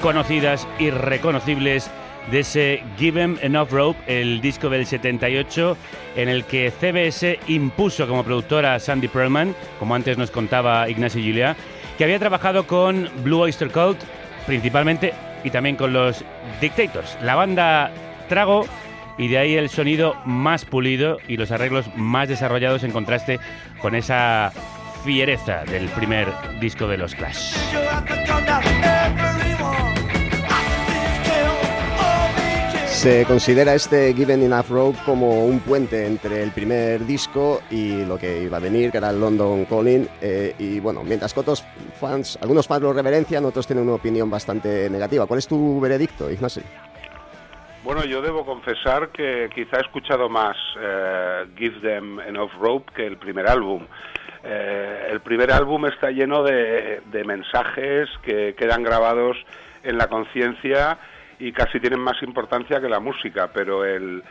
conocidas 0.02 0.68
y 0.78 0.90
reconocibles 0.90 1.90
de 2.30 2.40
ese 2.42 2.84
Give 2.98 3.22
Em 3.22 3.38
Enough 3.42 3.72
Rope, 3.72 4.00
el 4.08 4.42
disco 4.42 4.70
del 4.70 4.86
78, 4.86 5.78
en 6.18 6.28
el 6.28 6.44
que 6.44 6.72
CBS 6.72 7.40
impuso 7.48 8.08
como 8.08 8.24
productora 8.24 8.76
a 8.76 8.80
Sandy 8.80 9.08
Pearlman, 9.08 9.56
como 9.80 9.96
antes 9.96 10.18
nos 10.18 10.32
contaba 10.32 10.90
Ignacio 10.90 11.22
Julia, 11.22 11.56
que 11.98 12.04
había 12.04 12.20
trabajado 12.20 12.68
con 12.68 13.10
Blue 13.24 13.40
Oyster 13.40 13.72
Cult 13.72 14.00
principalmente 14.46 15.14
y 15.44 15.50
también 15.50 15.78
con 15.78 15.94
los 15.94 16.26
Dictators. 16.60 17.18
La 17.22 17.36
banda 17.36 17.92
trago 18.28 18.66
y 19.18 19.30
de 19.30 19.38
ahí 19.38 19.56
el 19.56 19.70
sonido 19.70 20.16
más 20.26 20.66
pulido 20.66 21.18
y 21.28 21.38
los 21.38 21.52
arreglos 21.52 21.86
más 21.96 22.28
desarrollados 22.28 22.84
en 22.84 22.92
contraste 22.92 23.40
con 23.82 23.96
esa 23.96 24.52
fiereza 25.04 25.64
del 25.66 25.90
primer 25.90 26.28
disco 26.60 26.88
de 26.88 26.98
los 26.98 27.16
Clash. 27.16 27.56
Se 32.88 33.26
considera 33.26 33.74
este 33.74 34.14
Given 34.14 34.44
Enough 34.44 34.70
Road 34.70 34.96
como 35.06 35.46
un 35.46 35.60
puente 35.62 36.06
entre 36.06 36.44
el 36.44 36.52
primer 36.52 37.04
disco 37.08 37.62
y 37.72 38.06
lo 38.06 38.20
que 38.20 38.44
iba 38.44 38.58
a 38.58 38.60
venir, 38.60 38.92
que 38.92 39.00
era 39.00 39.10
el 39.10 39.20
London 39.20 39.66
Calling. 39.66 40.08
Eh, 40.22 40.54
y 40.60 40.80
bueno, 40.80 41.02
mientras 41.04 41.34
que 41.34 41.40
otros 41.40 41.64
fans, 42.00 42.38
algunos 42.40 42.68
fans 42.68 42.84
lo 42.84 42.94
reverencian, 42.94 43.44
otros 43.44 43.66
tienen 43.66 43.86
una 43.86 43.96
opinión 43.96 44.30
bastante 44.30 44.88
negativa. 44.88 45.26
¿Cuál 45.26 45.40
es 45.40 45.48
tu 45.48 45.80
veredicto, 45.80 46.30
Ignacio? 46.30 46.62
Bueno, 47.84 48.06
yo 48.06 48.22
debo 48.22 48.46
confesar 48.46 49.10
que 49.10 49.50
quizá 49.56 49.78
he 49.78 49.82
escuchado 49.82 50.30
más 50.30 50.56
eh, 50.80 51.46
Give 51.58 51.80
Them 51.80 52.20
Enough 52.20 52.54
Rope 52.60 52.92
que 52.96 53.08
el 53.08 53.18
primer 53.18 53.48
álbum. 53.48 53.88
Eh, 54.44 55.10
el 55.12 55.20
primer 55.22 55.52
álbum 55.52 55.86
está 55.86 56.10
lleno 56.10 56.44
de, 56.44 57.02
mensajes 57.26 58.10
que 58.24 58.56
quedan 58.56 58.84
grabados 58.84 59.38
en 59.84 59.98
la 59.98 60.08
conciencia 60.08 60.98
y 61.40 61.52
casi 61.52 61.80
tienen 61.80 62.00
más 62.00 62.22
importancia 62.24 62.82
que 62.82 62.90
la 62.90 63.00
música, 63.00 63.52
pero 63.54 63.86
el, 63.86 64.24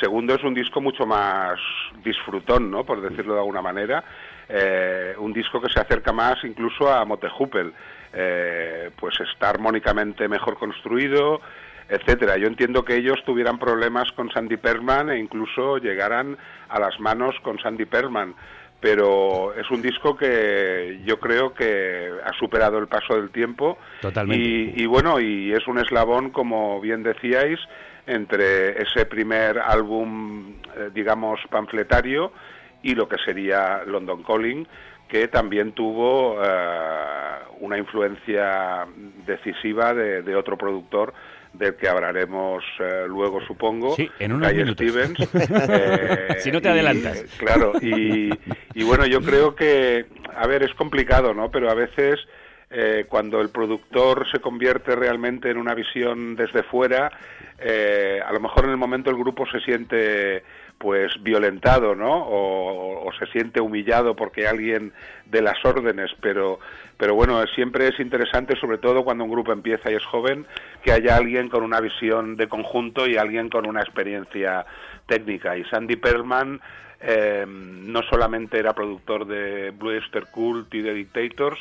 segundo 0.00 0.34
es 0.34 0.44
un 0.44 0.54
disco 0.54 0.80
mucho 0.80 1.04
más 1.04 1.58
disfrutón, 2.04 2.70
¿no? 2.70 2.84
por 2.84 3.00
decirlo 3.00 3.34
de 3.34 3.40
alguna 3.40 3.62
manera, 3.62 4.04
eh, 4.48 5.14
un 5.18 5.32
disco 5.32 5.60
que 5.60 5.68
se 5.68 5.80
acerca 5.80 6.12
más 6.12 6.42
incluso 6.44 6.92
a 6.92 7.04
Motejupel, 7.04 7.72
eh, 8.12 8.90
pues 8.98 9.14
está 9.20 9.50
armónicamente 9.50 10.28
mejor 10.28 10.58
construido, 10.58 11.40
etcétera. 11.88 12.36
Yo 12.36 12.46
entiendo 12.46 12.84
que 12.84 12.96
ellos 12.96 13.22
tuvieran 13.24 13.58
problemas 13.58 14.10
con 14.12 14.30
Sandy 14.30 14.56
Perman 14.56 15.10
e 15.10 15.18
incluso 15.18 15.78
llegaran 15.78 16.38
a 16.68 16.78
las 16.78 16.98
manos 17.00 17.34
con 17.42 17.58
Sandy 17.58 17.84
Perman 17.84 18.34
pero 18.80 19.54
es 19.54 19.70
un 19.70 19.82
disco 19.82 20.16
que 20.16 21.00
yo 21.04 21.20
creo 21.20 21.52
que 21.52 22.10
ha 22.24 22.32
superado 22.38 22.78
el 22.78 22.88
paso 22.88 23.14
del 23.14 23.30
tiempo. 23.30 23.78
Totalmente. 24.00 24.72
Y, 24.76 24.86
bueno, 24.86 25.20
y 25.20 25.52
es 25.52 25.66
un 25.68 25.78
eslabón, 25.78 26.30
como 26.30 26.80
bien 26.80 27.02
decíais, 27.02 27.60
entre 28.06 28.82
ese 28.82 29.04
primer 29.04 29.58
álbum, 29.58 30.54
eh, 30.76 30.90
digamos, 30.94 31.40
panfletario 31.50 32.32
y 32.82 32.94
lo 32.94 33.06
que 33.08 33.16
sería 33.24 33.82
London 33.86 34.22
Calling, 34.22 34.66
que 35.06 35.28
también 35.28 35.72
tuvo 35.72 36.42
eh, 36.42 36.48
una 37.60 37.76
influencia 37.76 38.86
decisiva 39.26 39.92
de 39.92 40.34
otro 40.34 40.56
productor 40.56 41.12
del 41.52 41.74
que 41.76 41.88
hablaremos 41.88 42.64
eh, 42.78 43.04
luego, 43.06 43.40
supongo. 43.46 43.94
Sí, 43.96 44.08
en 44.18 44.32
unos 44.32 44.52
Stevens. 44.72 45.18
Eh, 45.72 46.36
si 46.38 46.50
no 46.50 46.60
te 46.60 46.68
adelantas. 46.68 47.22
claro, 47.38 47.72
y, 47.80 48.30
bueno, 48.84 49.06
yo 49.06 49.20
creo 49.20 49.54
que, 49.54 50.06
a 50.34 50.46
ver, 50.46 50.62
es 50.62 50.74
complicado, 50.74 51.34
¿no? 51.34 51.50
Pero 51.50 51.70
a 51.70 51.74
veces 51.74 52.18
eh, 52.70 53.04
cuando 53.08 53.40
el 53.40 53.50
productor 53.50 54.30
se 54.30 54.40
convierte 54.40 54.94
realmente 54.96 55.50
en 55.50 55.58
una 55.58 55.74
visión 55.74 56.36
desde 56.36 56.62
fuera, 56.64 57.06
a 57.06 58.32
lo 58.32 58.40
mejor 58.40 58.64
en 58.64 58.70
el 58.70 58.76
momento 58.76 59.10
el 59.10 59.16
grupo 59.16 59.46
se 59.46 59.60
siente 59.60 60.42
pues 60.80 61.12
violentado, 61.22 61.94
¿no? 61.94 62.26
O, 62.26 63.10
se 63.18 63.26
siente 63.26 63.60
humillado 63.60 64.16
porque 64.16 64.46
alguien 64.46 64.94
de 65.26 65.42
las 65.42 65.62
órdenes, 65.62 66.10
pero 66.22 66.58
pero 66.96 67.14
bueno, 67.14 67.42
siempre 67.54 67.88
es 67.88 68.00
interesante, 68.00 68.58
sobre 68.58 68.78
todo 68.78 69.04
cuando 69.04 69.24
un 69.24 69.30
grupo 69.30 69.52
empieza 69.52 69.90
y 69.90 69.94
es 69.94 70.04
joven, 70.06 70.46
que 70.82 70.92
haya 70.92 71.16
alguien 71.16 71.48
con 71.48 71.62
una 71.62 71.80
visión 71.80 72.36
de 72.36 72.48
conjunto 72.48 73.06
y 73.06 73.16
alguien 73.16 73.48
con 73.48 73.66
una 73.66 73.80
experiencia 73.80 74.64
técnica. 75.06 75.56
Y 75.56 75.64
Sandy 75.64 75.96
Perlman 75.96 76.60
eh, 77.00 77.46
no 77.46 78.02
solamente 78.02 78.58
era 78.58 78.74
productor 78.74 79.26
de 79.26 79.70
Blue 79.70 79.92
Easter 79.92 80.26
Cult 80.30 80.72
y 80.74 80.82
de 80.82 80.94
Dictators, 80.94 81.58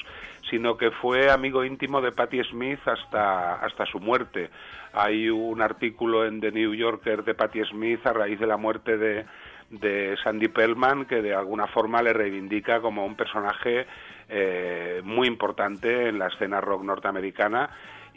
sino 0.50 0.78
que 0.78 0.92
fue 0.92 1.30
amigo 1.30 1.64
íntimo 1.64 2.02
de 2.02 2.12
Patti 2.12 2.44
Smith 2.44 2.80
hasta, 2.86 3.56
hasta 3.56 3.86
su 3.86 4.00
muerte. 4.00 4.50
Hay 4.94 5.30
un 5.30 5.62
artículo 5.62 6.26
en 6.26 6.42
The 6.42 6.52
New 6.52 6.74
Yorker 6.74 7.24
de 7.24 7.36
Patti 7.36 7.64
Smith 7.66 8.06
a 8.06 8.14
raíz 8.14 8.40
de 8.40 8.48
la 8.48 8.58
muerte 8.58 8.98
de, 8.98 9.26
de 9.70 10.18
Sandy 10.24 10.48
Pellman 10.48 11.06
que 11.06 11.22
de 11.22 11.34
alguna 11.34 11.68
forma 11.68 12.02
le 12.02 12.14
reivindica 12.14 12.82
como 12.82 13.06
un 13.06 13.16
personaje 13.16 13.86
eh, 14.28 15.02
muy 15.04 15.28
importante 15.28 16.10
en 16.10 16.20
la 16.20 16.28
escena 16.28 16.60
rock 16.60 16.84
norteamericana 16.84 17.70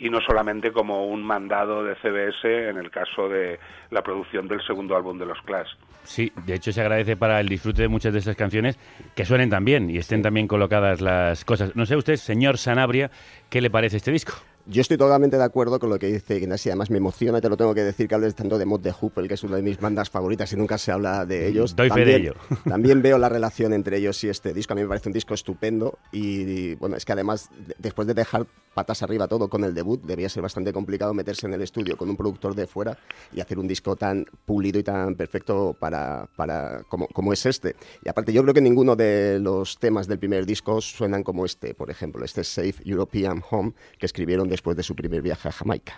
y 0.02 0.10
no 0.10 0.20
solamente 0.20 0.72
como 0.72 1.06
un 1.06 1.22
mandado 1.22 1.84
de 1.84 1.94
CBS 1.94 2.68
en 2.70 2.76
el 2.76 2.90
caso 2.90 3.28
de 3.28 3.60
la 3.90 4.02
producción 4.02 4.48
del 4.48 4.60
segundo 4.66 4.96
álbum 4.96 5.16
de 5.16 5.26
los 5.26 5.40
Clash. 5.42 5.68
Sí, 6.02 6.32
de 6.44 6.54
hecho 6.54 6.72
se 6.72 6.80
agradece 6.80 7.16
para 7.16 7.38
el 7.38 7.48
disfrute 7.48 7.82
de 7.82 7.88
muchas 7.88 8.12
de 8.12 8.18
estas 8.18 8.34
canciones 8.34 8.76
que 9.14 9.24
suenen 9.24 9.48
también 9.48 9.88
y 9.88 9.98
estén 9.98 10.20
también 10.20 10.48
colocadas 10.48 11.00
las 11.00 11.44
cosas. 11.44 11.76
No 11.76 11.86
sé 11.86 11.94
usted, 11.94 12.16
señor 12.16 12.58
Sanabria, 12.58 13.12
¿qué 13.48 13.60
le 13.60 13.70
parece 13.70 13.98
este 13.98 14.10
disco? 14.10 14.32
Yo 14.66 14.80
estoy 14.80 14.96
totalmente 14.96 15.36
de 15.36 15.42
acuerdo 15.42 15.80
con 15.80 15.90
lo 15.90 15.98
que 15.98 16.06
dice 16.06 16.36
Ignacio. 16.36 16.70
Además, 16.70 16.88
me 16.88 16.98
emociona, 16.98 17.40
te 17.40 17.48
lo 17.48 17.56
tengo 17.56 17.74
que 17.74 17.82
decir, 17.82 18.06
que 18.06 18.14
hables 18.14 18.34
tanto 18.36 18.58
de 18.58 18.64
Mod 18.64 18.80
de 18.80 18.92
Hoople, 18.92 19.26
que 19.26 19.34
es 19.34 19.42
una 19.42 19.56
de 19.56 19.62
mis 19.62 19.80
bandas 19.80 20.08
favoritas 20.08 20.52
y 20.52 20.56
nunca 20.56 20.78
se 20.78 20.92
habla 20.92 21.26
de 21.26 21.48
ellos. 21.48 21.74
Doy 21.74 21.88
fe 21.88 21.96
también, 21.96 22.08
de 22.08 22.16
ello. 22.28 22.34
también 22.68 23.02
veo 23.02 23.18
la 23.18 23.28
relación 23.28 23.72
entre 23.72 23.96
ellos 23.96 24.22
y 24.22 24.28
este 24.28 24.54
disco. 24.54 24.72
A 24.72 24.76
mí 24.76 24.82
me 24.82 24.88
parece 24.88 25.08
un 25.08 25.14
disco 25.14 25.34
estupendo. 25.34 25.98
Y, 26.12 26.74
bueno, 26.76 26.96
es 26.96 27.04
que 27.04 27.12
además, 27.12 27.50
de- 27.66 27.74
después 27.78 28.06
de 28.06 28.14
dejar 28.14 28.46
patas 28.72 29.02
arriba 29.02 29.26
todo 29.26 29.48
con 29.48 29.64
el 29.64 29.74
debut, 29.74 30.00
debía 30.04 30.28
ser 30.28 30.42
bastante 30.42 30.72
complicado 30.72 31.12
meterse 31.12 31.46
en 31.46 31.54
el 31.54 31.62
estudio 31.62 31.96
con 31.96 32.08
un 32.08 32.16
productor 32.16 32.54
de 32.54 32.66
fuera 32.68 32.96
y 33.32 33.40
hacer 33.40 33.58
un 33.58 33.66
disco 33.66 33.96
tan 33.96 34.24
pulido 34.46 34.78
y 34.78 34.82
tan 34.84 35.14
perfecto 35.16 35.76
para, 35.78 36.28
para 36.36 36.82
como, 36.88 37.08
como 37.08 37.32
es 37.32 37.44
este. 37.46 37.74
Y 38.04 38.08
aparte, 38.08 38.32
yo 38.32 38.42
creo 38.42 38.54
que 38.54 38.60
ninguno 38.62 38.94
de 38.94 39.40
los 39.40 39.76
temas 39.78 40.06
del 40.06 40.18
primer 40.20 40.46
disco 40.46 40.80
suenan 40.80 41.24
como 41.24 41.44
este, 41.44 41.74
por 41.74 41.90
ejemplo. 41.90 42.24
Este 42.24 42.42
es 42.42 42.48
Safe 42.48 42.76
European 42.84 43.42
Home, 43.50 43.72
que 43.98 44.06
escribieron 44.06 44.51
después 44.52 44.76
de 44.76 44.82
su 44.82 44.94
primer 44.94 45.22
viaje 45.22 45.48
a 45.48 45.52
Jamaica. 45.52 45.94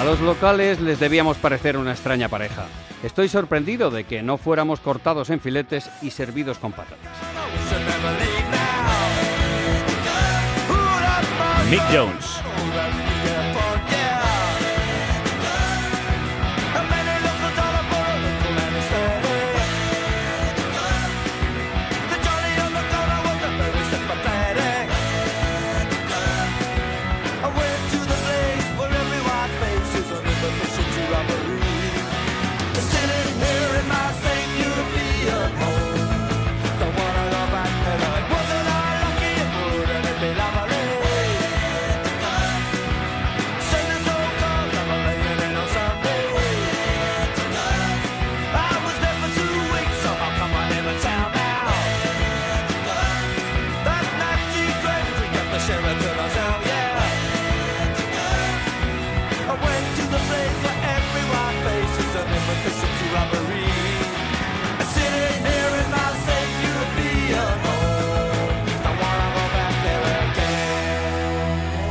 A 0.00 0.04
los 0.04 0.20
locales 0.20 0.80
les 0.80 0.98
debíamos 0.98 1.36
parecer 1.36 1.76
una 1.76 1.92
extraña 1.92 2.28
pareja. 2.28 2.66
Estoy 3.02 3.28
sorprendido 3.28 3.90
de 3.90 4.04
que 4.04 4.22
no 4.22 4.38
fuéramos 4.38 4.80
cortados 4.80 5.30
en 5.30 5.40
filetes 5.40 5.90
y 6.02 6.10
servidos 6.10 6.58
con 6.58 6.72
patatas. 6.72 7.16
Mick 11.70 11.82
Jones. 11.92 12.53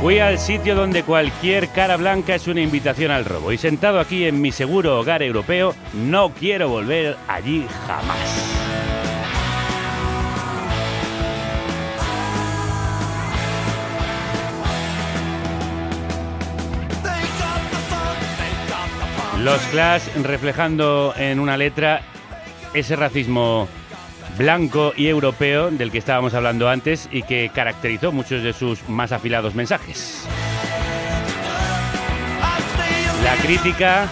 Fui 0.04 0.18
al 0.18 0.38
sitio 0.38 0.74
donde 0.74 1.02
cualquier 1.02 1.68
cara 1.70 1.96
blanca 1.96 2.34
es 2.34 2.46
una 2.46 2.60
invitación 2.60 3.10
al 3.10 3.24
robo 3.24 3.52
y 3.52 3.56
sentado 3.56 3.98
aquí 3.98 4.26
en 4.26 4.38
mi 4.38 4.52
seguro 4.52 5.00
hogar 5.00 5.22
europeo, 5.22 5.74
no 5.94 6.28
quiero 6.28 6.68
volver 6.68 7.16
allí 7.26 7.66
jamás. 7.86 8.18
Los 19.42 19.62
Clash 19.68 20.02
reflejando 20.22 21.14
en 21.16 21.40
una 21.40 21.56
letra 21.56 22.02
ese 22.74 22.94
racismo 22.94 23.68
blanco 24.36 24.92
y 24.96 25.08
europeo 25.08 25.70
del 25.70 25.90
que 25.90 25.98
estábamos 25.98 26.34
hablando 26.34 26.68
antes 26.68 27.08
y 27.10 27.22
que 27.22 27.50
caracterizó 27.54 28.12
muchos 28.12 28.42
de 28.42 28.52
sus 28.52 28.88
más 28.88 29.12
afilados 29.12 29.54
mensajes. 29.54 30.26
La 33.22 33.36
crítica 33.36 34.08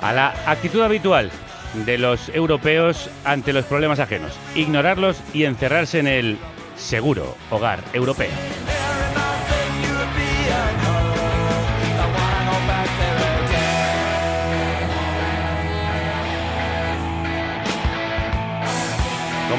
a 0.00 0.12
la 0.12 0.34
actitud 0.46 0.82
habitual 0.82 1.30
de 1.86 1.98
los 1.98 2.28
europeos 2.30 3.08
ante 3.24 3.52
los 3.52 3.64
problemas 3.64 4.00
ajenos, 4.00 4.32
ignorarlos 4.54 5.22
y 5.32 5.44
encerrarse 5.44 6.00
en 6.00 6.06
el 6.06 6.38
seguro 6.76 7.36
hogar 7.50 7.80
europeo. 7.94 8.30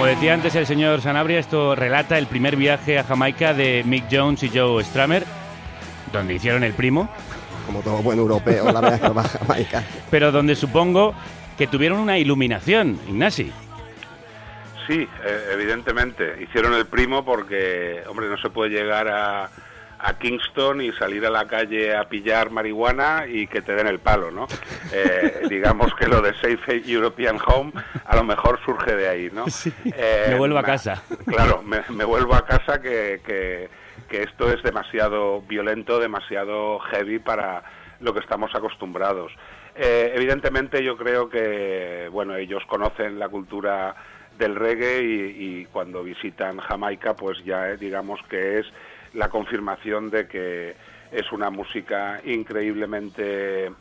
Como 0.03 0.15
decía 0.15 0.33
antes 0.33 0.53
el 0.55 0.67
señor 0.67 0.99
Sanabria, 0.99 1.39
esto 1.39 1.75
relata 1.75 2.17
el 2.17 2.27
primer 2.27 2.57
viaje 2.57 2.99
a 2.99 3.05
Jamaica 3.05 3.53
de 3.53 3.83
Mick 3.85 4.07
Jones 4.11 4.43
y 4.43 4.49
Joe 4.49 4.83
Stramer, 4.83 5.23
donde 6.11 6.33
hicieron 6.33 6.65
el 6.65 6.73
primo, 6.73 7.09
Como 7.65 7.79
todo 7.79 8.03
buen 8.03 8.19
europeo, 8.19 8.69
la 8.69 8.81
verdad 8.81 8.99
que 8.99 9.07
va 9.15 9.21
a 9.21 9.29
Jamaica. 9.29 9.81
pero 10.11 10.33
donde 10.33 10.57
supongo 10.57 11.15
que 11.57 11.67
tuvieron 11.67 11.99
una 11.99 12.17
iluminación, 12.17 12.99
Ignasi. 13.07 13.49
Sí, 14.87 15.07
eh, 15.25 15.49
evidentemente. 15.53 16.35
Hicieron 16.43 16.73
el 16.73 16.85
primo 16.85 17.23
porque, 17.23 18.03
hombre, 18.09 18.27
no 18.27 18.35
se 18.39 18.49
puede 18.49 18.71
llegar 18.71 19.07
a, 19.07 19.49
a 20.03 20.17
Kingston 20.17 20.81
y 20.81 20.91
salir 20.91 21.25
a 21.25 21.29
la 21.29 21.47
calle 21.47 21.95
a 21.95 22.03
pillar 22.09 22.51
marihuana 22.51 23.25
y 23.25 23.47
que 23.47 23.61
te 23.61 23.73
den 23.73 23.87
el 23.87 23.99
palo, 23.99 24.31
¿no? 24.31 24.47
Eh, 24.91 25.43
digamos 25.49 25.93
que 25.95 26.07
lo 26.07 26.21
de 26.21 26.33
Safe 26.33 26.83
European 26.85 27.37
Home 27.47 27.71
a 28.05 28.15
lo 28.17 28.23
mejor 28.25 28.59
surge 28.65 28.95
de 28.95 29.07
ahí, 29.07 29.29
¿no? 29.31 29.45
Eh, 29.85 30.25
me 30.29 30.35
vuelvo 30.35 30.57
a 30.57 30.63
casa. 30.63 31.01
Claro, 31.25 31.63
me, 31.63 31.81
me 31.89 32.03
vuelvo 32.03 32.35
a 32.35 32.45
casa 32.45 32.81
que, 32.81 33.21
que, 33.25 33.69
que 34.09 34.23
esto 34.23 34.51
es 34.51 34.61
demasiado 34.61 35.41
violento, 35.41 35.99
demasiado 35.99 36.79
heavy 36.79 37.19
para 37.19 37.63
lo 38.01 38.13
que 38.13 38.19
estamos 38.19 38.53
acostumbrados. 38.53 39.31
Eh, 39.75 40.11
evidentemente 40.15 40.83
yo 40.83 40.97
creo 40.97 41.29
que, 41.29 42.09
bueno, 42.11 42.35
ellos 42.35 42.63
conocen 42.67 43.17
la 43.17 43.29
cultura 43.29 43.95
del 44.37 44.55
reggae 44.55 45.01
y, 45.01 45.61
y 45.61 45.65
cuando 45.65 46.03
visitan 46.03 46.57
Jamaica, 46.57 47.15
pues 47.15 47.43
ya 47.45 47.69
eh, 47.69 47.77
digamos 47.77 48.19
que 48.29 48.59
es 48.59 48.65
la 49.13 49.29
confirmación 49.29 50.09
de 50.09 50.27
que 50.27 50.75
es 51.11 51.31
una 51.31 51.49
música 51.49 52.21
increíblemente 52.25 53.71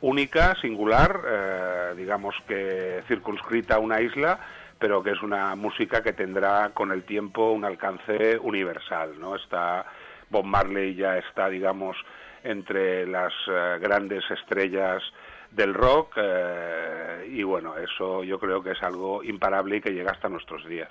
única, 0.00 0.54
singular, 0.60 1.20
eh, 1.26 1.94
digamos 1.96 2.34
que 2.48 3.02
circunscrita 3.06 3.76
a 3.76 3.78
una 3.78 4.00
isla, 4.00 4.40
pero 4.78 5.02
que 5.02 5.10
es 5.10 5.22
una 5.22 5.54
música 5.54 6.02
que 6.02 6.12
tendrá 6.12 6.70
con 6.70 6.90
el 6.90 7.04
tiempo 7.04 7.52
un 7.52 7.64
alcance 7.64 8.38
universal, 8.38 9.20
¿no? 9.20 9.36
Está 9.36 9.84
Bob 10.30 10.44
Marley 10.44 10.94
ya 10.94 11.18
está, 11.18 11.48
digamos, 11.48 11.96
entre 12.42 13.06
las 13.06 13.32
eh, 13.46 13.78
grandes 13.80 14.24
estrellas 14.30 15.02
del 15.50 15.74
rock 15.74 16.14
eh, 16.16 17.28
y 17.28 17.42
bueno, 17.42 17.76
eso 17.76 18.24
yo 18.24 18.38
creo 18.38 18.62
que 18.62 18.70
es 18.70 18.82
algo 18.82 19.22
imparable 19.22 19.76
y 19.76 19.80
que 19.80 19.92
llega 19.92 20.12
hasta 20.12 20.28
nuestros 20.28 20.66
días. 20.66 20.90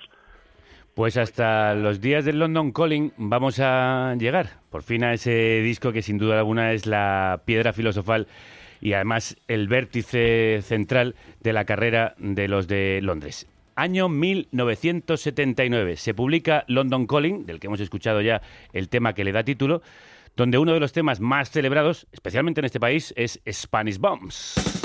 Pues 1.00 1.16
hasta 1.16 1.74
los 1.74 2.02
días 2.02 2.26
del 2.26 2.40
London 2.40 2.72
Calling 2.72 3.14
vamos 3.16 3.58
a 3.58 4.14
llegar, 4.18 4.58
por 4.68 4.82
fin 4.82 5.02
a 5.02 5.14
ese 5.14 5.62
disco 5.62 5.92
que 5.92 6.02
sin 6.02 6.18
duda 6.18 6.38
alguna 6.38 6.74
es 6.74 6.84
la 6.84 7.40
piedra 7.46 7.72
filosofal 7.72 8.26
y 8.82 8.92
además 8.92 9.34
el 9.48 9.66
vértice 9.66 10.60
central 10.60 11.14
de 11.40 11.54
la 11.54 11.64
carrera 11.64 12.14
de 12.18 12.48
los 12.48 12.68
de 12.68 13.00
Londres. 13.02 13.46
Año 13.76 14.10
1979 14.10 15.96
se 15.96 16.12
publica 16.12 16.66
London 16.68 17.06
Calling, 17.06 17.46
del 17.46 17.60
que 17.60 17.68
hemos 17.68 17.80
escuchado 17.80 18.20
ya 18.20 18.42
el 18.74 18.90
tema 18.90 19.14
que 19.14 19.24
le 19.24 19.32
da 19.32 19.42
título, 19.42 19.80
donde 20.36 20.58
uno 20.58 20.74
de 20.74 20.80
los 20.80 20.92
temas 20.92 21.18
más 21.18 21.50
celebrados, 21.50 22.08
especialmente 22.12 22.60
en 22.60 22.66
este 22.66 22.78
país, 22.78 23.14
es 23.16 23.40
Spanish 23.50 23.96
Bombs. 23.96 24.79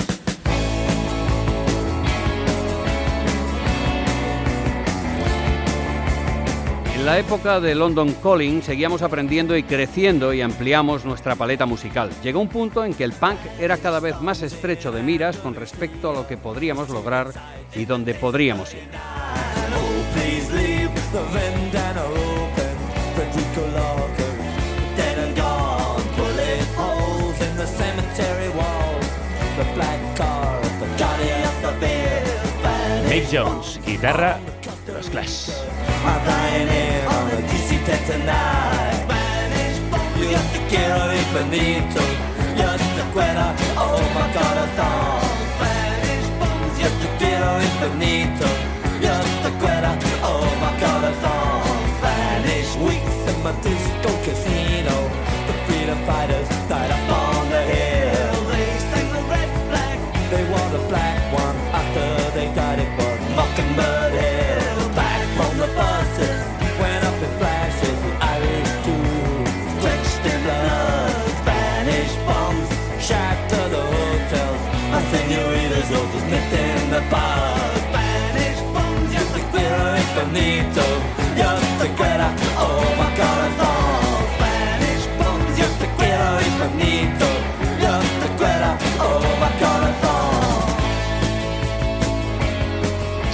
En 6.96 7.04
la 7.04 7.18
época 7.18 7.60
de 7.60 7.74
London 7.74 8.14
Calling 8.22 8.62
seguíamos 8.62 9.02
aprendiendo 9.02 9.54
y 9.54 9.62
creciendo 9.62 10.32
y 10.32 10.40
ampliamos 10.40 11.04
nuestra 11.04 11.36
paleta 11.36 11.66
musical. 11.66 12.08
Llegó 12.22 12.40
un 12.40 12.48
punto 12.48 12.86
en 12.86 12.94
que 12.94 13.04
el 13.04 13.12
punk 13.12 13.36
era 13.60 13.76
cada 13.76 14.00
vez 14.00 14.18
más 14.22 14.40
estrecho 14.40 14.90
de 14.90 15.02
miras 15.02 15.36
con 15.36 15.54
respecto 15.54 16.08
a 16.08 16.14
lo 16.14 16.26
que 16.26 16.38
podríamos 16.38 16.88
lograr 16.88 17.32
y 17.74 17.84
donde 17.84 18.14
podríamos 18.14 18.72
ir. 18.72 18.88
Mick 33.10 33.28
Jones, 33.30 33.80
guitarra, 33.84 34.38
los 34.94 35.10
Clash. 35.10 35.50
I'm 36.06 36.20
flying 36.24 36.68
in 36.68 37.00
on 37.14 37.24
a 37.34 37.38
DC-10 37.50 38.00
tonight. 38.06 38.94
Spanish 39.02 39.78
bombs, 39.90 40.16
you 40.20 40.28
have 40.38 40.50
to 40.54 40.60
get 40.70 40.88
away 40.94 41.22
Benito. 41.34 42.04
You're 42.58 42.78
the 42.98 43.04
quitter, 43.12 43.50
oh 43.74 43.98
my 44.14 44.26
god, 44.36 44.56
a 44.62 44.66
thong. 44.78 45.26
Spanish 45.58 46.28
bombs, 46.38 46.74
you 46.78 46.84
have 46.86 46.98
to 47.04 47.10
get 47.18 47.38
away 47.42 47.68
Benito. 47.82 48.50
You're 49.02 49.26
the 49.42 49.52
quitter, 49.58 49.94
oh 50.22 50.46
my 50.62 50.72
god, 50.78 51.02
a 51.10 51.12
thong. 51.24 51.78
Spanish 51.98 52.70
weeks 52.86 53.18
in 53.30 53.36
my 53.42 53.52
disco 53.66 54.10
casino. 54.24 54.96
The 55.48 55.54
freedom 55.66 55.98
fighters 56.06 56.48
died 56.70 56.90
up 56.96 57.10
on 57.18 57.50
the 57.50 57.62
hill. 57.62 58.34
They 58.52 58.68
sang 58.90 59.08
the 59.10 59.22
red 59.32 59.50
flag. 59.68 59.98
They 60.30 60.44
wore 60.50 60.65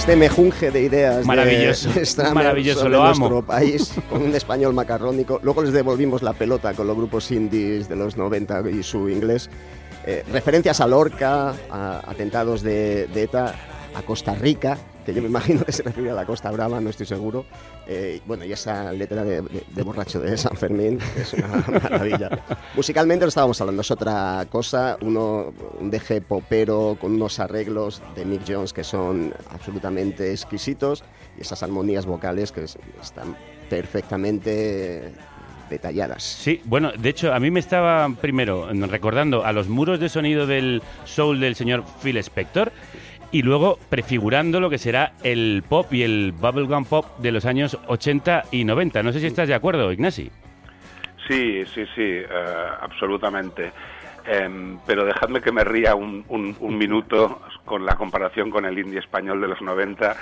Este 0.03 0.17
mejunje 0.17 0.69
de 0.69 0.81
ideas 0.81 1.25
Maravilloso, 1.25 1.89
de 1.95 2.05
Stramer 2.05 2.33
maravilloso, 2.33 2.79
sobre 2.81 2.91
lo 2.91 3.05
nuestro 3.05 3.25
amo. 3.25 3.41
país, 3.41 3.93
con 4.09 4.21
un 4.21 4.35
español 4.35 4.73
macarrónico. 4.73 5.39
Luego 5.43 5.63
les 5.63 5.71
devolvimos 5.71 6.21
la 6.21 6.33
pelota 6.33 6.73
con 6.73 6.87
los 6.87 6.97
grupos 6.97 7.31
indies 7.31 7.87
de 7.87 7.95
los 7.95 8.17
90 8.17 8.69
y 8.69 8.83
su 8.83 9.07
inglés. 9.07 9.49
Eh, 10.05 10.25
referencias 10.29 10.81
a 10.81 10.87
Lorca, 10.87 11.53
a 11.69 12.01
atentados 12.05 12.63
de, 12.63 13.07
de 13.13 13.23
ETA, 13.23 13.55
a 13.95 14.01
Costa 14.01 14.35
Rica, 14.35 14.77
que 15.05 15.13
yo 15.13 15.21
me 15.21 15.27
imagino 15.27 15.63
que 15.65 15.71
se 15.71 15.83
refiere 15.83 16.11
a 16.11 16.13
la 16.13 16.25
Costa 16.25 16.49
Brava, 16.51 16.79
no 16.81 16.89
estoy 16.89 17.05
seguro. 17.05 17.45
Eh, 17.87 18.21
bueno, 18.25 18.45
y 18.45 18.51
esa 18.53 18.91
letra 18.93 19.23
de, 19.23 19.41
de- 19.41 19.63
de 19.67 19.83
borracho 19.83 20.19
de 20.19 20.37
San 20.37 20.55
Fermín, 20.55 20.99
es 21.17 21.33
una 21.33 21.47
maravilla. 21.81 22.29
Musicalmente 22.75 23.25
lo 23.25 23.29
estábamos 23.29 23.59
hablando, 23.61 23.81
es 23.81 23.91
otra 23.91 24.45
cosa, 24.49 24.97
uno, 25.01 25.53
un 25.79 25.89
deje 25.91 26.21
popero 26.21 26.97
con 26.99 27.13
unos 27.13 27.39
arreglos 27.39 28.01
de 28.15 28.25
Mick 28.25 28.41
Jones 28.47 28.73
que 28.73 28.83
son 28.83 29.33
absolutamente 29.51 30.31
exquisitos 30.31 31.03
y 31.37 31.41
esas 31.41 31.61
armonías 31.63 32.05
vocales 32.05 32.51
que 32.51 32.63
es- 32.63 32.77
están 33.01 33.35
perfectamente 33.69 35.11
detalladas. 35.69 36.21
Sí, 36.23 36.61
bueno, 36.65 36.91
de 36.91 37.09
hecho, 37.09 37.33
a 37.33 37.39
mí 37.39 37.49
me 37.49 37.59
estaba 37.59 38.07
primero 38.21 38.67
recordando 38.87 39.43
a 39.45 39.51
los 39.53 39.67
muros 39.69 39.99
de 39.99 40.09
sonido 40.09 40.45
del 40.45 40.83
soul 41.05 41.39
del 41.39 41.55
señor 41.55 41.83
Phil 42.03 42.17
Spector 42.17 42.71
y 43.33 43.41
luego 43.41 43.77
prefigurando 43.89 44.61
lo 44.61 44.69
que 44.69 44.77
será 44.77 45.11
el 45.23 45.63
pop 45.67 45.91
y 45.91 46.03
el 46.03 46.31
bubblegum 46.31 46.85
pop 46.85 47.17
de 47.17 47.31
los 47.33 47.45
años 47.45 47.77
80 47.87 48.43
y 48.51 48.63
90. 48.63 49.03
No 49.03 49.11
sé 49.11 49.19
si 49.19 49.25
estás 49.25 49.47
de 49.49 49.55
acuerdo, 49.55 49.91
Ignasi. 49.91 50.31
Sí, 51.27 51.63
sí, 51.73 51.83
sí, 51.95 52.01
eh, 52.01 52.27
absolutamente. 52.79 53.71
Em, 54.25 54.77
pero 54.87 55.03
dejadme 55.03 55.41
que 55.41 55.51
me 55.51 55.65
ría 55.65 55.95
un, 55.95 56.23
un- 56.29 56.55
un 56.61 56.77
minuto 56.77 57.41
con 57.65 57.85
la 57.85 57.95
comparación 57.95 58.49
con 58.51 58.63
el 58.65 58.79
indie 58.79 58.99
español 58.99 59.41
de 59.41 59.49
los 59.49 59.61
90 59.61 60.15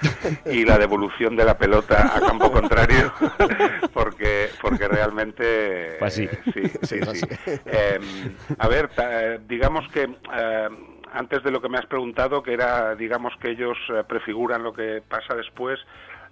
y 0.52 0.66
la 0.66 0.80
devolución 0.80 1.36
de 1.36 1.46
la 1.46 1.56
pelota 1.56 2.12
a 2.16 2.20
campo 2.20 2.52
contrario, 2.52 3.14
porque, 3.94 4.48
porque 4.60 4.88
realmente... 4.88 5.98
Eh, 6.04 6.10
sí, 6.10 6.28
sí, 6.54 6.62
Sí. 6.82 7.26
Em, 7.66 8.36
a 8.58 8.68
ver, 8.68 8.90
eh, 8.98 9.40
digamos 9.48 9.88
que... 9.90 10.10
antes 11.14 11.44
de 11.44 11.52
lo 11.52 11.62
que 11.62 11.70
me 11.70 11.78
has 11.78 11.86
preguntado, 11.86 12.42
que 12.44 12.54
era, 12.54 12.96
digamos 12.96 13.34
que 13.42 13.50
ellos 13.52 13.78
eh, 13.90 14.04
prefiguran 14.08 14.64
lo 14.64 14.74
que 14.74 15.02
pasa 15.08 15.36
después, 15.36 15.80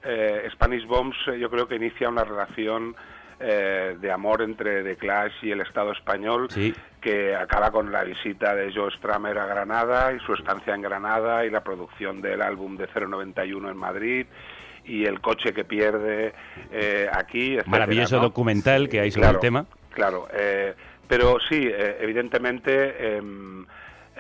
eh, 0.04 0.48
Spanish 0.54 0.86
Bombs 0.86 1.18
eh, 1.28 1.38
yo 1.40 1.50
creo 1.50 1.68
que 1.68 1.76
inicia 1.76 2.08
una 2.08 2.24
relación 2.24 2.96
eh, 3.42 3.98
de 4.00 4.12
amor 4.12 4.42
entre 4.42 4.84
The 4.84 4.96
Clash 4.98 5.34
y 5.42 5.52
el 5.52 5.62
Estado 5.62 5.92
español 5.92 6.48
Sí. 6.50 6.74
que 7.02 7.36
acaba 7.36 7.72
con 7.72 7.92
la 7.92 8.04
visita 8.04 8.56
de 8.56 8.74
Joe 8.74 8.92
Stramer 8.92 9.38
a 9.38 9.46
Granada 9.46 10.14
y 10.14 10.20
su 10.20 10.34
estancia 10.34 10.74
en 10.76 10.82
Granada 10.82 11.46
y 11.46 11.50
la 11.50 11.62
producción 11.64 12.22
del 12.22 12.42
álbum 12.42 12.78
de 12.78 12.88
091 12.88 13.70
en 13.70 13.78
Madrid 13.78 14.26
y 14.86 15.06
el 15.06 15.20
coche 15.22 15.54
que 15.54 15.64
pierde 15.66 16.34
eh, 16.72 17.08
aquí, 17.12 17.54
etcétera, 17.56 17.70
Maravilloso 17.72 18.16
¿no? 18.18 18.22
documental 18.24 18.88
que 18.90 19.00
hay 19.02 19.12
sobre 19.12 19.24
Claro, 19.24 19.38
el 19.38 19.42
tema. 19.42 19.66
Claro, 19.94 20.28
pero 21.08 21.38
sí, 21.50 21.70
evidentemente 22.00 23.18
em, 23.18 23.66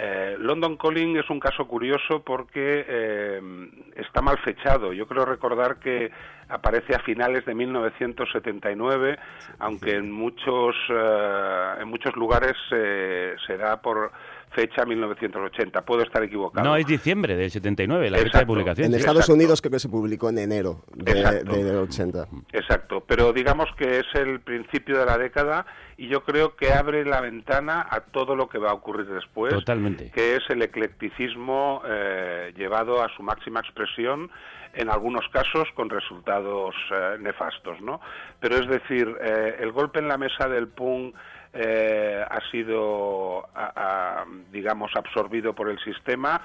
eh, 0.02 0.38
London 0.39 0.78
Calling 0.78 1.18
es 1.18 1.30
un 1.30 1.41
caso 1.41 1.68
curioso 1.68 2.24
porque 2.24 2.86
em, 2.88 3.70
está 3.97 4.22
mal 4.22 4.38
fechado. 4.38 4.93
Yo 4.93 5.06
creo 5.06 5.26
recordar 5.26 5.78
que 5.78 6.10
aparece 6.47 6.95
a 6.95 7.00
finales 7.00 7.45
de 7.45 7.54
1979, 7.54 9.20
aunque 9.60 9.95
en 9.95 10.10
muchos 10.10 10.74
eh, 10.89 11.74
en 11.82 11.88
muchos 11.89 12.16
lugares 12.16 12.56
eh, 12.72 13.36
se 13.45 13.58
da 13.58 13.82
por 13.82 14.12
fecha 14.60 14.86
1980. 14.86 15.82
Puedo 15.86 16.03
estar 16.03 16.22
equivocado. 16.24 16.68
No, 16.68 16.76
es 16.76 16.86
diciembre 16.86 17.36
del 17.36 17.49
79, 17.49 18.10
la 18.10 18.18
fecha 18.18 18.24
de 18.24 18.28
Exacto. 18.28 18.47
publicación. 18.47 18.88
En. 18.88 18.93
Estados 18.95 19.18
Exacto. 19.22 19.34
Unidos 19.36 19.62
creo 19.62 19.72
que 19.72 19.80
se 19.80 19.89
publicó 19.89 20.30
en 20.30 20.38
enero 20.39 20.84
de, 20.93 21.12
Exacto. 21.12 21.51
de- 21.53 21.64
del 21.64 21.78
80. 21.78 22.28
Exacto, 22.51 23.03
pero 23.07 23.32
digamos 23.34 23.70
que 23.78 23.99
es 23.99 24.05
el 24.16 24.41
principio 24.41 24.99
de 24.99 25.05
la 25.05 25.18
década 25.18 25.66
y 25.97 26.07
yo 26.07 26.24
creo 26.24 26.55
que 26.55 26.74
abre 26.74 27.05
la 27.05 27.22
ventana 27.22 27.86
a 27.89 28.01
todo 28.01 28.36
lo 28.36 28.47
que 28.49 28.57
va 28.57 28.72
a 28.72 28.74
ocurrir 28.74 29.05
después, 29.07 29.53
Totalmente. 29.53 30.12
que 30.12 30.36
es 30.36 30.43
el 30.49 30.62
eclecticismo 30.62 31.82
eh, 31.88 32.53
llevado 32.57 33.01
a 33.03 33.10
su 33.16 33.24
máxima 33.24 33.60
expresión, 33.62 34.30
en 34.74 34.89
algunos 34.89 35.28
casos 35.30 35.68
con 35.76 35.89
resultados 35.89 36.76
eh, 36.91 37.18
nefastos, 37.20 37.82
¿no? 37.82 37.99
Pero 38.39 38.55
es 38.57 38.68
decir, 38.68 39.16
eh, 39.20 39.55
el 39.62 39.72
golpe 39.72 39.99
en 39.99 40.07
la 40.07 40.18
mesa 40.18 40.47
del 40.47 40.68
punk 40.68 41.16
eh, 41.54 42.24
ha 42.30 42.39
sido, 42.52 43.47
a- 43.56 44.26
digamos, 44.52 44.91
absorbido 44.95 45.54
por 45.54 45.70
el 45.70 45.80
sistema. 45.80 46.41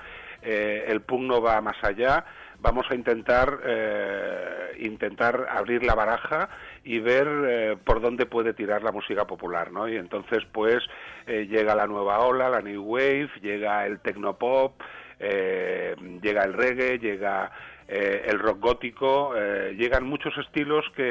eh, 0.46 0.84
el 0.88 1.00
punk 1.00 1.22
no 1.22 1.40
va 1.40 1.58
más 1.62 1.82
allá. 1.82 2.22
Vamos 2.60 2.84
a 2.90 2.94
intentar 2.94 3.60
eh, 3.64 4.76
intentar 4.80 5.46
abrir 5.50 5.82
la 5.84 5.94
baraja 5.94 6.50
y 6.84 6.98
ver 6.98 7.26
eh, 7.48 7.76
por 7.82 8.02
dónde 8.02 8.26
puede 8.26 8.52
tirar 8.52 8.82
la 8.82 8.92
música 8.92 9.26
popular, 9.26 9.72
¿no? 9.72 9.88
Y 9.88 9.96
entonces, 9.96 10.44
pues, 10.52 10.78
eh, 11.26 11.46
llega 11.48 11.74
la 11.74 11.86
nueva 11.86 12.18
ola, 12.20 12.50
la 12.50 12.60
new 12.60 12.82
wave, 12.82 13.30
llega 13.40 13.86
el 13.86 14.00
tecnopop, 14.00 14.80
eh, 15.18 15.94
llega 16.22 16.42
el 16.44 16.52
reggae, 16.52 16.98
llega 16.98 17.50
el 17.86 18.38
rock 18.38 18.60
gótico, 18.60 19.34
llegan 19.76 20.04
muchos 20.04 20.36
estilos 20.38 20.86
que 20.96 21.02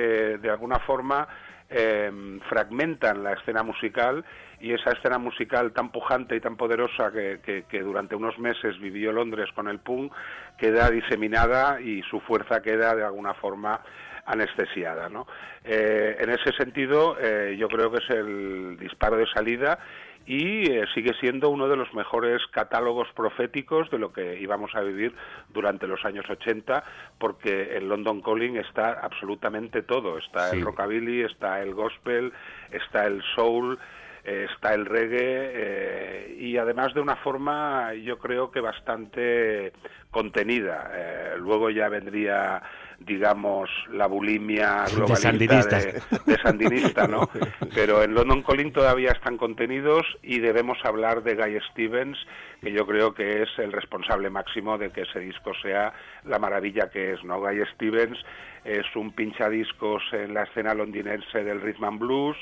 de 0.42 0.50
alguna 0.50 0.80
forma 0.80 1.28
eh, 1.70 2.40
fragmentan 2.50 3.24
la 3.24 3.34
escena 3.34 3.64
musical 3.64 4.24
y 4.60 4.74
esa 4.74 4.92
escena 4.92 5.18
musical 5.18 5.74
tan 5.74 5.92
pujante 5.92 6.36
y 6.36 6.40
tan 6.40 6.56
poderosa 6.56 7.12
que 7.12 7.84
durante 7.84 8.16
unos 8.16 8.40
meses 8.40 8.80
vivió 8.80 9.12
Londres 9.12 9.50
con 9.54 9.68
el 9.68 9.80
punk 9.80 10.14
queda 10.58 10.90
diseminada 10.90 11.82
y 11.82 12.02
su 12.04 12.22
fuerza 12.22 12.62
queda 12.62 12.96
de 12.96 13.04
alguna 13.04 13.34
forma 13.34 13.82
anestesiada. 14.26 15.10
¿no? 15.10 15.28
Eh, 15.64 16.18
en 16.20 16.30
ese 16.30 16.52
sentido, 16.58 17.18
eh, 17.20 17.56
yo 17.58 17.68
creo 17.68 17.92
que 17.92 18.04
es 18.04 18.10
el 18.10 18.78
disparo 18.80 19.18
de 19.18 19.28
salida 19.28 19.80
y 20.26 20.72
eh, 20.72 20.86
sigue 20.94 21.14
siendo 21.20 21.50
uno 21.50 21.68
de 21.68 21.76
los 21.76 21.94
mejores 21.94 22.42
catálogos 22.52 23.08
proféticos 23.14 23.90
de 23.92 24.00
lo 24.00 24.14
que 24.14 24.40
íbamos 24.40 24.74
a 24.76 24.82
vivir 24.82 25.14
durante 25.50 25.86
los 25.88 26.04
años 26.06 26.26
80, 26.30 26.84
porque 27.18 27.76
en 27.76 27.90
London 27.90 28.22
Calling 28.22 28.58
está 28.58 28.94
absolutamente 29.02 29.82
todo. 29.82 30.18
Está 30.18 30.50
Sí. 30.52 30.58
el 30.58 30.66
rockabilly, 30.66 31.24
está 31.24 31.62
el 31.62 31.74
gospel, 31.74 32.32
está 32.72 33.06
el 33.06 33.22
soul, 33.36 33.78
eh, 34.24 34.48
está 34.54 34.74
el 34.74 34.86
reggae 34.86 35.18
eh, 35.20 36.38
y 36.40 36.56
además 36.58 36.94
de 36.94 37.02
una 37.02 37.18
forma 37.18 37.94
yo 37.96 38.18
creo 38.20 38.52
que 38.52 38.62
bastante 38.62 39.74
contenida. 40.12 40.90
Eh, 40.94 41.34
luego 41.40 41.70
ya 41.70 41.90
vendría 41.90 42.62
digamos, 43.06 43.70
la 43.92 44.08
bulimia 44.08 44.84
De 44.88 44.96
globalista 44.96 45.78
de 46.26 46.38
sandinista, 46.42 47.08
¿no? 47.08 47.30
Pero 47.74 48.04
en 48.04 48.14
London 48.14 48.44
Calling 48.44 48.72
todavía 48.72 49.12
están 49.12 49.38
contenidos 49.38 50.06
y 50.22 50.40
debemos 50.40 50.78
hablar 50.84 51.24
de 51.24 51.36
Guy 51.36 51.60
Stevens, 51.72 52.18
que 52.62 52.72
yo 52.72 52.86
creo 52.86 53.14
que 53.14 53.44
es 53.44 53.50
el 53.58 53.72
responsable 53.72 54.30
máximo 54.30 54.78
de 54.78 54.92
que 54.92 55.02
ese 55.02 55.20
disco 55.20 55.52
sea 55.62 55.94
la 56.26 56.40
maravilla 56.40 56.90
que 56.90 57.14
es, 57.14 57.24
¿no? 57.24 57.40
Guy 57.40 57.62
Stevens 57.76 58.18
es 58.64 58.86
un 58.96 59.12
pinchadiscos 59.12 60.04
en 60.14 60.34
la 60.34 60.44
escena 60.44 60.74
londinense 60.74 61.44
del 61.44 61.62
rhythm 61.62 61.84
and 61.84 62.00
blues, 62.00 62.38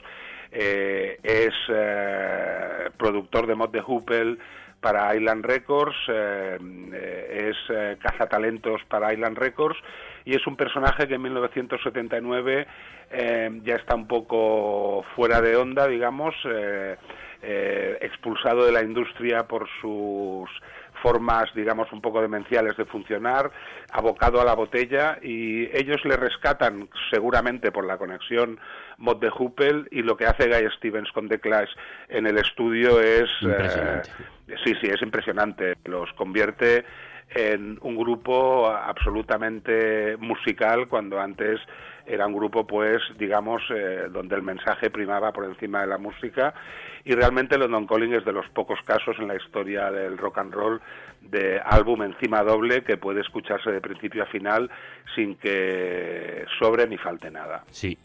eh, 0.51 1.17
es 1.23 1.53
eh, 1.69 2.89
productor 2.97 3.47
de 3.47 3.55
Mod 3.55 3.69
de 3.69 3.81
Hoople 3.81 4.37
para 4.81 5.15
Island 5.15 5.45
Records, 5.45 5.95
eh, 6.07 6.57
eh, 6.93 7.49
es 7.51 7.57
eh, 7.69 7.97
cazatalentos 8.01 8.81
para 8.89 9.13
Island 9.13 9.37
Records 9.37 9.77
y 10.25 10.35
es 10.35 10.45
un 10.47 10.55
personaje 10.55 11.07
que 11.07 11.15
en 11.15 11.21
1979 11.21 12.67
eh, 13.11 13.49
ya 13.63 13.75
está 13.75 13.95
un 13.95 14.07
poco 14.07 15.03
fuera 15.15 15.41
de 15.41 15.55
onda, 15.55 15.87
digamos, 15.87 16.35
eh, 16.45 16.97
eh, 17.41 17.97
expulsado 18.01 18.65
de 18.65 18.71
la 18.71 18.83
industria 18.83 19.47
por 19.47 19.67
sus 19.81 20.49
formas, 21.01 21.45
digamos, 21.55 21.91
un 21.91 22.01
poco 22.01 22.21
demenciales 22.21 22.77
de 22.77 22.85
funcionar, 22.85 23.51
abocado 23.91 24.39
a 24.39 24.45
la 24.45 24.53
botella 24.53 25.17
y 25.21 25.63
ellos 25.75 26.05
le 26.05 26.15
rescatan 26.15 26.89
seguramente 27.11 27.71
por 27.71 27.85
la 27.85 27.97
conexión 27.97 28.59
Mod 28.97 29.17
de 29.17 29.29
Hoople 29.29 29.85
y 29.89 30.03
lo 30.03 30.15
que 30.15 30.25
hace 30.25 30.47
Guy 30.47 30.69
Stevens 30.77 31.11
con 31.11 31.27
The 31.27 31.39
Clash 31.39 31.71
en 32.09 32.27
el 32.27 32.37
estudio 32.37 33.01
es... 33.01 33.29
Impresionante. 33.41 34.09
eh, 34.47 34.55
sí, 34.63 34.73
sí, 34.79 34.87
es 34.87 35.01
impresionante. 35.01 35.73
Los 35.85 36.13
convierte 36.13 36.85
en 37.33 37.77
un 37.81 37.95
grupo 37.95 38.67
absolutamente 38.67 40.17
musical 40.17 40.87
cuando 40.87 41.19
antes 41.19 41.59
era 42.05 42.27
un 42.27 42.33
grupo 42.33 42.65
pues 42.65 43.01
digamos 43.17 43.61
eh, 43.69 44.07
donde 44.11 44.35
el 44.35 44.41
mensaje 44.41 44.89
primaba 44.89 45.31
por 45.31 45.45
encima 45.45 45.81
de 45.81 45.87
la 45.87 45.97
música 45.97 46.53
y 47.03 47.13
realmente 47.13 47.57
London 47.57 47.87
Calling 47.87 48.13
es 48.13 48.25
de 48.25 48.33
los 48.33 48.47
pocos 48.49 48.79
casos 48.85 49.15
en 49.19 49.27
la 49.27 49.35
historia 49.35 49.91
del 49.91 50.17
rock 50.17 50.39
and 50.39 50.53
roll 50.53 50.81
de 51.21 51.61
álbum 51.63 52.03
encima 52.03 52.43
doble 52.43 52.83
que 52.83 52.97
puede 52.97 53.21
escucharse 53.21 53.71
de 53.71 53.81
principio 53.81 54.23
a 54.23 54.25
final 54.27 54.69
sin 55.15 55.35
que 55.35 56.45
sobre 56.59 56.87
ni 56.87 56.97
falte 56.97 57.31
nada. 57.31 57.63
Sí. 57.69 57.97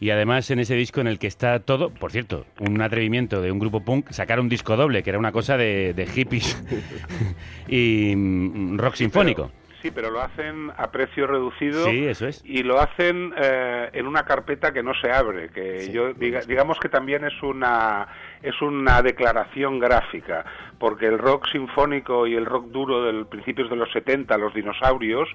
Y 0.00 0.10
además 0.10 0.48
en 0.50 0.60
ese 0.60 0.74
disco 0.76 1.00
en 1.00 1.08
el 1.08 1.18
que 1.18 1.26
está 1.26 1.58
todo, 1.60 1.90
por 1.90 2.12
cierto, 2.12 2.46
un 2.60 2.80
atrevimiento 2.82 3.42
de 3.42 3.50
un 3.50 3.58
grupo 3.58 3.84
punk, 3.84 4.10
sacar 4.10 4.38
un 4.38 4.48
disco 4.48 4.76
doble, 4.76 5.02
que 5.02 5.10
era 5.10 5.18
una 5.18 5.32
cosa 5.32 5.56
de, 5.56 5.92
de 5.92 6.06
hippies 6.06 6.62
y 7.68 8.14
mm, 8.16 8.78
rock 8.78 8.94
sinfónico. 8.94 9.50
Sí, 9.82 9.92
pero 9.92 10.10
lo 10.10 10.20
hacen 10.20 10.72
a 10.76 10.90
precio 10.90 11.28
reducido. 11.28 11.84
Sí, 11.88 12.04
eso 12.04 12.26
es. 12.26 12.42
Y 12.44 12.64
lo 12.64 12.80
hacen 12.80 13.32
eh, 13.40 13.88
en 13.92 14.08
una 14.08 14.24
carpeta 14.24 14.72
que 14.72 14.82
no 14.82 14.92
se 15.00 15.08
abre, 15.12 15.50
que 15.50 15.92
yo 15.92 16.12
diga- 16.14 16.44
digamos 16.44 16.80
que 16.80 16.88
también 16.88 17.24
es 17.24 17.40
una 17.42 18.08
es 18.42 18.60
una 18.60 19.02
declaración 19.02 19.78
gráfica, 19.78 20.44
porque 20.78 21.06
el 21.06 21.18
rock 21.18 21.46
sinfónico 21.50 22.26
y 22.26 22.34
el 22.34 22.46
rock 22.46 22.66
duro 22.68 23.02
del 23.04 23.26
principios 23.26 23.68
de 23.68 23.76
los 23.76 23.90
70, 23.92 24.36
los 24.38 24.54
dinosaurios, 24.54 25.28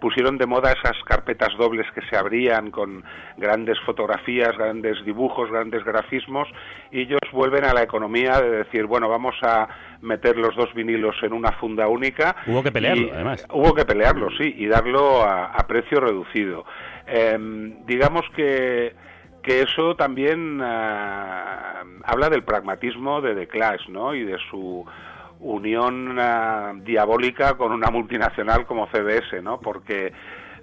pusieron 0.00 0.38
de 0.38 0.46
moda 0.46 0.72
esas 0.72 0.96
carpetas 1.04 1.56
dobles 1.56 1.86
que 1.94 2.02
se 2.08 2.16
abrían 2.16 2.70
con 2.70 3.04
grandes 3.36 3.78
fotografías, 3.86 4.56
grandes 4.56 5.04
dibujos, 5.04 5.50
grandes 5.50 5.84
grafismos, 5.84 6.48
y 6.90 7.02
ellos 7.02 7.20
vuelven 7.32 7.64
a 7.64 7.72
la 7.74 7.82
economía 7.82 8.40
de 8.40 8.50
decir, 8.50 8.86
bueno, 8.86 9.08
vamos 9.08 9.36
a 9.42 9.68
meter 10.00 10.36
los 10.36 10.54
dos 10.56 10.72
vinilos 10.74 11.16
en 11.22 11.32
una 11.32 11.52
funda 11.52 11.88
única. 11.88 12.36
Hubo 12.46 12.62
que 12.62 12.72
pelearlo, 12.72 13.06
y- 13.06 13.10
además. 13.10 13.46
Hubo 13.52 13.74
que 13.74 13.84
pelearlo, 13.84 14.28
sí, 14.38 14.54
y 14.56 14.66
darlo 14.66 15.22
a, 15.22 15.46
a 15.46 15.66
precio 15.66 16.00
reducido. 16.00 16.64
Em, 17.06 17.84
digamos 17.86 18.24
que, 18.36 18.94
que 19.48 19.62
eso 19.62 19.96
también 19.96 20.60
ah, 20.60 21.82
habla 22.04 22.28
del 22.28 22.44
pragmatismo 22.44 23.22
de 23.22 23.34
The 23.34 23.48
Clash, 23.48 23.88
¿no? 23.88 24.14
Y 24.14 24.22
de 24.22 24.36
su 24.50 24.84
unión 25.40 26.18
ah, 26.20 26.74
diabólica 26.82 27.56
con 27.56 27.72
una 27.72 27.90
multinacional 27.90 28.66
como 28.66 28.88
CBS, 28.88 29.40
¿no? 29.40 29.58
Porque, 29.58 30.12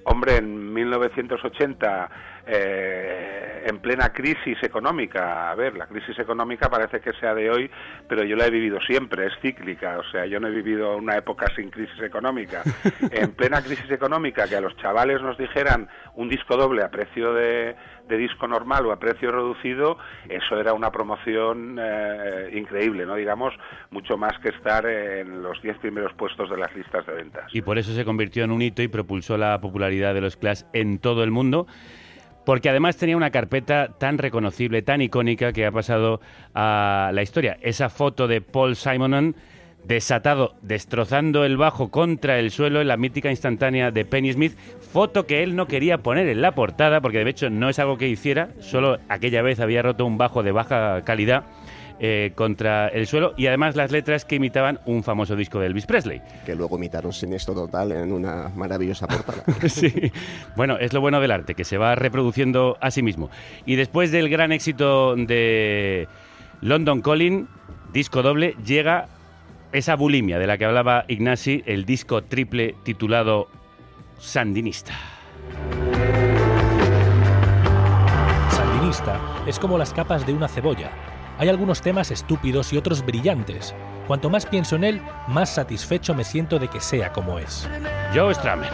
hombre, 0.03 0.37
en 0.37 0.71
1980 0.71 2.11
eh, 2.47 3.63
en 3.65 3.79
plena 3.79 4.09
crisis 4.13 4.61
económica. 4.61 5.49
A 5.49 5.55
ver, 5.55 5.75
la 5.75 5.87
crisis 5.87 6.17
económica 6.19 6.69
parece 6.69 6.99
que 6.99 7.13
sea 7.13 7.33
de 7.33 7.49
hoy, 7.49 7.69
pero 8.07 8.23
yo 8.23 8.35
la 8.35 8.45
he 8.45 8.51
vivido 8.51 8.79
siempre, 8.81 9.25
es 9.25 9.33
cíclica. 9.41 9.97
O 9.97 10.03
sea, 10.11 10.25
yo 10.27 10.39
no 10.39 10.47
he 10.47 10.51
vivido 10.51 10.95
una 10.95 11.17
época 11.17 11.47
sin 11.55 11.71
crisis 11.71 11.99
económica. 12.01 12.63
En 13.11 13.31
plena 13.31 13.61
crisis 13.61 13.89
económica, 13.91 14.47
que 14.47 14.55
a 14.55 14.61
los 14.61 14.75
chavales 14.77 15.21
nos 15.21 15.37
dijeran 15.37 15.87
un 16.15 16.29
disco 16.29 16.57
doble 16.57 16.83
a 16.83 16.89
precio 16.89 17.33
de, 17.33 17.75
de 18.07 18.17
disco 18.17 18.47
normal 18.47 18.85
o 18.85 18.91
a 18.91 18.99
precio 18.99 19.31
reducido, 19.31 19.97
eso 20.29 20.59
era 20.59 20.73
una 20.73 20.91
promoción 20.91 21.77
eh, 21.79 22.49
increíble, 22.53 23.05
¿no? 23.05 23.15
Digamos, 23.15 23.53
mucho 23.89 24.17
más 24.17 24.37
que 24.39 24.49
estar 24.49 24.85
en 24.85 25.41
los 25.41 25.61
10 25.61 25.77
primeros 25.79 26.13
puestos 26.13 26.49
de 26.49 26.57
las 26.57 26.75
listas 26.75 27.05
de 27.05 27.13
ventas. 27.13 27.53
Y 27.53 27.61
por 27.61 27.77
eso 27.77 27.93
se 27.93 28.05
convirtió 28.05 28.43
en 28.43 28.51
un 28.51 28.61
hito 28.61 28.81
y 28.81 28.87
propulsó 28.87 29.37
la 29.37 29.59
popularidad 29.61 30.13
de 30.13 30.21
los 30.21 30.37
Clash 30.37 30.63
en 30.73 30.99
todo 30.99 31.23
el 31.23 31.31
mundo. 31.31 31.67
Porque 32.45 32.69
además 32.69 32.97
tenía 32.97 33.17
una 33.17 33.31
carpeta 33.31 33.89
tan 33.97 34.17
reconocible, 34.17 34.81
tan 34.81 35.01
icónica, 35.01 35.51
que 35.51 35.65
ha 35.65 35.71
pasado 35.71 36.21
a 36.53 37.11
la 37.13 37.21
historia. 37.21 37.57
Esa 37.61 37.89
foto 37.89 38.27
de 38.27 38.41
Paul 38.41 38.75
Simonon 38.75 39.35
desatado, 39.87 40.55
destrozando 40.61 41.45
el 41.45 41.57
bajo 41.57 41.89
contra 41.91 42.39
el 42.39 42.51
suelo 42.51 42.81
en 42.81 42.87
la 42.87 42.97
mítica 42.97 43.29
instantánea 43.29 43.91
de 43.91 44.05
Penny 44.05 44.33
Smith, 44.33 44.57
foto 44.91 45.25
que 45.27 45.43
él 45.43 45.55
no 45.55 45.67
quería 45.67 45.99
poner 45.99 46.27
en 46.27 46.41
la 46.41 46.53
portada, 46.53 47.01
porque 47.01 47.23
de 47.23 47.29
hecho 47.29 47.49
no 47.49 47.69
es 47.69 47.79
algo 47.79 47.97
que 47.97 48.07
hiciera, 48.07 48.49
solo 48.59 48.97
aquella 49.09 49.41
vez 49.41 49.59
había 49.59 49.83
roto 49.83 50.05
un 50.05 50.17
bajo 50.17 50.43
de 50.43 50.51
baja 50.51 51.03
calidad 51.03 51.43
eh, 51.99 52.33
contra 52.35 52.89
el 52.89 53.07
suelo 53.07 53.33
y 53.37 53.47
además 53.47 53.75
las 53.75 53.91
letras 53.91 54.25
que 54.25 54.35
imitaban 54.35 54.79
un 54.85 55.03
famoso 55.03 55.35
disco 55.35 55.59
de 55.59 55.67
Elvis 55.67 55.85
Presley. 55.85 56.21
Que 56.45 56.53
luego 56.53 56.77
imitaron 56.77 57.13
Siniestro 57.13 57.53
Total 57.53 57.91
en 57.93 58.11
una 58.11 58.49
maravillosa 58.55 59.07
portada. 59.07 59.43
Sí. 59.67 60.11
Bueno, 60.55 60.77
es 60.77 60.93
lo 60.93 61.01
bueno 61.01 61.19
del 61.19 61.31
arte, 61.31 61.55
que 61.55 61.63
se 61.63 61.77
va 61.77 61.95
reproduciendo 61.95 62.77
a 62.81 62.91
sí 62.91 63.01
mismo. 63.01 63.29
Y 63.65 63.75
después 63.75 64.11
del 64.11 64.29
gran 64.29 64.51
éxito 64.51 65.15
de 65.15 66.07
London 66.61 67.01
Calling, 67.01 67.47
disco 67.93 68.21
doble, 68.21 68.55
llega 68.65 69.07
esa 69.71 69.95
bulimia 69.95 70.39
de 70.39 70.47
la 70.47 70.57
que 70.57 70.65
hablaba 70.65 71.05
Ignasi, 71.07 71.63
el 71.65 71.85
disco 71.85 72.23
triple 72.23 72.75
titulado 72.83 73.47
Sandinista. 74.19 74.93
Sandinista 78.49 79.19
es 79.47 79.59
como 79.59 79.77
las 79.77 79.93
capas 79.93 80.25
de 80.25 80.33
una 80.33 80.47
cebolla. 80.47 81.14
Hay 81.37 81.49
algunos 81.49 81.81
temas 81.81 82.11
estúpidos 82.11 82.71
y 82.71 82.77
otros 82.77 83.05
brillantes. 83.05 83.75
Cuanto 84.07 84.29
más 84.29 84.45
pienso 84.45 84.75
en 84.77 84.83
él, 84.85 85.01
más 85.27 85.55
satisfecho 85.55 86.13
me 86.13 86.23
siento 86.23 86.59
de 86.59 86.69
que 86.69 86.79
sea 86.79 87.11
como 87.11 87.39
es. 87.39 87.67
Joe 88.13 88.33
Stramer. 88.33 88.71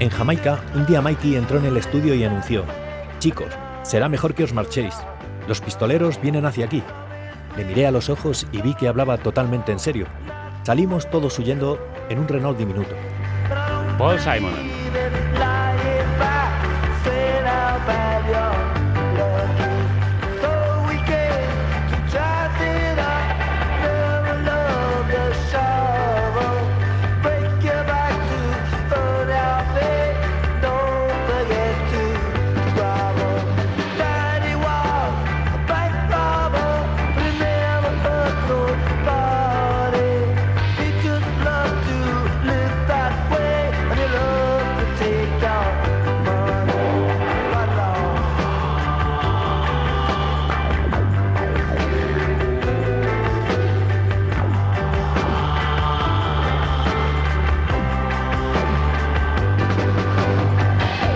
En 0.00 0.08
Jamaica, 0.08 0.60
un 0.74 0.86
día 0.86 1.02
Mikey 1.02 1.36
entró 1.36 1.58
en 1.58 1.66
el 1.66 1.76
estudio 1.76 2.14
y 2.14 2.24
anunció, 2.24 2.64
Chicos, 3.18 3.52
será 3.82 4.08
mejor 4.08 4.34
que 4.34 4.44
os 4.44 4.52
marchéis. 4.52 4.94
Los 5.46 5.60
pistoleros 5.60 6.20
vienen 6.20 6.46
hacia 6.46 6.66
aquí. 6.66 6.82
Le 7.56 7.64
miré 7.64 7.86
a 7.86 7.90
los 7.90 8.08
ojos 8.08 8.46
y 8.50 8.62
vi 8.62 8.74
que 8.74 8.88
hablaba 8.88 9.18
totalmente 9.18 9.72
en 9.72 9.78
serio. 9.78 10.06
Salimos 10.62 11.08
todos 11.10 11.38
huyendo 11.38 11.78
en 12.08 12.18
un 12.18 12.28
Renault 12.28 12.58
diminuto. 12.58 12.94
Paul 13.98 14.18
Simon. 14.18 14.52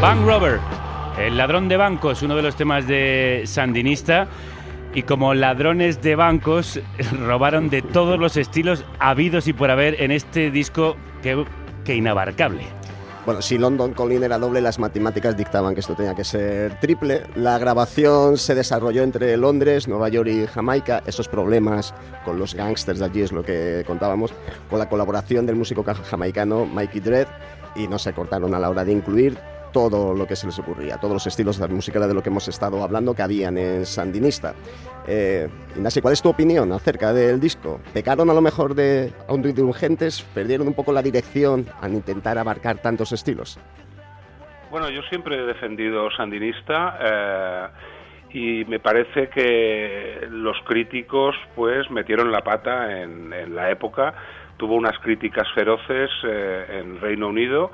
Bank 0.01 0.25
Robber, 0.25 0.61
el 1.19 1.37
ladrón 1.37 1.69
de 1.69 1.77
bancos, 1.77 2.23
uno 2.23 2.37
de 2.37 2.43
los 2.43 2.55
temas 2.55 2.87
de 2.87 3.43
Sandinista. 3.47 4.29
Y 4.95 5.03
como 5.03 5.35
ladrones 5.35 6.01
de 6.03 6.15
bancos, 6.15 6.79
robaron 7.19 7.69
de 7.69 7.83
todos 7.83 8.17
los 8.17 8.37
estilos 8.37 8.85
habidos 9.01 9.49
y 9.49 9.53
por 9.53 9.73
haber 9.73 10.01
en 10.01 10.13
este 10.13 10.53
disco 10.53 10.95
que, 11.21 11.45
que 11.85 11.97
inabarcable. 11.97 12.63
Bueno, 13.27 13.43
si 13.43 13.59
London 13.59 13.93
Calling 13.93 14.23
era 14.23 14.39
doble, 14.39 14.61
las 14.61 14.79
matemáticas 14.79 15.37
dictaban 15.37 15.75
que 15.75 15.81
esto 15.81 15.97
tenía 15.97 16.15
que 16.15 16.23
ser 16.23 16.79
triple. 16.79 17.25
La 17.35 17.59
grabación 17.59 18.37
se 18.37 18.55
desarrolló 18.55 19.03
entre 19.03 19.37
Londres, 19.37 19.89
Nueva 19.89 20.09
York 20.11 20.29
y 20.29 20.47
Jamaica. 20.47 21.03
Esos 21.07 21.27
problemas 21.27 21.93
con 22.25 22.39
los 22.39 22.55
gangsters 22.55 23.01
de 23.01 23.05
allí 23.05 23.23
es 23.23 23.33
lo 23.33 23.43
que 23.43 23.83
contábamos, 23.85 24.33
con 24.71 24.79
la 24.79 24.89
colaboración 24.89 25.45
del 25.45 25.57
músico 25.57 25.85
jamaicano 25.85 26.67
Mikey 26.67 27.01
Dredd 27.01 27.27
y 27.75 27.89
no 27.89 27.99
se 27.99 28.13
cortaron 28.13 28.55
a 28.55 28.61
la 28.61 28.71
hora 28.71 28.85
de 28.85 28.93
incluir 28.93 29.37
todo 29.73 30.15
lo 30.15 30.27
que 30.27 30.37
se 30.37 30.47
les 30.47 30.59
ocurría, 30.59 30.99
todos 30.99 31.15
los 31.15 31.27
estilos 31.27 31.59
de 31.59 31.69
música 31.69 31.99
de 31.99 32.15
lo 32.15 32.23
que 32.23 32.29
hemos 32.29 32.49
estado 32.49 32.83
hablando 32.83 33.15
que 33.15 33.23
habían 33.23 33.59
en 33.59 33.85
Sandinista. 33.87 34.55
Eh, 35.07 35.49
Ignacio, 35.77 36.03
¿cuál 36.03 36.15
es 36.15 36.23
tu 36.23 36.29
opinión 36.29 36.73
acerca 36.73 37.13
del 37.13 37.41
disco? 37.41 37.81
¿Pecaron 37.93 38.31
a 38.31 38.35
lo 38.35 38.41
mejor 38.41 38.75
de 38.75 39.13
indulgentes? 39.29 40.23
¿Perdieron 40.35 40.69
un 40.69 40.75
poco 40.75 40.93
la 40.93 41.03
dirección 41.03 41.67
al 41.81 41.95
intentar 41.95 42.39
abarcar 42.39 42.79
tantos 42.79 43.13
estilos? 43.13 43.59
Bueno, 44.71 44.91
yo 44.91 45.03
siempre 45.05 45.37
he 45.37 45.47
defendido 45.47 46.11
Sandinista 46.11 46.99
eh, 47.01 47.69
y 48.31 48.65
me 48.67 48.81
parece 48.81 49.29
que 49.31 50.27
los 50.31 50.57
críticos 50.67 51.35
pues 51.55 51.91
metieron 51.91 52.31
la 52.31 52.43
pata 52.43 53.01
en, 53.01 53.55
la 53.55 53.71
época. 53.71 54.15
Tuvo 54.59 54.75
unas 54.75 54.99
críticas 54.99 55.49
feroces 55.55 56.11
eh, 56.25 56.81
en 56.81 57.01
Reino 57.01 57.29
Unido 57.29 57.71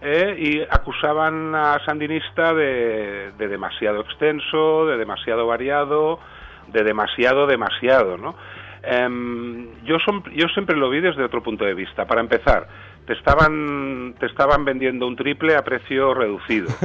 eh, 0.00 0.36
y 0.38 0.60
acusaban 0.62 1.54
a 1.54 1.84
Sandinista 1.84 2.54
de, 2.54 3.32
demasiado 3.36 4.00
extenso, 4.00 4.86
de 4.86 4.96
demasiado 4.96 5.46
variado, 5.46 6.20
de 6.68 6.84
demasiado 6.84 7.46
demasiado, 7.46 8.16
¿no? 8.16 8.36
Em, 8.82 9.66
yo, 9.84 9.96
yo 10.36 10.46
siempre 10.48 10.76
lo 10.76 10.88
vi 10.88 11.00
desde 11.00 11.24
otro 11.24 11.42
punto 11.42 11.64
de 11.64 11.74
vista. 11.74 12.06
Para 12.06 12.20
empezar, 12.20 12.68
te 13.06 13.14
estaban 13.14 14.14
te 14.20 14.26
estaban 14.26 14.64
vendiendo 14.64 15.06
un 15.08 15.16
triple 15.16 15.56
a 15.56 15.62
precio 15.62 16.14
reducido. 16.14 16.68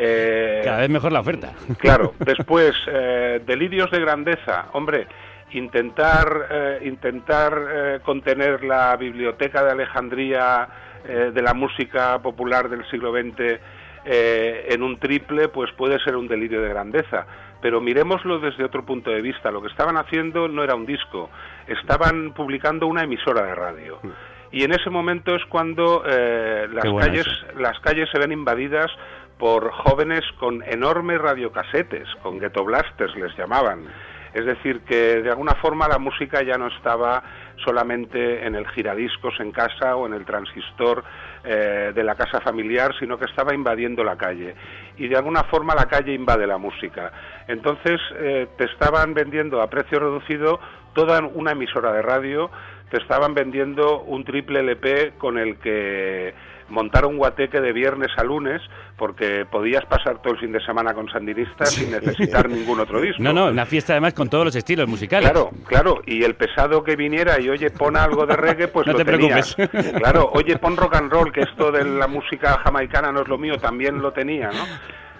Eh, 0.00 0.60
Cada 0.64 0.78
vez 0.78 0.90
mejor 0.90 1.12
la 1.12 1.20
oferta. 1.20 1.52
Claro. 1.78 2.14
Después, 2.20 2.72
eh, 2.86 3.42
delirios 3.44 3.90
de 3.90 4.00
grandeza. 4.00 4.68
Hombre, 4.72 5.06
intentar 5.50 6.78
intentar 6.82 8.00
contener 8.04 8.62
la 8.62 8.96
biblioteca 8.96 9.64
de 9.64 9.72
Alejandría 9.72 10.68
eh, 11.04 11.30
de 11.32 11.42
la 11.42 11.54
música 11.54 12.20
popular 12.20 12.68
del 12.68 12.88
siglo 12.90 13.12
XX 13.12 13.60
eh, 14.04 14.68
en 14.70 14.82
un 14.82 14.98
triple, 14.98 15.48
pues 15.48 15.70
puede 15.72 15.98
ser 16.00 16.16
un 16.16 16.28
delirio 16.28 16.62
de 16.62 16.68
grandeza. 16.68 17.26
Pero 17.60 17.80
miremoslo 17.80 18.38
desde 18.38 18.64
otro 18.64 18.84
punto 18.84 19.10
de 19.10 19.20
vista. 19.20 19.50
Lo 19.50 19.60
que 19.60 19.68
estaban 19.68 19.96
haciendo 19.96 20.48
no 20.48 20.62
era 20.62 20.74
un 20.74 20.86
disco, 20.86 21.28
estaban 21.66 22.32
publicando 22.32 22.86
una 22.86 23.02
emisora 23.02 23.42
de 23.42 23.54
radio. 23.54 23.98
Mm. 24.02 24.08
Y 24.50 24.64
en 24.64 24.72
ese 24.72 24.88
momento 24.88 25.34
es 25.34 25.44
cuando 25.46 26.02
eh, 26.06 26.68
las, 26.72 26.84
calles, 26.84 27.26
las 27.58 27.78
calles 27.80 28.08
se 28.10 28.18
ven 28.18 28.32
invadidas 28.32 28.90
por 29.38 29.70
jóvenes 29.70 30.22
con 30.38 30.62
enormes 30.62 31.20
radiocasetes, 31.20 32.08
con 32.22 32.38
ghetto 32.38 32.64
blasters 32.64 33.14
les 33.16 33.36
llamaban. 33.36 33.84
Es 34.34 34.44
decir, 34.44 34.80
que 34.80 35.22
de 35.22 35.30
alguna 35.30 35.54
forma 35.54 35.88
la 35.88 35.98
música 35.98 36.42
ya 36.42 36.58
no 36.58 36.68
estaba 36.68 37.22
solamente 37.64 38.46
en 38.46 38.54
el 38.54 38.66
giradiscos 38.68 39.34
en 39.40 39.52
casa 39.52 39.96
o 39.96 40.06
en 40.06 40.14
el 40.14 40.24
transistor 40.24 41.04
eh, 41.44 41.92
de 41.94 42.04
la 42.04 42.14
casa 42.14 42.40
familiar, 42.40 42.94
sino 42.98 43.18
que 43.18 43.24
estaba 43.24 43.54
invadiendo 43.54 44.04
la 44.04 44.16
calle. 44.16 44.54
Y 44.96 45.08
de 45.08 45.16
alguna 45.16 45.44
forma 45.44 45.74
la 45.74 45.86
calle 45.86 46.12
invade 46.12 46.46
la 46.46 46.58
música. 46.58 47.12
Entonces 47.46 48.00
eh, 48.16 48.48
te 48.56 48.64
estaban 48.64 49.14
vendiendo 49.14 49.60
a 49.62 49.70
precio 49.70 49.98
reducido 49.98 50.60
toda 50.94 51.20
una 51.20 51.52
emisora 51.52 51.92
de 51.92 52.02
radio, 52.02 52.50
te 52.90 52.98
estaban 52.98 53.34
vendiendo 53.34 54.00
un 54.00 54.24
triple 54.24 54.60
LP 54.60 55.12
con 55.18 55.38
el 55.38 55.58
que 55.58 56.34
montar 56.68 57.06
un 57.06 57.16
guateque 57.16 57.60
de 57.60 57.72
viernes 57.72 58.10
a 58.16 58.24
lunes 58.24 58.60
porque 58.96 59.46
podías 59.50 59.84
pasar 59.86 60.20
todo 60.20 60.34
el 60.34 60.40
fin 60.40 60.52
de 60.52 60.60
semana 60.64 60.94
con 60.94 61.08
sandinistas 61.08 61.70
sin 61.70 61.90
necesitar 61.90 62.48
ningún 62.48 62.80
otro 62.80 63.00
disco. 63.00 63.22
No, 63.22 63.32
no, 63.32 63.46
una 63.46 63.66
fiesta 63.66 63.92
además 63.94 64.14
con 64.14 64.28
todos 64.28 64.44
los 64.44 64.56
estilos 64.56 64.88
musicales. 64.88 65.30
Claro, 65.30 65.50
claro, 65.66 66.02
y 66.06 66.22
el 66.24 66.34
pesado 66.34 66.82
que 66.84 66.96
viniera 66.96 67.40
y 67.40 67.48
oye, 67.48 67.70
pon 67.70 67.96
algo 67.96 68.26
de 68.26 68.36
reggae, 68.36 68.68
pues 68.68 68.86
no 68.86 68.92
lo 68.92 68.98
te 68.98 69.04
preocupes. 69.04 69.56
Claro, 69.96 70.30
oye, 70.34 70.56
pon 70.58 70.76
rock 70.76 70.96
and 70.96 71.10
roll, 71.10 71.32
que 71.32 71.40
esto 71.40 71.70
de 71.70 71.84
la 71.84 72.06
música 72.06 72.58
jamaicana 72.64 73.12
no 73.12 73.22
es 73.22 73.28
lo 73.28 73.38
mío, 73.38 73.58
también 73.58 74.00
lo 74.00 74.12
tenía, 74.12 74.48
¿no? 74.48 74.64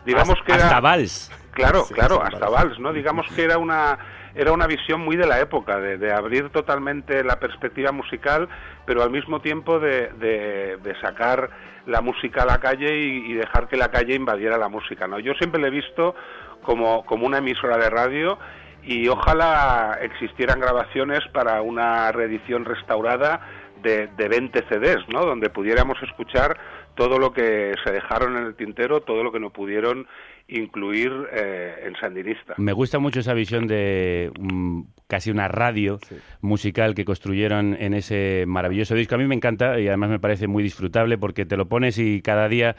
Digamos 0.05 0.37
que 0.45 0.53
hasta 0.53 0.81
vals. 0.81 1.31
Claro, 1.53 1.85
claro, 1.93 2.23
hasta 2.23 2.49
vals, 2.49 2.79
¿no? 2.79 2.93
Digamos 2.93 3.27
que 3.35 3.43
era 3.43 3.59
una 3.59 3.99
era 4.35 4.53
una 4.53 4.67
visión 4.67 5.01
muy 5.01 5.17
de 5.17 5.27
la 5.27 5.41
época, 5.41 5.79
de, 5.79 6.13
abrir 6.13 6.51
totalmente 6.51 7.25
la 7.25 7.39
perspectiva 7.39 7.93
musical, 7.93 8.49
pero 8.87 9.03
al 9.03 9.11
mismo 9.11 9.41
tiempo 9.41 9.79
de, 9.79 10.09
de, 10.19 10.95
sacar 11.01 11.51
la 11.87 12.01
música 12.01 12.43
a 12.43 12.47
la 12.47 12.59
calle 12.59 12.99
y, 12.99 13.33
dejar 13.35 13.69
que 13.69 13.77
la 13.77 13.91
calle 13.91 14.15
invadiera 14.15 14.59
la 14.59 14.69
música. 14.69 15.07
¿no? 15.07 15.19
Yo 15.19 15.33
siempre 15.35 15.61
le 15.61 15.69
he 15.69 15.71
visto 15.71 16.15
como, 16.63 17.05
como 17.07 17.27
una 17.27 17.39
emisora 17.39 17.79
de 17.79 17.91
radio 17.91 18.39
y 18.83 19.09
ojalá 19.09 19.99
existieran 20.03 20.61
grabaciones 20.61 21.21
para 21.33 21.63
una 21.63 22.11
reedición 22.13 22.65
restaurada 22.65 23.41
de, 23.83 24.09
de 24.09 24.29
20 24.29 24.65
CDs, 24.69 25.09
¿no? 25.09 25.25
donde 25.25 25.51
pudiéramos 25.51 26.03
escuchar 26.03 26.59
todo 26.95 27.19
lo 27.19 27.33
que 27.33 27.75
se 27.85 27.93
dejaron 27.93 28.37
en 28.37 28.45
el 28.45 28.57
tintero, 28.57 29.01
todo 29.01 29.23
lo 29.23 29.31
que 29.31 29.39
no 29.39 29.51
pudieron 29.51 30.09
incluir 30.49 31.13
eh, 31.33 31.85
en 31.85 31.95
Sandinista. 31.97 32.55
Me 32.57 32.73
gusta 32.73 32.99
mucho 32.99 33.21
esa 33.21 33.35
visión 33.35 33.67
de 33.67 34.33
mm, 34.41 34.83
casi 35.07 35.31
una 35.31 35.47
radio 35.47 35.99
musical 36.41 36.95
que 36.95 37.05
construyeron 37.05 37.77
en 37.79 37.93
ese 37.93 38.45
maravilloso 38.47 38.95
disco. 38.95 39.15
A 39.15 39.19
mí 39.19 39.27
me 39.27 39.35
encanta 39.35 39.79
y 39.79 39.89
además 39.89 40.09
me 40.11 40.19
parece 40.19 40.47
muy 40.47 40.63
disfrutable 40.63 41.19
porque 41.19 41.45
te 41.45 41.57
lo 41.57 41.69
pones 41.69 41.99
y 41.99 42.23
cada 42.23 42.49
día 42.49 42.77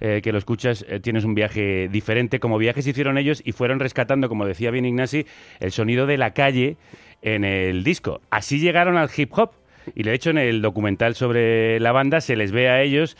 eh, 0.00 0.20
que 0.22 0.32
lo 0.32 0.38
escuchas 0.38 0.84
eh, 0.88 0.98
tienes 0.98 1.24
un 1.24 1.34
viaje 1.34 1.88
diferente. 1.88 2.40
Como 2.40 2.58
viajes 2.58 2.86
hicieron 2.86 3.16
ellos 3.18 3.40
y 3.44 3.52
fueron 3.52 3.78
rescatando, 3.78 4.28
como 4.28 4.44
decía 4.44 4.72
bien 4.72 4.84
Ignasi, 4.84 5.24
el 5.60 5.70
sonido 5.70 6.06
de 6.06 6.18
la 6.18 6.34
calle 6.34 6.76
en 7.22 7.44
el 7.44 7.84
disco. 7.84 8.20
Así 8.30 8.58
llegaron 8.58 8.96
al 8.96 9.10
hip 9.16 9.30
hop 9.38 9.52
y 9.94 10.02
de 10.02 10.12
hecho 10.12 10.30
en 10.30 10.38
el 10.38 10.60
documental 10.60 11.14
sobre 11.14 11.78
la 11.78 11.92
banda 11.92 12.20
se 12.20 12.34
les 12.34 12.50
ve 12.50 12.68
a 12.68 12.82
ellos 12.82 13.16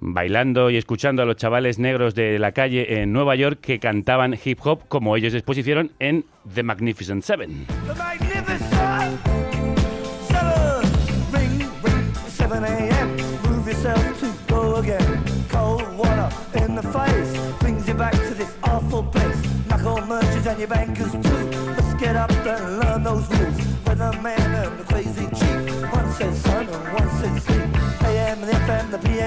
bailando 0.00 0.70
y 0.70 0.76
escuchando 0.76 1.22
a 1.22 1.26
los 1.26 1.36
chavales 1.36 1.78
negros 1.78 2.14
de 2.14 2.38
la 2.38 2.52
calle 2.52 3.00
en 3.02 3.12
Nueva 3.12 3.34
York 3.34 3.60
que 3.60 3.78
cantaban 3.78 4.38
hip 4.42 4.60
hop 4.64 4.88
como 4.88 5.16
ellos 5.16 5.32
después 5.32 5.58
hicieron 5.58 5.92
en 5.98 6.24
The 6.54 6.62
Magnificent 6.62 7.24
Seven. 7.24 7.66
The 7.66 7.94
Magnificent 7.94 8.60
Seven. 8.70 9.18
Ring, 11.32 11.60
ring, 11.82 12.14
7 12.28 12.64
a.m. 12.64 13.16
Move 13.48 13.66
yourself 13.66 14.20
to 14.20 14.54
go 14.54 14.76
again. 14.76 15.24
Cold 15.50 15.82
water 15.96 16.28
in 16.54 16.74
the 16.74 16.82
face 16.82 17.38
brings 17.60 17.86
you 17.88 17.94
back 17.94 18.12
to 18.12 18.34
this 18.34 18.54
awful 18.62 19.02
place. 19.02 19.36
Knuckle 19.68 20.06
merchants 20.06 20.46
and 20.46 20.58
your 20.58 20.68
bankers 20.68 21.12
too. 21.12 21.18
Let's 21.76 21.94
get 21.94 22.16
up 22.16 22.30
and 22.30 22.78
learn 22.80 23.02
those 23.02 23.28
rules. 23.30 23.60
When 23.84 23.98
the 23.98 24.12
man 24.22 24.54
and 24.54 24.87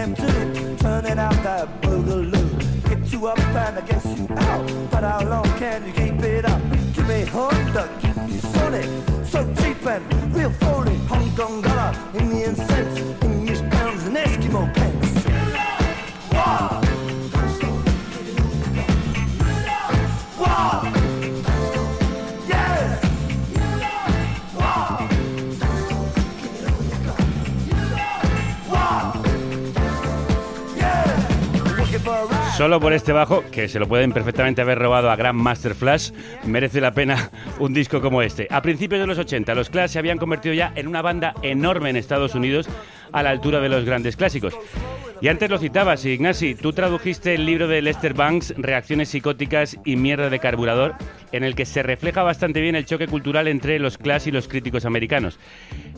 Turning 0.02 1.20
out 1.20 1.43
that 1.43 1.80
boogaloo. 1.84 2.89
Get 2.89 3.14
you 3.14 3.28
up 3.28 3.38
and 3.38 3.78
I 3.78 3.82
guess 3.82 4.04
you 4.04 4.28
out. 4.36 4.89
But 4.89 5.04
how 5.04 5.24
long 5.24 5.45
can 5.60 5.86
you 5.86 5.93
keep 5.93 6.20
it 6.24 6.43
up? 6.43 6.60
Give 6.95 7.08
me 7.08 7.24
Honda, 7.26 7.88
keep 8.02 8.18
you 8.28 8.39
solid. 8.39 9.28
So 9.28 9.45
cheap 9.62 9.86
and 9.86 10.20
Solo 32.62 32.80
por 32.80 32.93
este 32.93 33.12
bajo, 33.12 33.43
que 33.49 33.68
se 33.68 33.80
lo 33.80 33.88
pueden 33.88 34.12
perfectamente 34.12 34.62
haber 34.62 34.78
robado 34.78 35.09
a 35.09 35.16
Grandmaster 35.16 35.74
Flash, 35.74 36.12
merece 36.45 36.80
la 36.80 36.91
pena 36.91 37.32
un 37.57 37.74
disco 37.74 38.01
como 38.01 38.22
este. 38.22 38.47
A 38.51 38.62
principios 38.62 39.01
de 39.01 39.07
los 39.07 39.18
80, 39.18 39.55
los 39.55 39.72
Clash 39.72 39.89
se 39.89 39.97
habían 39.97 40.20
convertido 40.20 40.53
ya 40.53 40.72
en 40.76 40.88
una 40.88 41.01
banda 41.01 41.34
enorme 41.41 41.89
en 41.89 41.95
Estados 41.95 42.36
Unidos, 42.36 42.70
a 43.12 43.24
la 43.24 43.32
altura 43.32 43.62
de 43.62 43.70
los 43.70 43.84
grandes 43.84 44.16
clásicos. 44.16 44.53
Y 45.22 45.28
antes 45.28 45.49
lo 45.49 45.57
citabas, 45.57 46.05
Ignasi, 46.05 46.53
tú 46.53 46.72
tradujiste 46.72 47.34
el 47.34 47.47
libro 47.47 47.68
de 47.68 47.82
Lester 47.82 48.14
Banks, 48.14 48.53
Reacciones 48.55 49.09
psicóticas 49.09 49.80
y 49.84 49.95
mierda 49.95 50.30
de 50.30 50.38
carburador, 50.38 50.93
en 51.32 51.43
el 51.43 51.55
que 51.55 51.66
se 51.66 51.82
refleja 51.82 52.22
bastante 52.22 52.62
bien 52.62 52.76
el 52.76 52.86
choque 52.86 53.07
cultural 53.07 53.47
entre 53.47 53.80
los 53.80 53.97
Clash 53.97 54.28
y 54.28 54.32
los 54.32 54.47
críticos 54.47 54.86
americanos. 54.86 55.39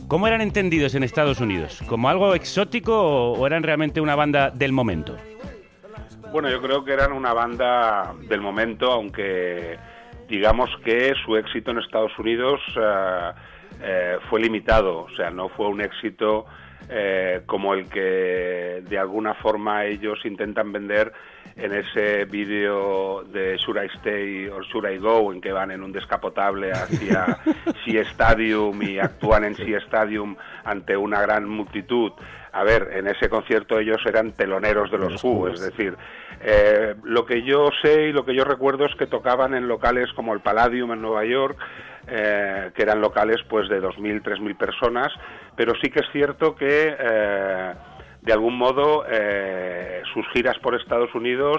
¿Cómo 0.08 0.26
eran 0.28 0.40
entendidos 0.40 0.94
en 0.94 1.02
Estados 1.02 1.40
Unidos? 1.40 1.82
¿Como 1.86 2.08
algo 2.08 2.34
exótico 2.34 3.32
o 3.32 3.46
eran 3.46 3.64
realmente 3.64 4.00
una 4.00 4.14
banda 4.14 4.48
del 4.48 4.72
momento? 4.72 5.18
Bueno, 6.34 6.50
yo 6.50 6.60
creo 6.60 6.84
que 6.84 6.92
eran 6.92 7.12
una 7.12 7.32
banda 7.32 8.12
del 8.28 8.40
momento, 8.40 8.90
aunque 8.90 9.78
digamos 10.28 10.68
que 10.84 11.14
su 11.24 11.36
éxito 11.36 11.70
en 11.70 11.78
Estados 11.78 12.10
Unidos 12.18 12.60
eh, 12.76 13.32
eh, 13.80 14.16
fue 14.28 14.40
limitado, 14.40 15.02
o 15.02 15.10
sea, 15.10 15.30
no 15.30 15.48
fue 15.50 15.68
un 15.68 15.80
éxito 15.80 16.44
eh, 16.88 17.42
como 17.46 17.74
el 17.74 17.88
que 17.88 18.82
de 18.84 18.98
alguna 18.98 19.34
forma 19.34 19.84
ellos 19.84 20.18
intentan 20.24 20.72
vender 20.72 21.12
en 21.54 21.72
ese 21.72 22.24
vídeo 22.24 23.22
de 23.22 23.56
Should 23.56 23.80
I 23.80 23.86
Stay 23.98 24.48
or 24.48 24.66
Should 24.66 24.90
I 24.90 24.98
Go, 24.98 25.32
en 25.32 25.40
que 25.40 25.52
van 25.52 25.70
en 25.70 25.84
un 25.84 25.92
descapotable 25.92 26.72
hacia 26.72 27.38
Sea 27.84 28.02
Stadium 28.02 28.82
y 28.82 28.98
actúan 28.98 29.44
en 29.44 29.54
Sea 29.54 29.78
Stadium 29.78 30.36
ante 30.64 30.96
una 30.96 31.22
gran 31.22 31.48
multitud. 31.48 32.10
A 32.54 32.62
ver, 32.62 32.90
en 32.92 33.08
ese 33.08 33.28
concierto 33.28 33.80
ellos 33.80 33.98
eran 34.06 34.30
teloneros 34.30 34.88
de 34.88 34.98
los 34.98 35.24
Who, 35.24 35.48
es 35.48 35.60
decir, 35.60 35.96
eh, 36.40 36.94
lo 37.02 37.26
que 37.26 37.42
yo 37.42 37.68
sé 37.82 38.04
y 38.04 38.12
lo 38.12 38.24
que 38.24 38.32
yo 38.32 38.44
recuerdo 38.44 38.86
es 38.86 38.94
que 38.94 39.08
tocaban 39.08 39.54
en 39.54 39.66
locales 39.66 40.12
como 40.12 40.32
el 40.32 40.38
Palladium 40.38 40.92
en 40.92 41.02
Nueva 41.02 41.24
York, 41.24 41.58
eh, 42.06 42.70
que 42.76 42.82
eran 42.82 43.00
locales 43.00 43.38
pues 43.48 43.68
de 43.68 43.82
2.000, 43.82 44.22
3.000 44.22 44.56
personas, 44.56 45.12
pero 45.56 45.72
sí 45.82 45.90
que 45.90 45.98
es 45.98 46.06
cierto 46.12 46.54
que 46.54 46.94
eh, 46.96 47.74
de 48.22 48.32
algún 48.32 48.56
modo 48.56 49.04
sus 50.12 50.24
giras 50.32 50.56
por 50.60 50.76
Estados 50.76 51.12
Unidos 51.12 51.58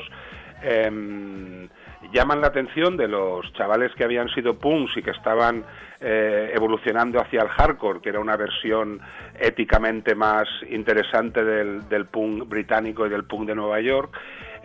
em, 0.63 1.67
llaman 2.13 2.41
la 2.41 2.47
atención 2.47 2.97
de 2.97 3.07
los 3.07 3.51
chavales 3.53 3.93
que 3.95 4.03
habían 4.03 4.29
sido 4.29 4.57
punks 4.57 4.97
y 4.97 5.01
que 5.01 5.11
estaban 5.11 5.63
evolucionando 6.01 7.19
hacia 7.19 7.41
el 7.41 7.47
hardcore, 7.47 7.99
que 7.99 8.09
era 8.09 8.19
una 8.19 8.35
versión 8.35 8.99
éticamente 9.39 10.13
más 10.13 10.47
interesante 10.69 11.43
del, 11.43 11.89
del 11.89 12.05
punk 12.05 12.47
británico 12.47 13.07
y 13.07 13.09
del 13.09 13.23
punk 13.23 13.47
de 13.47 13.55
Nueva 13.55 13.79
York. 13.79 14.15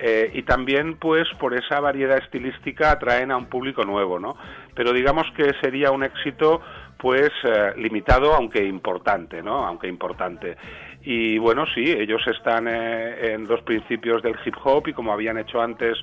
Eh, 0.02 0.30
y 0.32 0.42
también 0.44 0.96
pues 0.96 1.28
por 1.38 1.52
esa 1.52 1.78
variedad 1.78 2.16
estilística 2.16 2.90
atraen 2.90 3.30
a 3.30 3.36
un 3.36 3.46
público 3.46 3.84
nuevo, 3.84 4.18
¿no? 4.18 4.34
Pero 4.74 4.94
digamos 4.94 5.26
que 5.36 5.52
sería 5.60 5.90
un 5.90 6.02
éxito 6.02 6.62
pues 6.96 7.30
eh, 7.44 7.72
limitado 7.76 8.32
aunque 8.34 8.64
importante, 8.64 9.42
¿no? 9.42 9.66
Aunque 9.66 9.88
importante. 9.88 10.56
Y 11.02 11.36
bueno, 11.36 11.66
sí, 11.74 11.84
ellos 11.84 12.22
están 12.28 12.66
eh, 12.66 13.34
en 13.34 13.46
los 13.46 13.60
principios 13.60 14.22
del 14.22 14.36
hip 14.42 14.54
hop 14.64 14.88
y 14.88 14.94
como 14.94 15.12
habían 15.12 15.36
hecho 15.36 15.60
antes 15.60 15.98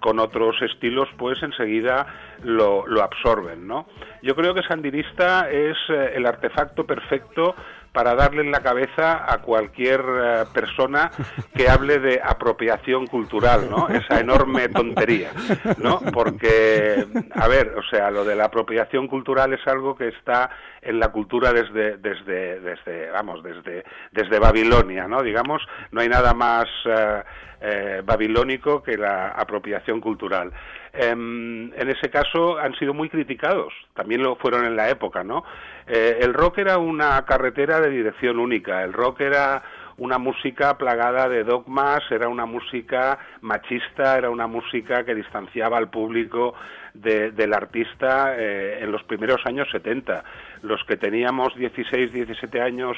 con 0.00 0.18
otros 0.18 0.60
estilos, 0.62 1.08
pues 1.16 1.42
enseguida 1.42 2.06
lo, 2.42 2.86
lo 2.86 3.02
absorben, 3.02 3.66
¿no? 3.66 3.86
Yo 4.22 4.34
creo 4.34 4.54
que 4.54 4.62
Sandinista 4.62 5.50
es 5.50 5.76
el 5.88 6.26
artefacto 6.26 6.86
perfecto 6.86 7.54
para 7.98 8.14
darle 8.14 8.42
en 8.42 8.52
la 8.52 8.60
cabeza 8.60 9.24
a 9.28 9.38
cualquier 9.38 10.00
eh, 10.00 10.44
persona 10.54 11.10
que 11.52 11.68
hable 11.68 11.98
de 11.98 12.20
apropiación 12.22 13.08
cultural, 13.08 13.68
¿no? 13.68 13.88
Esa 13.88 14.20
enorme 14.20 14.68
tontería, 14.68 15.32
¿no? 15.78 15.98
Porque, 16.12 17.04
a 17.34 17.48
ver, 17.48 17.74
o 17.76 17.82
sea, 17.90 18.12
lo 18.12 18.24
de 18.24 18.36
la 18.36 18.44
apropiación 18.44 19.08
cultural 19.08 19.52
es 19.52 19.66
algo 19.66 19.96
que 19.96 20.06
está 20.06 20.48
en 20.80 21.00
la 21.00 21.08
cultura 21.08 21.52
desde, 21.52 21.96
desde, 21.96 22.60
desde 22.60 23.10
vamos, 23.10 23.42
desde, 23.42 23.82
desde 24.12 24.38
Babilonia, 24.38 25.08
¿no? 25.08 25.20
Digamos, 25.24 25.60
no 25.90 26.00
hay 26.00 26.08
nada 26.08 26.34
más 26.34 26.68
eh, 26.84 27.22
eh, 27.60 28.02
babilónico 28.04 28.80
que 28.80 28.96
la 28.96 29.30
apropiación 29.30 30.00
cultural. 30.00 30.52
Em, 30.92 31.72
en 31.74 31.90
ese 31.90 32.08
caso 32.08 32.58
han 32.58 32.74
sido 32.76 32.94
muy 32.94 33.08
criticados, 33.08 33.72
también 33.94 34.22
lo 34.22 34.36
fueron 34.36 34.64
en 34.64 34.76
la 34.76 34.88
época, 34.88 35.24
¿no? 35.24 35.44
Eh, 35.88 36.18
el 36.20 36.34
rock 36.34 36.58
era 36.58 36.78
una 36.78 37.24
carretera 37.24 37.80
de 37.80 37.88
dirección 37.88 38.38
única, 38.38 38.84
el 38.84 38.92
rock 38.92 39.22
era 39.22 39.62
una 39.96 40.18
música 40.18 40.76
plagada 40.76 41.28
de 41.28 41.44
dogmas, 41.44 42.02
era 42.10 42.28
una 42.28 42.46
música 42.46 43.18
machista, 43.40 44.16
era 44.16 44.30
una 44.30 44.46
música 44.46 45.04
que 45.04 45.14
distanciaba 45.14 45.78
al 45.78 45.88
público 45.88 46.54
del 46.94 47.54
artista 47.54 48.34
eh, 48.36 48.80
en 48.82 48.92
los 48.92 49.02
primeros 49.04 49.44
años 49.46 49.68
70. 49.70 50.24
Los 50.62 50.84
que 50.84 50.96
teníamos 50.96 51.54
16, 51.56 52.12
17 52.12 52.60
años 52.60 52.96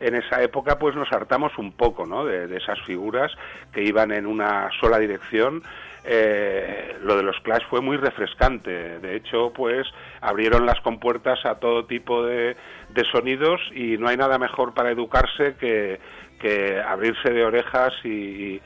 en 0.00 0.14
esa 0.14 0.42
época, 0.42 0.78
pues 0.78 0.94
nos 0.94 1.10
hartamos 1.12 1.56
un 1.58 1.72
poco 1.72 2.06
¿no? 2.06 2.24
de 2.24 2.56
esas 2.56 2.80
figuras 2.82 3.30
que 3.72 3.82
iban 3.82 4.10
en 4.10 4.26
una 4.26 4.68
sola 4.80 4.98
dirección 4.98 5.62
eh, 6.04 6.96
lo 7.02 7.16
de 7.16 7.22
los 7.22 7.38
Clash 7.40 7.62
fue 7.70 7.80
muy 7.80 7.96
refrescante. 7.96 8.98
De 8.98 9.16
hecho, 9.16 9.52
pues 9.54 9.86
abrieron 10.20 10.66
las 10.66 10.80
compuertas 10.80 11.44
a 11.44 11.56
todo 11.56 11.84
tipo 11.84 12.24
de, 12.24 12.56
sonidos 13.10 13.60
y 13.74 13.96
no 13.98 14.08
hay 14.08 14.16
nada 14.16 14.38
mejor 14.38 14.74
para 14.74 14.90
educarse 14.90 15.54
que, 15.58 15.98
abrirse 16.84 17.30
de 17.30 17.44
orejas 17.44 17.92
y, 18.04 18.60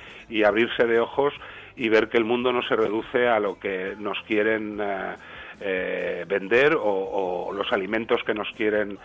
abrirse 0.44 0.86
de 0.86 0.98
ojos 0.98 1.34
y 1.76 1.90
ver 1.90 2.08
que 2.08 2.16
el 2.16 2.24
mundo 2.24 2.52
no 2.52 2.62
se 2.62 2.74
reduce 2.74 3.28
a 3.28 3.38
lo 3.38 3.58
que 3.58 3.94
nos 3.98 4.18
quieren 4.22 4.78
eh, 4.80 5.14
eh, 5.60 6.24
vender 6.26 6.74
o, 6.80 7.52
los 7.52 7.70
alimentos 7.72 8.22
que 8.24 8.34
nos 8.34 8.48
quieren 8.56 8.98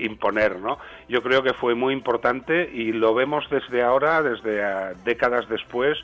imponer, 0.00 0.58
¿no? 0.58 0.78
Yo 1.08 1.22
creo 1.22 1.44
que 1.44 1.52
fue 1.52 1.76
muy 1.76 1.94
importante 1.94 2.68
y 2.72 2.90
lo 2.90 3.14
vemos 3.14 3.48
desde 3.48 3.80
ahora, 3.80 4.20
desde 4.20 4.60
décadas 5.04 5.48
después 5.48 5.96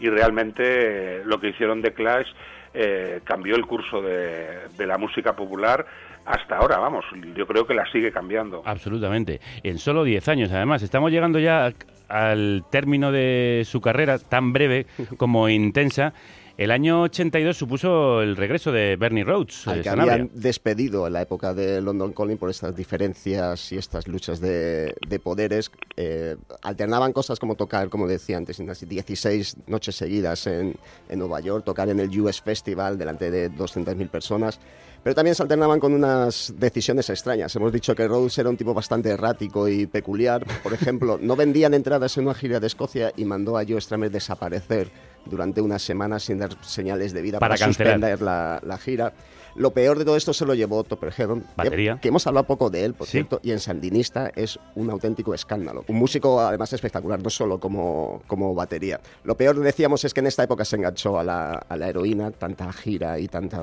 y 0.00 0.08
realmente 0.08 0.62
eh, 0.64 1.22
lo 1.24 1.38
que 1.38 1.50
hicieron 1.50 1.82
The 1.82 1.92
Clash 1.92 2.26
eh, 2.72 3.20
cambió 3.24 3.56
el 3.56 3.66
curso 3.66 4.00
de, 4.00 4.86
la 4.86 4.98
música 4.98 5.34
popular 5.36 5.86
hasta 6.24 6.58
ahora, 6.58 6.78
vamos, 6.78 7.04
yo 7.34 7.46
creo 7.46 7.66
que 7.66 7.74
la 7.74 7.90
sigue 7.90 8.12
cambiando. 8.12 8.62
Absolutamente, 8.64 9.40
en 9.62 9.78
solo 9.78 10.04
10 10.04 10.28
años 10.28 10.52
además, 10.52 10.82
estamos 10.82 11.10
llegando 11.10 11.38
ya 11.38 11.72
al 12.08 12.64
término 12.70 13.10
de 13.10 13.62
su 13.64 13.80
carrera 13.80 14.18
tan 14.18 14.52
breve 14.52 14.86
como 15.16 15.48
intensa 15.48 16.12
el 16.60 16.72
año 16.72 17.04
82 17.04 17.56
supuso 17.56 18.20
el 18.20 18.36
regreso 18.36 18.70
de 18.70 18.96
Bernie 18.96 19.24
Rhodes. 19.24 19.66
Al 19.66 19.80
que 19.80 19.88
habían 19.88 20.30
despedido 20.34 21.06
en 21.06 21.14
la 21.14 21.22
época 21.22 21.54
de 21.54 21.80
London 21.80 22.12
Calling 22.12 22.36
por 22.36 22.50
estas 22.50 22.76
diferencias 22.76 23.72
y 23.72 23.78
estas 23.78 24.06
luchas 24.06 24.40
de, 24.40 24.94
poderes. 25.24 25.70
Eh, 25.96 26.36
alternaban 26.60 27.14
cosas 27.14 27.38
como 27.38 27.54
tocar, 27.54 27.88
como 27.88 28.06
decía 28.06 28.36
antes, 28.36 28.58
16 28.58 29.56
noches 29.68 29.96
seguidas 29.96 30.46
en, 30.46 30.76
en 31.08 31.18
Nueva 31.18 31.40
York, 31.40 31.64
tocar 31.64 31.88
en 31.88 31.98
el 31.98 32.20
US 32.20 32.42
Festival 32.42 32.98
delante 32.98 33.30
de 33.30 33.50
200.000 33.50 34.10
personas 34.10 34.60
pero 35.02 35.14
también 35.14 35.34
se 35.34 35.42
alternaban 35.42 35.80
con 35.80 35.94
unas 35.94 36.52
decisiones 36.58 37.08
extrañas. 37.08 37.56
Hemos 37.56 37.72
dicho 37.72 37.94
que 37.94 38.06
Rhodes 38.06 38.36
era 38.36 38.50
un 38.50 38.58
tipo 38.58 38.74
bastante 38.74 39.08
errático 39.08 39.66
y 39.66 39.86
peculiar. 39.86 40.44
Por 40.62 40.74
ejemplo, 40.74 41.18
no 41.20 41.36
vendían 41.36 41.72
entradas 41.72 42.18
en 42.18 42.24
una 42.24 42.34
gira 42.34 42.60
de 42.60 42.66
Escocia 42.66 43.10
y 43.16 43.24
mandó 43.24 43.56
a 43.56 43.64
Joe 43.66 43.80
Stramer 43.80 44.10
desaparecer 44.10 44.90
durante 45.26 45.60
unas 45.60 45.82
semanas 45.82 46.24
sin 46.24 46.38
dar 46.38 46.50
señales 46.64 47.12
de 47.12 47.22
vida 47.22 47.38
para, 47.38 47.56
suspender 47.56 48.20
la, 48.20 48.78
gira. 48.82 49.12
Lo 49.56 49.72
peor 49.72 49.98
de 49.98 50.04
todo 50.04 50.16
esto 50.16 50.32
se 50.32 50.46
lo 50.46 50.54
llevó 50.54 50.84
Topper 50.84 51.12
Batería. 51.56 51.98
Que, 52.00 52.08
hemos 52.08 52.26
hablado 52.26 52.46
poco 52.46 52.70
de 52.70 52.84
él, 52.84 52.94
por 52.94 53.06
cierto, 53.06 53.40
y 53.42 53.50
en 53.50 53.58
Sandinista 53.58 54.30
es 54.34 54.58
un 54.76 54.90
auténtico 54.90 55.34
escándalo. 55.34 55.84
Un 55.88 55.96
músico 55.96 56.40
además 56.40 56.72
espectacular, 56.72 57.20
no 57.22 57.30
solo 57.30 57.58
como, 57.58 58.22
como 58.26 58.54
batería. 58.54 59.00
Lo 59.24 59.36
peor, 59.36 59.58
decíamos, 59.58 60.04
es 60.04 60.14
que 60.14 60.20
en 60.20 60.28
esta 60.28 60.44
época 60.44 60.64
se 60.64 60.76
enganchó 60.76 61.18
a 61.18 61.24
la, 61.24 61.52
a 61.52 61.76
la 61.76 61.88
heroína, 61.88 62.30
tanta 62.30 62.72
gira 62.72 63.18
y 63.18 63.28
tanta 63.28 63.60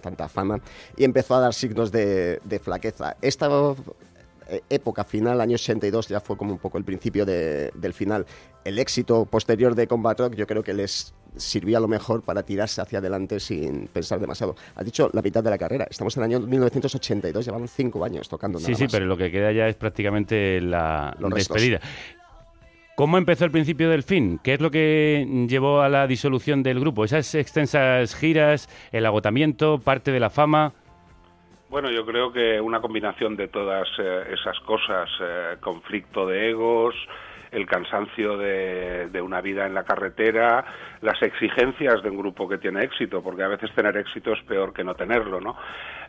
tanta 0.00 0.28
fama, 0.28 0.60
y 0.96 1.02
empezó 1.02 1.34
a 1.34 1.40
dar 1.40 1.52
signos 1.52 1.90
de, 1.90 2.40
de 2.44 2.58
flaqueza. 2.60 3.16
Esta 3.22 3.48
época 4.68 5.04
final, 5.04 5.40
año 5.40 5.54
82, 5.54 6.08
ya 6.08 6.20
fue 6.20 6.36
como 6.36 6.52
un 6.52 6.58
poco 6.58 6.78
el 6.78 6.84
principio 6.84 7.24
del 7.24 7.92
final. 7.94 8.26
El 8.64 8.78
éxito 8.78 9.24
posterior 9.26 9.74
de 9.74 9.86
Combat 9.86 10.18
Rock 10.18 10.34
yo 10.34 10.46
creo 10.46 10.62
que 10.62 10.74
les 10.74 11.14
sirvió 11.36 11.76
a 11.78 11.80
lo 11.80 11.88
mejor 11.88 12.22
para 12.22 12.42
tirarse 12.42 12.80
hacia 12.80 12.98
adelante 12.98 13.40
sin 13.40 13.88
pensar 13.88 14.20
demasiado. 14.20 14.56
Has 14.74 14.84
dicho 14.84 15.10
la 15.12 15.22
mitad 15.22 15.42
de 15.44 15.50
la 15.50 15.58
carrera. 15.58 15.86
Estamos 15.90 16.16
en 16.16 16.22
el 16.22 16.30
año 16.30 16.46
1982, 16.46 17.44
llevan 17.44 17.68
cinco 17.68 18.04
años 18.04 18.28
tocando. 18.28 18.58
sí, 18.58 18.74
sí, 18.74 18.86
pero 18.90 19.06
lo 19.06 19.16
que 19.16 19.30
queda 19.30 19.52
ya 19.52 19.68
es 19.68 19.76
prácticamente 19.76 20.60
la 20.60 21.16
despedida. 21.34 21.80
¿Cómo 22.96 23.18
empezó 23.18 23.44
el 23.44 23.50
principio 23.50 23.90
del 23.90 24.02
fin? 24.02 24.40
¿Qué 24.42 24.54
es 24.54 24.60
lo 24.60 24.70
que 24.70 25.46
llevó 25.50 25.82
a 25.82 25.90
la 25.90 26.06
disolución 26.06 26.62
del 26.62 26.80
grupo? 26.80 27.04
¿Esas 27.04 27.34
extensas 27.34 28.14
giras, 28.14 28.70
el 28.90 29.04
agotamiento, 29.04 29.78
parte 29.78 30.12
de 30.12 30.20
la 30.20 30.30
fama? 30.30 30.72
Bueno, 31.68 31.90
yo 31.90 32.06
creo 32.06 32.32
que 32.32 32.60
una 32.60 32.80
combinación 32.80 33.36
de 33.36 33.48
todas 33.48 33.88
eh, 33.98 34.24
esas 34.32 34.58
cosas, 34.60 35.10
eh, 35.20 35.56
conflicto 35.60 36.26
de 36.26 36.50
egos, 36.50 36.94
el 37.50 37.66
cansancio 37.66 38.36
de, 38.36 39.20
una 39.20 39.40
vida 39.40 39.66
en 39.66 39.74
la 39.74 39.84
carretera, 39.84 40.64
las 41.00 41.20
exigencias 41.22 42.02
de 42.02 42.10
un 42.10 42.18
grupo 42.18 42.48
que 42.48 42.58
tiene 42.58 42.84
éxito, 42.84 43.22
porque 43.22 43.42
a 43.42 43.48
veces 43.48 43.72
tener 43.74 43.96
éxito 43.96 44.32
es 44.32 44.42
peor 44.42 44.72
que 44.72 44.84
no 44.84 44.94
tenerlo, 44.94 45.40
¿no? 45.40 45.56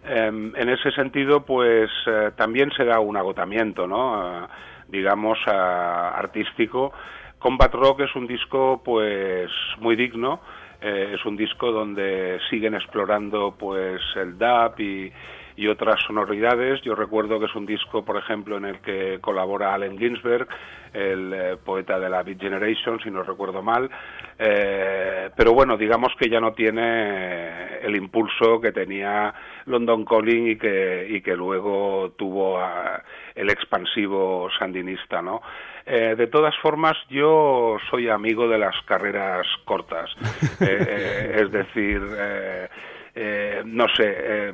Em, 0.04 0.54
en 0.56 0.70
ese 0.70 0.92
sentido, 0.92 1.44
pues 1.46 1.90
eh, 2.06 2.32
también 2.36 2.70
se 2.72 2.86
da 2.86 3.00
un 3.00 3.18
agotamiento, 3.18 3.88
¿no? 3.88 4.48
digamos, 4.90 5.38
artístico. 5.48 6.94
Combat 7.40 7.74
Rock 7.74 8.02
es 8.02 8.16
un 8.16 8.26
disco, 8.26 8.82
pues, 8.84 9.52
muy 9.80 9.96
digno. 9.96 10.40
Eh, 10.82 11.16
es 11.16 11.26
un 11.26 11.36
disco 11.36 11.72
donde 11.72 12.40
siguen 12.50 12.76
explorando, 12.76 13.56
pues, 13.58 14.02
el 14.16 14.38
dub 14.38 14.80
y, 14.80 15.12
y 15.58 15.68
otras 15.68 16.00
sonoridades. 16.06 16.80
Yo 16.84 16.96
recuerdo 16.96 17.40
que 17.40 17.48
es 17.48 17.56
un 17.56 17.66
disco, 17.66 18.06
por 18.06 18.16
ejemplo, 18.16 18.58
en 18.58 18.66
el 18.66 18.80
que 18.80 19.18
colabora 19.20 19.74
Allen 19.74 19.98
Ginsberg, 19.98 20.48
el 20.94 21.34
eh, 21.34 21.58
poeta 21.58 22.00
de 22.00 22.10
la 22.10 22.22
Beat 22.22 22.40
Generation, 22.40 23.00
si 23.04 23.10
no 23.10 23.24
recuerdo 23.24 23.64
mal. 23.64 23.90
Eh, 24.38 25.32
pero 25.36 25.54
bueno, 25.54 25.76
digamos 25.76 26.14
que 26.20 26.30
ya 26.30 26.40
no 26.40 26.54
tiene 26.54 27.80
el 27.80 27.96
impulso 27.96 28.62
que 28.62 28.72
tenía 28.72 29.34
London 29.66 30.06
Calling 30.06 30.48
y 30.50 30.58
que, 30.58 31.08
y 31.10 31.22
que 31.22 31.36
luego 31.36 32.12
tuvo 32.16 32.62
el 33.34 33.50
expansivo 33.50 34.50
sandinista, 34.60 35.24
¿no? 35.24 35.42
Eh, 35.88 36.16
de 36.16 36.28
todas 36.28 36.56
formas, 36.62 36.98
yo 37.10 37.78
soy 37.90 38.10
amigo 38.10 38.48
de 38.48 38.60
las 38.60 38.76
carreras 38.86 39.48
cortas. 39.66 40.12
es 40.60 41.52
decir, 41.52 42.02
no 43.66 43.88
sé, 43.96 44.52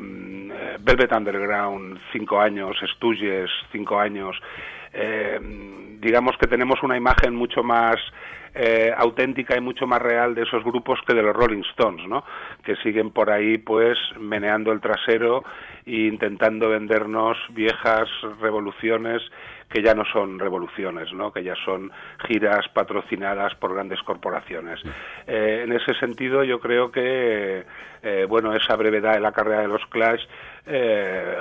Velvet 0.79 1.11
Underground, 1.11 1.99
cinco 2.11 2.39
años, 2.39 2.77
Stooges, 2.95 3.49
cinco 3.71 3.99
años. 3.99 4.39
digamos 5.99 6.37
que 6.37 6.47
tenemos 6.47 6.81
una 6.83 6.97
imagen 6.97 7.35
mucho 7.35 7.63
más 7.63 7.97
eh, 8.55 8.93
auténtica 8.95 9.57
y 9.57 9.61
mucho 9.61 9.87
más 9.87 9.99
real 9.99 10.35
de 10.35 10.43
esos 10.43 10.63
grupos 10.63 10.99
que 11.07 11.15
de 11.15 11.23
los 11.23 11.35
Rolling 11.35 11.63
Stones, 11.71 12.07
¿no? 12.07 12.23
Que 12.63 12.75
siguen 12.77 13.09
por 13.09 13.31
ahí, 13.31 13.57
pues, 13.57 13.97
meneando 14.19 14.71
el 14.71 14.79
trasero 14.79 15.43
e 15.87 16.05
intentando 16.05 16.69
vendernos 16.69 17.35
viejas 17.49 18.07
revoluciones 18.39 19.23
que 19.69 19.81
ya 19.81 19.93
no 19.93 20.03
son 20.05 20.39
revoluciones, 20.39 21.11
¿no? 21.13 21.31
que 21.31 21.43
ya 21.43 21.55
son 21.65 21.91
giras 22.27 22.67
patrocinadas 22.73 23.55
por 23.55 23.73
grandes 23.73 24.01
corporaciones. 24.03 24.79
Eh, 25.27 25.63
en 25.65 25.73
ese 25.73 25.93
sentido, 25.95 26.43
yo 26.43 26.59
creo 26.59 26.91
que 26.91 27.65
eh, 28.03 28.25
bueno, 28.27 28.53
esa 28.53 28.75
brevedad 28.75 29.13
de 29.13 29.19
la 29.19 29.31
carrera 29.31 29.61
de 29.61 29.67
los 29.67 29.85
Clash 29.87 30.21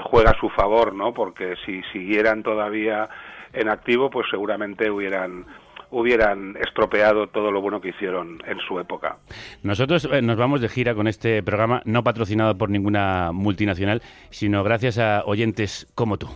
juega 0.04 0.30
a 0.30 0.40
su 0.40 0.48
favor, 0.50 0.94
¿no? 0.94 1.14
porque 1.14 1.54
si 1.64 1.82
siguieran 1.92 2.42
todavía 2.42 3.08
en 3.52 3.68
activo, 3.68 4.10
pues 4.10 4.26
seguramente 4.30 4.90
hubieran 4.90 5.46
hubieran 5.92 6.56
estropeado 6.56 7.28
todo 7.28 7.52
lo 7.52 7.60
bueno 7.60 7.80
que 7.80 7.90
hicieron 7.90 8.42
en 8.46 8.58
su 8.66 8.80
época. 8.80 9.18
Nosotros 9.62 10.08
eh, 10.10 10.22
nos 10.22 10.36
vamos 10.36 10.60
de 10.60 10.68
gira 10.68 10.94
con 10.94 11.06
este 11.06 11.42
programa, 11.42 11.82
no 11.84 12.02
patrocinado 12.02 12.56
por 12.56 12.70
ninguna 12.70 13.30
multinacional, 13.32 14.02
sino 14.30 14.64
gracias 14.64 14.98
a 14.98 15.22
oyentes 15.24 15.86
como 15.94 16.16
tú. 16.16 16.28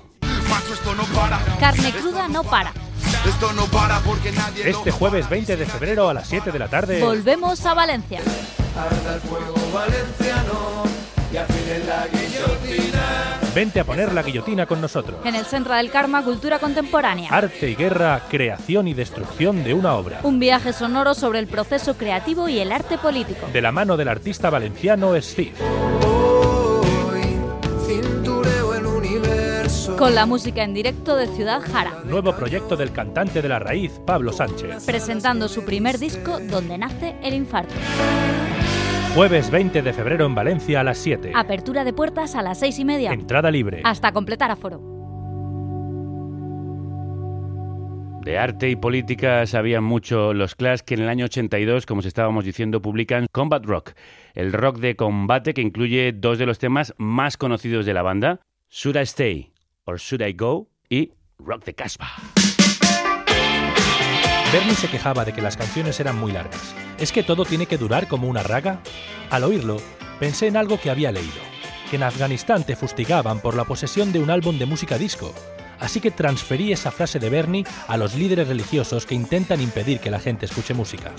Carne 1.61 1.93
cruda 1.93 2.29
no 2.29 2.43
para. 2.43 2.73
Esto 3.27 3.53
no 3.53 3.67
para 3.67 3.99
porque 4.01 4.33
nadie 4.33 4.71
este 4.71 4.91
jueves 4.91 5.29
20 5.29 5.57
de 5.57 5.67
febrero 5.67 6.09
a 6.09 6.15
las 6.15 6.29
7 6.29 6.53
de 6.53 6.59
la 6.59 6.69
tarde. 6.69 7.01
Volvemos 7.01 7.65
a 7.67 7.75
Valencia. 7.75 8.21
Vente 13.55 13.81
a 13.81 13.85
poner 13.85 14.13
la 14.13 14.23
guillotina 14.23 14.67
con 14.67 14.81
nosotros. 14.81 15.21
En 15.25 15.35
el 15.35 15.45
Centro 15.45 15.75
del 15.75 15.91
Karma, 15.91 16.23
Cultura 16.23 16.59
Contemporánea. 16.59 17.31
Arte 17.31 17.71
y 17.71 17.75
guerra, 17.75 18.23
creación 18.31 18.87
y 18.89 18.95
destrucción 18.95 19.65
de 19.65 19.75
una 19.75 19.95
obra. 19.95 20.21
Un 20.23 20.39
viaje 20.39 20.73
sonoro 20.73 21.15
sobre 21.15 21.39
el 21.39 21.47
proceso 21.47 21.97
creativo 21.97 22.49
y 22.49 22.61
el 22.61 22.73
arte 22.73 22.99
político. 22.99 23.47
De 23.53 23.61
la 23.61 23.73
mano 23.73 23.97
del 23.97 24.09
artista 24.09 24.51
valenciano 24.51 25.21
Steve. 25.21 25.55
Con 29.99 30.15
la 30.15 30.27
música 30.27 30.63
en 30.63 30.75
directo 30.75 31.17
de 31.17 31.27
Ciudad 31.27 31.63
Jara. 31.63 32.03
Nuevo 32.05 32.37
proyecto 32.37 32.77
del 32.77 32.93
cantante 32.93 33.41
de 33.41 33.49
la 33.49 33.59
raíz, 33.59 33.99
Pablo 34.05 34.31
Sánchez. 34.31 34.85
Presentando 34.85 35.49
su 35.49 35.65
primer 35.65 35.99
disco, 35.99 36.39
Donde 36.39 36.77
nace 36.77 37.17
el 37.23 37.33
infarto. 37.33 37.75
Jueves 39.15 39.51
20 39.51 39.81
de 39.81 39.93
febrero 39.95 40.27
en 40.27 40.35
Valencia 40.35 40.81
a 40.81 40.85
las 40.85 40.99
7. 40.99 41.33
Apertura 41.35 41.83
de 41.83 41.95
puertas 41.95 42.35
a 42.35 42.43
las 42.43 42.59
6 42.59 42.79
y 42.79 42.85
media. 42.85 43.13
Entrada 43.13 43.51
libre. 43.51 43.81
Hasta 43.85 44.13
completar 44.13 44.51
aforo. 44.51 44.83
De 48.23 48.37
arte 48.37 48.69
y 48.69 48.77
política 48.77 49.47
sabían 49.47 49.85
mucho 49.85 50.35
los 50.35 50.55
Clash 50.57 50.81
que 50.81 50.93
en 50.93 51.05
el 51.05 51.09
año 51.09 51.25
82, 51.25 51.87
como 51.87 52.01
os 52.01 52.07
estábamos 52.07 52.45
diciendo, 52.45 52.83
publican 52.83 53.29
Combat 53.33 53.65
Rock, 53.65 53.93
el 54.35 54.53
rock 54.53 54.79
de 54.79 54.95
combate 54.95 55.55
que 55.55 55.63
incluye 55.63 56.13
dos 56.13 56.37
de 56.37 56.45
los 56.45 56.59
temas 56.59 56.93
más 56.99 57.39
conocidos 57.39 57.87
de 57.87 57.95
la 57.95 58.03
banda, 58.03 58.41
Should 58.69 58.97
I 58.97 59.03
Stay 59.03 59.56
or 59.87 59.99
Should 59.99 60.23
I 60.23 60.33
Go 60.35 60.69
y 60.91 61.13
Rock 61.39 61.65
the 61.65 61.75
Casbah. 61.75 62.13
Bernie 64.53 64.75
se 64.75 64.89
quejaba 64.89 65.25
de 65.25 65.33
que 65.33 65.43
las 65.43 65.57
canciones 65.57 65.99
eran 65.99 66.19
muy 66.19 66.33
largas. 66.33 66.75
¿Es 66.99 67.11
que 67.11 67.23
todo 67.23 67.45
tiene 67.45 67.67
que 67.67 67.79
durar 67.79 68.07
como 68.07 68.29
una 68.29 68.43
raga? 68.43 68.81
Al 69.31 69.45
oírlo, 69.45 69.79
pensé 70.21 70.47
en 70.47 70.57
algo 70.57 70.79
que 70.81 70.91
había 70.91 71.11
leído, 71.11 71.41
que 71.91 71.97
en 71.97 72.05
Afganistán 72.05 72.65
te 72.65 72.77
fustigaban 72.77 73.41
por 73.41 73.57
la 73.57 73.65
posesión 73.65 74.13
de 74.13 74.21
un 74.21 74.31
álbum 74.31 74.59
de 74.59 74.67
música 74.67 74.99
disco. 74.99 75.35
Así 75.79 76.01
que 76.01 76.11
transferí 76.11 76.73
esa 76.73 76.91
frase 76.91 77.19
de 77.19 77.29
Bernie 77.29 77.65
a 77.89 77.97
los 77.97 78.15
líderes 78.15 78.49
religiosos 78.49 79.05
que 79.05 79.15
intentan 79.15 79.61
impedir 79.61 80.01
que 80.01 80.11
la 80.11 80.21
gente 80.21 80.47
escuche 80.47 80.73
música. 80.75 81.13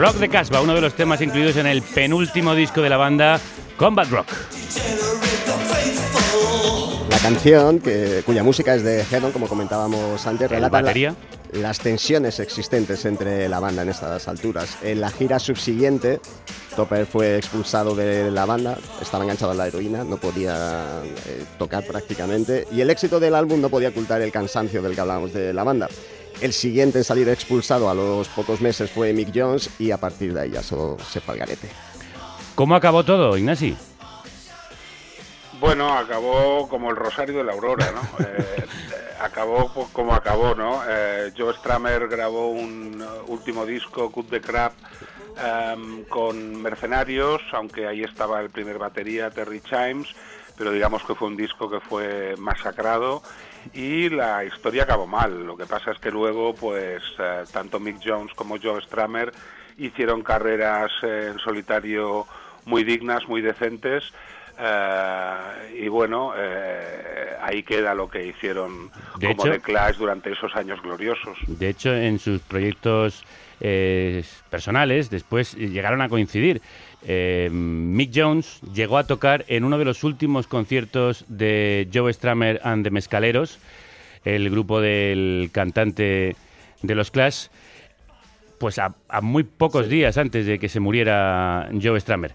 Rock 0.00 0.16
de 0.16 0.30
Casbah, 0.30 0.62
uno 0.62 0.74
de 0.74 0.80
los 0.80 0.94
temas 0.94 1.20
incluidos 1.20 1.56
en 1.56 1.66
el 1.66 1.82
penúltimo 1.82 2.54
disco 2.54 2.80
de 2.80 2.88
la 2.88 2.96
banda, 2.96 3.38
Combat 3.76 4.08
Rock. 4.08 4.28
La 7.10 7.18
canción, 7.18 7.80
que, 7.80 8.22
cuya 8.24 8.42
música 8.42 8.74
es 8.74 8.82
de 8.82 9.02
Hedon, 9.02 9.30
como 9.30 9.46
comentábamos 9.46 10.26
antes, 10.26 10.50
relata 10.50 10.82
las 11.52 11.80
tensiones 11.80 12.40
existentes 12.40 13.04
entre 13.04 13.46
la 13.50 13.60
banda 13.60 13.82
en 13.82 13.90
estas 13.90 14.26
alturas. 14.26 14.78
En 14.82 15.02
la 15.02 15.10
gira 15.10 15.38
subsiguiente, 15.38 16.18
Topper 16.74 17.04
fue 17.04 17.36
expulsado 17.36 17.94
de 17.94 18.30
la 18.30 18.46
banda, 18.46 18.78
estaba 19.02 19.24
enganchado 19.24 19.52
a 19.52 19.54
la 19.54 19.66
heroína, 19.66 20.02
no 20.02 20.16
podía 20.16 21.02
eh, 21.26 21.44
tocar 21.58 21.84
prácticamente, 21.84 22.66
y 22.72 22.80
el 22.80 22.88
éxito 22.88 23.20
del 23.20 23.34
álbum 23.34 23.60
no 23.60 23.68
podía 23.68 23.90
ocultar 23.90 24.22
el 24.22 24.32
cansancio 24.32 24.80
del 24.80 24.94
que 24.94 25.02
hablábamos 25.02 25.34
de 25.34 25.52
la 25.52 25.62
banda. 25.62 25.88
El 26.40 26.54
siguiente 26.54 26.98
en 26.98 27.04
salir 27.04 27.28
expulsado 27.28 27.90
a 27.90 27.94
los 27.94 28.28
pocos 28.28 28.62
meses 28.62 28.90
fue 28.90 29.12
Mick 29.12 29.30
Jones 29.34 29.70
y 29.78 29.90
a 29.90 29.98
partir 29.98 30.32
de 30.32 30.40
ahí 30.40 30.50
ya 30.50 30.62
solo 30.62 30.96
se 30.98 31.20
fue 31.20 31.34
al 31.34 31.40
garete. 31.40 31.68
¿Cómo 32.54 32.74
acabó 32.74 33.04
todo, 33.04 33.36
Ignasi? 33.36 33.76
Bueno, 35.60 35.92
acabó 35.92 36.66
como 36.68 36.88
el 36.90 36.96
Rosario 36.96 37.36
de 37.36 37.44
la 37.44 37.52
Aurora, 37.52 37.92
¿no? 37.92 38.00
Eh, 38.24 38.64
acabó 39.20 39.70
pues, 39.74 39.88
como 39.92 40.14
acabó, 40.14 40.54
¿no? 40.54 40.82
Eh, 40.88 41.32
Joe 41.36 41.52
Stramer 41.54 42.08
grabó 42.08 42.50
un 42.50 43.04
último 43.26 43.66
disco, 43.66 44.10
Cut 44.10 44.30
the 44.30 44.40
Crap, 44.40 44.72
em, 45.36 46.04
con 46.04 46.62
Mercenarios, 46.62 47.42
aunque 47.52 47.86
ahí 47.86 48.02
estaba 48.02 48.40
el 48.40 48.48
primer 48.48 48.78
batería, 48.78 49.30
Terry 49.30 49.60
Chimes, 49.60 50.08
pero 50.60 50.72
digamos 50.72 51.02
que 51.04 51.14
fue 51.14 51.26
un 51.26 51.38
disco 51.38 51.70
que 51.70 51.80
fue 51.80 52.34
masacrado 52.36 53.22
y 53.72 54.10
la 54.10 54.44
historia 54.44 54.82
acabó 54.82 55.06
mal. 55.06 55.46
Lo 55.46 55.56
que 55.56 55.64
pasa 55.64 55.90
es 55.90 55.98
que 55.98 56.10
luego, 56.10 56.54
pues, 56.54 57.02
eh, 57.18 57.44
tanto 57.50 57.80
Mick 57.80 57.96
Jones 58.04 58.34
como 58.34 58.58
Joe 58.62 58.82
Stramer 58.82 59.32
hicieron 59.78 60.22
carreras 60.22 60.90
en 61.00 61.38
solitario 61.38 62.26
muy 62.66 62.84
dignas, 62.84 63.26
muy 63.26 63.40
decentes. 63.40 64.04
Eh, 64.58 65.78
y 65.82 65.88
bueno, 65.88 66.34
eh, 66.36 67.38
ahí 67.40 67.62
queda 67.62 67.94
lo 67.94 68.10
que 68.10 68.26
hicieron 68.26 68.90
como 69.14 69.44
The 69.44 69.60
Clash 69.60 69.96
durante 69.96 70.30
esos 70.30 70.54
años 70.54 70.82
gloriosos. 70.82 71.38
De 71.46 71.70
hecho, 71.70 71.94
en 71.94 72.18
sus 72.18 72.42
proyectos 72.42 73.24
personales 73.60 75.10
después 75.10 75.54
llegaron 75.54 76.00
a 76.00 76.08
coincidir. 76.08 76.62
Eh, 77.06 77.48
Mick 77.50 78.10
Jones 78.14 78.60
llegó 78.74 78.98
a 78.98 79.06
tocar 79.06 79.44
en 79.48 79.64
uno 79.64 79.78
de 79.78 79.84
los 79.84 80.04
últimos 80.04 80.46
conciertos 80.46 81.24
de 81.28 81.88
Joe 81.92 82.12
Stramer 82.12 82.60
and 82.62 82.84
the 82.84 82.90
Mescaleros, 82.90 83.58
el 84.24 84.50
grupo 84.50 84.80
del 84.80 85.50
cantante 85.52 86.36
de 86.82 86.94
los 86.94 87.10
Clash, 87.10 87.46
pues 88.58 88.78
a, 88.78 88.94
muy 89.22 89.44
pocos 89.44 89.88
días 89.88 90.18
antes 90.18 90.44
de 90.44 90.58
que 90.58 90.68
se 90.68 90.80
muriera 90.80 91.70
Joe 91.82 91.98
Stramer. 91.98 92.34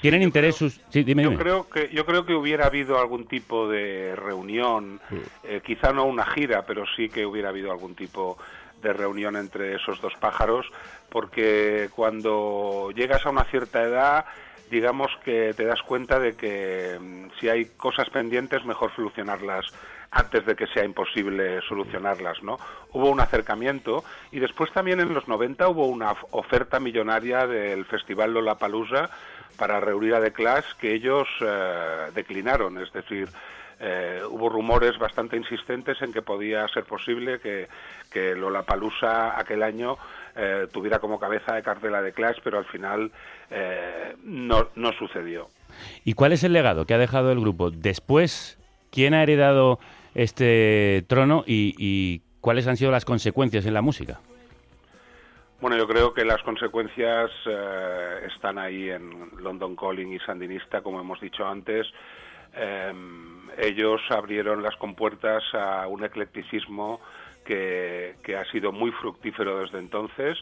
¿Tienen 0.00 0.22
interés 0.22 0.56
sus...? 0.56 0.80
Sí, 0.88 1.04
dime, 1.04 1.22
Yo 1.22 1.34
creo 1.34 1.68
que 1.68 1.90
yo 1.92 2.06
creo 2.06 2.24
que 2.24 2.34
hubiera 2.34 2.66
habido 2.66 2.98
algún 2.98 3.26
tipo 3.26 3.68
de 3.68 4.16
reunión, 4.16 4.98
eh, 5.44 5.60
quizá 5.64 5.92
no 5.92 6.04
una 6.04 6.24
gira, 6.24 6.64
pero 6.66 6.84
sí 6.96 7.10
que 7.10 7.26
hubiera 7.26 7.50
habido 7.50 7.70
algún 7.70 7.94
tipo 7.94 8.38
de 8.80 8.92
reunión 8.92 9.36
entre 9.36 9.76
esos 9.76 10.00
dos 10.00 10.14
pájaros, 10.20 10.66
porque 11.08 11.88
cuando 11.94 12.90
llegas 12.94 13.24
a 13.26 13.30
una 13.30 13.44
cierta 13.44 13.82
edad, 13.82 14.24
digamos 14.70 15.10
que 15.24 15.52
te 15.54 15.64
das 15.64 15.82
cuenta 15.82 16.18
de 16.18 16.34
que 16.36 16.98
mm, 17.00 17.38
si 17.38 17.48
hay 17.48 17.66
cosas 17.76 18.08
pendientes, 18.10 18.64
mejor 18.64 18.94
solucionarlas 18.94 19.66
antes 20.12 20.44
de 20.44 20.56
que 20.56 20.66
sea 20.66 20.84
imposible 20.84 21.60
solucionarlas, 21.68 22.42
¿no? 22.42 22.58
Hubo 22.92 23.10
un 23.10 23.20
acercamiento 23.20 24.02
y 24.32 24.40
después 24.40 24.72
también 24.72 25.00
en 25.00 25.14
los 25.14 25.28
90 25.28 25.68
hubo 25.68 25.86
una 25.86 26.14
oferta 26.32 26.80
millonaria 26.80 27.46
del 27.46 27.84
Festival 27.84 28.34
Lollapalooza 28.34 29.08
para 29.56 29.78
reunir 29.78 30.14
a 30.14 30.20
The 30.20 30.32
Clash 30.32 30.72
que 30.80 30.94
ellos 30.94 31.28
eh, 31.40 32.10
declinaron, 32.14 32.78
es 32.78 32.92
decir, 32.92 33.28
eh, 33.80 34.20
hubo 34.28 34.50
rumores 34.50 34.98
bastante 34.98 35.36
insistentes 35.36 36.00
en 36.02 36.12
que 36.12 36.20
podía 36.20 36.68
ser 36.68 36.84
posible 36.84 37.40
que, 37.40 37.66
que 38.10 38.34
Lollapalooza 38.34 39.40
aquel 39.40 39.62
año 39.62 39.96
eh, 40.36 40.66
tuviera 40.70 40.98
como 40.98 41.18
cabeza 41.18 41.54
de 41.54 41.62
cartel 41.62 41.94
a 41.94 42.02
The 42.02 42.12
Clash, 42.12 42.38
pero 42.44 42.58
al 42.58 42.66
final 42.66 43.10
eh, 43.50 44.14
no, 44.22 44.68
no 44.74 44.92
sucedió. 44.92 45.48
¿Y 46.04 46.12
cuál 46.12 46.32
es 46.32 46.44
el 46.44 46.52
legado 46.52 46.84
que 46.84 46.92
ha 46.92 46.98
dejado 46.98 47.32
el 47.32 47.40
grupo? 47.40 47.70
Después, 47.70 48.58
¿quién 48.90 49.14
ha 49.14 49.22
heredado 49.22 49.78
este 50.14 51.04
trono 51.08 51.44
y, 51.46 51.74
y 51.78 52.22
cuáles 52.40 52.66
han 52.66 52.76
sido 52.76 52.90
las 52.90 53.06
consecuencias 53.06 53.64
en 53.64 53.74
la 53.74 53.80
música? 53.80 54.20
Bueno, 55.60 55.76
yo 55.76 55.86
creo 55.86 56.14
que 56.14 56.24
las 56.24 56.42
consecuencias 56.42 57.30
eh, 57.46 58.28
están 58.34 58.58
ahí 58.58 58.90
en 58.90 59.30
London 59.38 59.76
Calling 59.76 60.12
y 60.12 60.18
Sandinista, 60.20 60.80
como 60.82 61.00
hemos 61.00 61.20
dicho 61.20 61.46
antes. 61.46 61.86
Eh, 62.54 62.92
ellos 63.58 64.00
abrieron 64.10 64.62
las 64.62 64.76
compuertas 64.76 65.42
a 65.52 65.86
un 65.86 66.04
eclecticismo 66.04 67.00
que, 67.44 68.16
que 68.22 68.36
ha 68.36 68.44
sido 68.50 68.72
muy 68.72 68.90
fructífero 68.92 69.60
desde 69.60 69.78
entonces. 69.78 70.38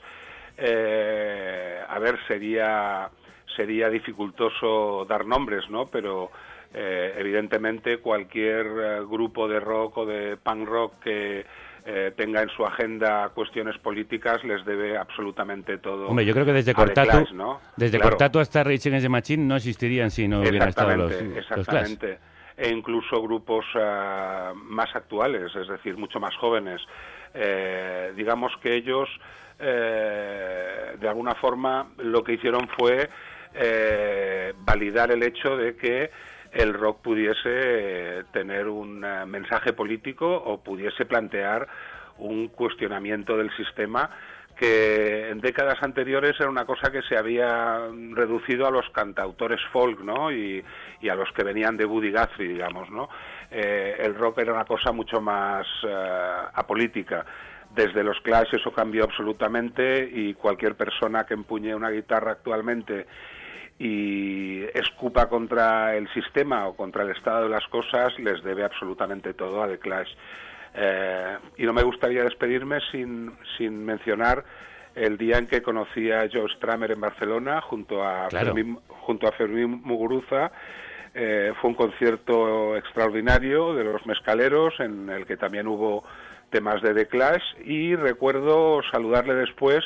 Eh, 0.56 1.80
a 1.88 1.98
ver, 1.98 2.18
sería, 2.26 3.08
sería 3.56 3.88
dificultoso 3.88 5.06
dar 5.08 5.24
nombres, 5.24 5.68
¿no? 5.70 5.86
Pero 5.86 6.30
eh, 6.74 7.14
evidentemente 7.16 7.98
cualquier 7.98 8.66
eh, 8.66 9.00
grupo 9.08 9.48
de 9.48 9.58
rock 9.60 9.98
o 9.98 10.06
de 10.06 10.36
punk 10.36 10.68
rock 10.68 10.98
que 11.02 11.46
eh, 11.86 12.12
tenga 12.14 12.42
en 12.42 12.50
su 12.50 12.62
agenda 12.66 13.30
cuestiones 13.30 13.78
políticas 13.78 14.44
les 14.44 14.62
debe 14.66 14.98
absolutamente 14.98 15.78
todo. 15.78 16.08
Hombre, 16.08 16.26
yo 16.26 16.34
creo 16.34 16.44
que 16.44 16.52
desde 16.52 16.74
Cortatu, 16.74 17.10
Clash, 17.10 17.32
¿no? 17.32 17.60
desde 17.76 17.96
Claro. 17.96 18.10
Cortatu 18.10 18.40
hasta 18.40 18.62
Rage 18.64 18.88
Against 18.88 19.04
the 19.04 19.08
Machine 19.08 19.46
no 19.46 19.56
existirían 19.56 20.10
si 20.10 20.28
no 20.28 20.40
hubieran 20.40 20.68
estado 20.68 20.94
los, 20.94 21.12
Exactamente, 21.12 21.56
los 21.56 21.66
Clash. 21.66 22.18
E 22.58 22.68
incluso 22.70 23.22
grupos 23.22 23.64
ah, 23.76 24.52
más 24.54 24.94
actuales, 24.94 25.54
es 25.54 25.68
decir, 25.68 25.96
mucho 25.96 26.18
más 26.18 26.34
jóvenes. 26.36 26.80
Eh, 27.32 28.12
digamos 28.16 28.52
que 28.60 28.74
ellos, 28.74 29.08
eh, 29.60 30.96
de 30.98 31.08
alguna 31.08 31.36
forma, 31.36 31.92
lo 31.98 32.24
que 32.24 32.32
hicieron 32.32 32.68
fue 32.76 33.08
validar 34.60 35.10
el 35.10 35.22
hecho 35.22 35.56
de 35.56 35.74
que 35.74 36.10
el 36.52 36.74
rock 36.74 37.00
pudiese 37.00 38.24
tener 38.32 38.68
un 38.68 39.00
mensaje 39.26 39.72
político 39.72 40.26
o 40.28 40.62
pudiese 40.62 41.06
plantear 41.06 41.66
un 42.18 42.48
cuestionamiento 42.48 43.36
del 43.36 43.50
sistema 43.56 44.10
que 44.58 45.30
en 45.30 45.40
décadas 45.40 45.80
anteriores 45.82 46.34
era 46.38 46.50
una 46.50 46.64
cosa 46.64 46.90
que 46.90 47.02
se 47.02 47.16
había 47.16 47.78
reducido 48.10 48.66
a 48.66 48.70
los 48.70 48.88
cantautores 48.90 49.60
folk, 49.72 50.00
¿no? 50.00 50.32
Y, 50.32 50.64
y 51.00 51.08
a 51.08 51.14
los 51.14 51.30
que 51.32 51.44
venían 51.44 51.76
de 51.76 51.84
Woody 51.84 52.10
Guthrie, 52.10 52.48
digamos, 52.48 52.90
¿no? 52.90 53.08
Eh, 53.50 53.96
el 54.00 54.14
rock 54.14 54.38
era 54.38 54.52
una 54.52 54.64
cosa 54.64 54.90
mucho 54.90 55.20
más 55.20 55.66
eh, 55.84 56.42
apolítica. 56.54 57.24
Desde 57.74 58.02
los 58.02 58.20
Clash 58.20 58.54
eso 58.54 58.72
cambió 58.72 59.04
absolutamente 59.04 60.08
y 60.12 60.34
cualquier 60.34 60.74
persona 60.74 61.24
que 61.24 61.34
empuñe 61.34 61.74
una 61.74 61.90
guitarra 61.90 62.32
actualmente 62.32 63.06
y 63.78 64.64
escupa 64.74 65.28
contra 65.28 65.94
el 65.96 66.12
sistema 66.12 66.66
o 66.66 66.74
contra 66.74 67.04
el 67.04 67.10
estado 67.10 67.44
de 67.44 67.50
las 67.50 67.66
cosas 67.68 68.18
les 68.18 68.42
debe 68.42 68.64
absolutamente 68.64 69.34
todo 69.34 69.62
a 69.62 69.68
The 69.68 69.78
Clash. 69.78 70.08
Eh, 70.80 71.36
y 71.56 71.64
no 71.64 71.72
me 71.72 71.82
gustaría 71.82 72.22
despedirme 72.22 72.78
sin, 72.92 73.32
sin 73.56 73.84
mencionar 73.84 74.44
el 74.94 75.18
día 75.18 75.38
en 75.38 75.46
que 75.48 75.60
conocí 75.60 76.10
a 76.12 76.28
Joe 76.32 76.48
Stramer 76.56 76.92
en 76.92 77.00
Barcelona 77.00 77.60
junto 77.60 78.04
a 78.04 78.28
Claro. 78.28 78.54
Fermín, 78.54 78.78
junto 78.88 79.26
a 79.26 79.32
Fermín 79.32 79.80
Muguruza. 79.84 80.52
Eh, 81.14 81.52
fue 81.60 81.70
un 81.70 81.76
concierto 81.76 82.76
extraordinario 82.76 83.74
de 83.74 83.82
los 83.84 84.04
Mescaleros 84.06 84.78
en 84.78 85.08
el 85.10 85.26
que 85.26 85.36
también 85.36 85.66
hubo 85.66 86.04
temas 86.50 86.80
de 86.82 86.94
The 86.94 87.06
Clash 87.08 87.42
y 87.64 87.96
recuerdo 87.96 88.80
saludarle 88.92 89.34
después 89.34 89.80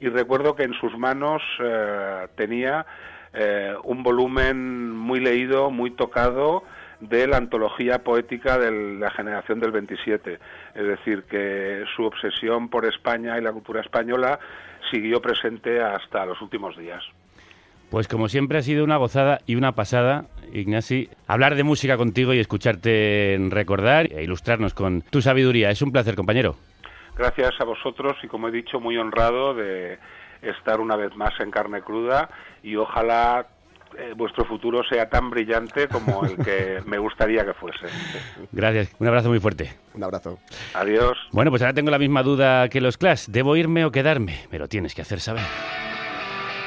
y 0.00 0.08
recuerdo 0.08 0.56
que 0.56 0.64
en 0.64 0.74
sus 0.74 0.96
manos 0.98 1.40
eh, 1.60 2.26
tenía 2.36 2.84
eh, 3.32 3.74
un 3.84 4.02
volumen 4.02 4.90
muy 4.90 5.20
leído, 5.20 5.70
muy 5.70 5.92
tocado 5.92 6.64
de 7.02 7.26
la 7.26 7.36
antología 7.36 7.98
poética 7.98 8.58
de 8.58 8.98
la 8.98 9.10
generación 9.10 9.60
del 9.60 9.72
27. 9.72 10.38
Es 10.74 10.86
decir, 10.86 11.24
que 11.24 11.84
su 11.96 12.04
obsesión 12.04 12.68
por 12.68 12.86
España 12.86 13.36
y 13.38 13.42
la 13.42 13.52
cultura 13.52 13.80
española 13.80 14.38
siguió 14.90 15.20
presente 15.20 15.80
hasta 15.80 16.24
los 16.24 16.40
últimos 16.40 16.76
días. 16.76 17.02
Pues 17.90 18.08
como 18.08 18.28
siempre 18.28 18.58
ha 18.58 18.62
sido 18.62 18.84
una 18.84 18.96
gozada 18.96 19.40
y 19.46 19.56
una 19.56 19.72
pasada, 19.72 20.24
Ignasi, 20.52 21.10
hablar 21.26 21.56
de 21.56 21.64
música 21.64 21.96
contigo 21.98 22.32
y 22.32 22.38
escucharte 22.38 23.36
recordar 23.50 24.10
e 24.12 24.22
ilustrarnos 24.22 24.72
con 24.72 25.02
tu 25.02 25.20
sabiduría. 25.20 25.70
Es 25.70 25.82
un 25.82 25.92
placer, 25.92 26.14
compañero. 26.14 26.56
Gracias 27.16 27.52
a 27.60 27.64
vosotros 27.64 28.16
y 28.22 28.28
como 28.28 28.48
he 28.48 28.50
dicho, 28.50 28.80
muy 28.80 28.96
honrado 28.96 29.54
de 29.54 29.98
estar 30.40 30.80
una 30.80 30.96
vez 30.96 31.14
más 31.16 31.38
en 31.40 31.50
carne 31.50 31.82
cruda 31.82 32.30
y 32.62 32.76
ojalá 32.76 33.46
eh, 33.98 34.14
vuestro 34.16 34.44
futuro 34.44 34.82
sea 34.84 35.08
tan 35.08 35.30
brillante 35.30 35.88
como 35.88 36.24
el 36.24 36.36
que 36.36 36.80
me 36.86 36.98
gustaría 36.98 37.44
que 37.44 37.54
fuese. 37.54 37.86
Gracias, 38.52 38.94
un 38.98 39.06
abrazo 39.06 39.28
muy 39.28 39.40
fuerte. 39.40 39.72
Un 39.94 40.04
abrazo. 40.04 40.38
Adiós. 40.74 41.18
Bueno, 41.32 41.50
pues 41.50 41.62
ahora 41.62 41.74
tengo 41.74 41.90
la 41.90 41.98
misma 41.98 42.22
duda 42.22 42.68
que 42.68 42.80
los 42.80 42.96
Clash. 42.96 43.26
¿Debo 43.26 43.56
irme 43.56 43.84
o 43.84 43.92
quedarme? 43.92 44.40
Me 44.50 44.58
lo 44.58 44.68
tienes 44.68 44.94
que 44.94 45.02
hacer 45.02 45.20
saber. 45.20 45.44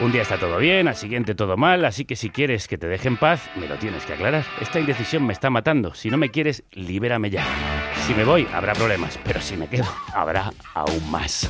Un 0.01 0.11
día 0.11 0.23
está 0.23 0.37
todo 0.37 0.57
bien, 0.57 0.89
al 0.89 0.95
siguiente 0.95 1.35
todo 1.35 1.55
mal, 1.55 1.85
así 1.85 2.03
que 2.03 2.17
si 2.17 2.29
quieres 2.29 2.67
que 2.67 2.77
te 2.77 2.85
deje 2.85 3.07
en 3.07 3.15
paz, 3.15 3.49
me 3.55 3.65
lo 3.65 3.77
tienes 3.77 4.05
que 4.05 4.13
aclarar. 4.13 4.43
Esta 4.59 4.79
indecisión 4.79 5.25
me 5.25 5.31
está 5.31 5.49
matando. 5.49 5.93
Si 5.93 6.09
no 6.09 6.17
me 6.17 6.31
quieres, 6.31 6.65
libérame 6.71 7.29
ya. 7.29 7.45
Si 8.05 8.13
me 8.13 8.25
voy, 8.25 8.45
habrá 8.53 8.73
problemas, 8.73 9.17
pero 9.23 9.39
si 9.39 9.55
me 9.55 9.69
quedo, 9.69 9.85
habrá 10.13 10.51
aún 10.73 11.09
más. 11.09 11.49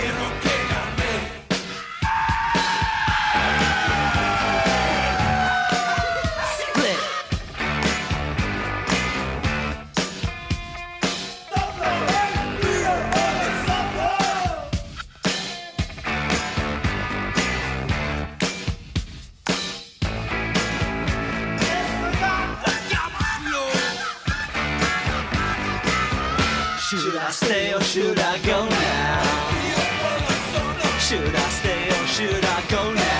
Should 31.11 31.35
I 31.35 31.49
stay 31.49 31.89
or 31.89 32.07
should 32.07 32.45
I 32.45 32.61
go 32.69 32.93
now? 32.93 33.10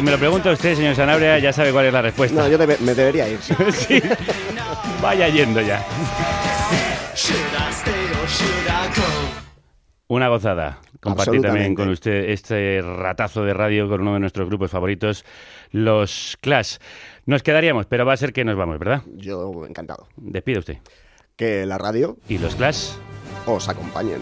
Si 0.00 0.04
me 0.04 0.12
lo 0.12 0.18
pregunta 0.18 0.50
usted, 0.50 0.74
señor 0.76 0.94
Sanabria, 0.94 1.38
ya 1.40 1.52
sabe 1.52 1.72
cuál 1.72 1.84
es 1.84 1.92
la 1.92 2.00
respuesta. 2.00 2.40
No, 2.40 2.48
yo 2.48 2.56
debe- 2.56 2.78
me 2.80 2.94
debería 2.94 3.28
ir. 3.28 3.38
sí. 3.70 4.00
Vaya 5.02 5.28
yendo 5.28 5.60
ya. 5.60 5.84
Una 10.08 10.28
gozada. 10.28 10.78
Compartir 11.02 11.42
también 11.42 11.74
con 11.74 11.90
usted 11.90 12.30
este 12.30 12.80
ratazo 12.80 13.44
de 13.44 13.52
radio 13.52 13.90
con 13.90 14.00
uno 14.00 14.14
de 14.14 14.20
nuestros 14.20 14.48
grupos 14.48 14.70
favoritos, 14.70 15.26
los 15.70 16.38
Clash. 16.40 16.76
Nos 17.26 17.42
quedaríamos, 17.42 17.84
pero 17.84 18.06
va 18.06 18.14
a 18.14 18.16
ser 18.16 18.32
que 18.32 18.42
nos 18.42 18.56
vamos, 18.56 18.78
¿verdad? 18.78 19.02
Yo 19.16 19.66
encantado. 19.68 20.08
Despide 20.16 20.58
usted. 20.60 20.78
Que 21.36 21.66
la 21.66 21.76
radio 21.76 22.16
¿Y 22.26 22.38
los 22.38 22.54
Clash? 22.54 22.92
os 23.44 23.68
acompañen. 23.68 24.20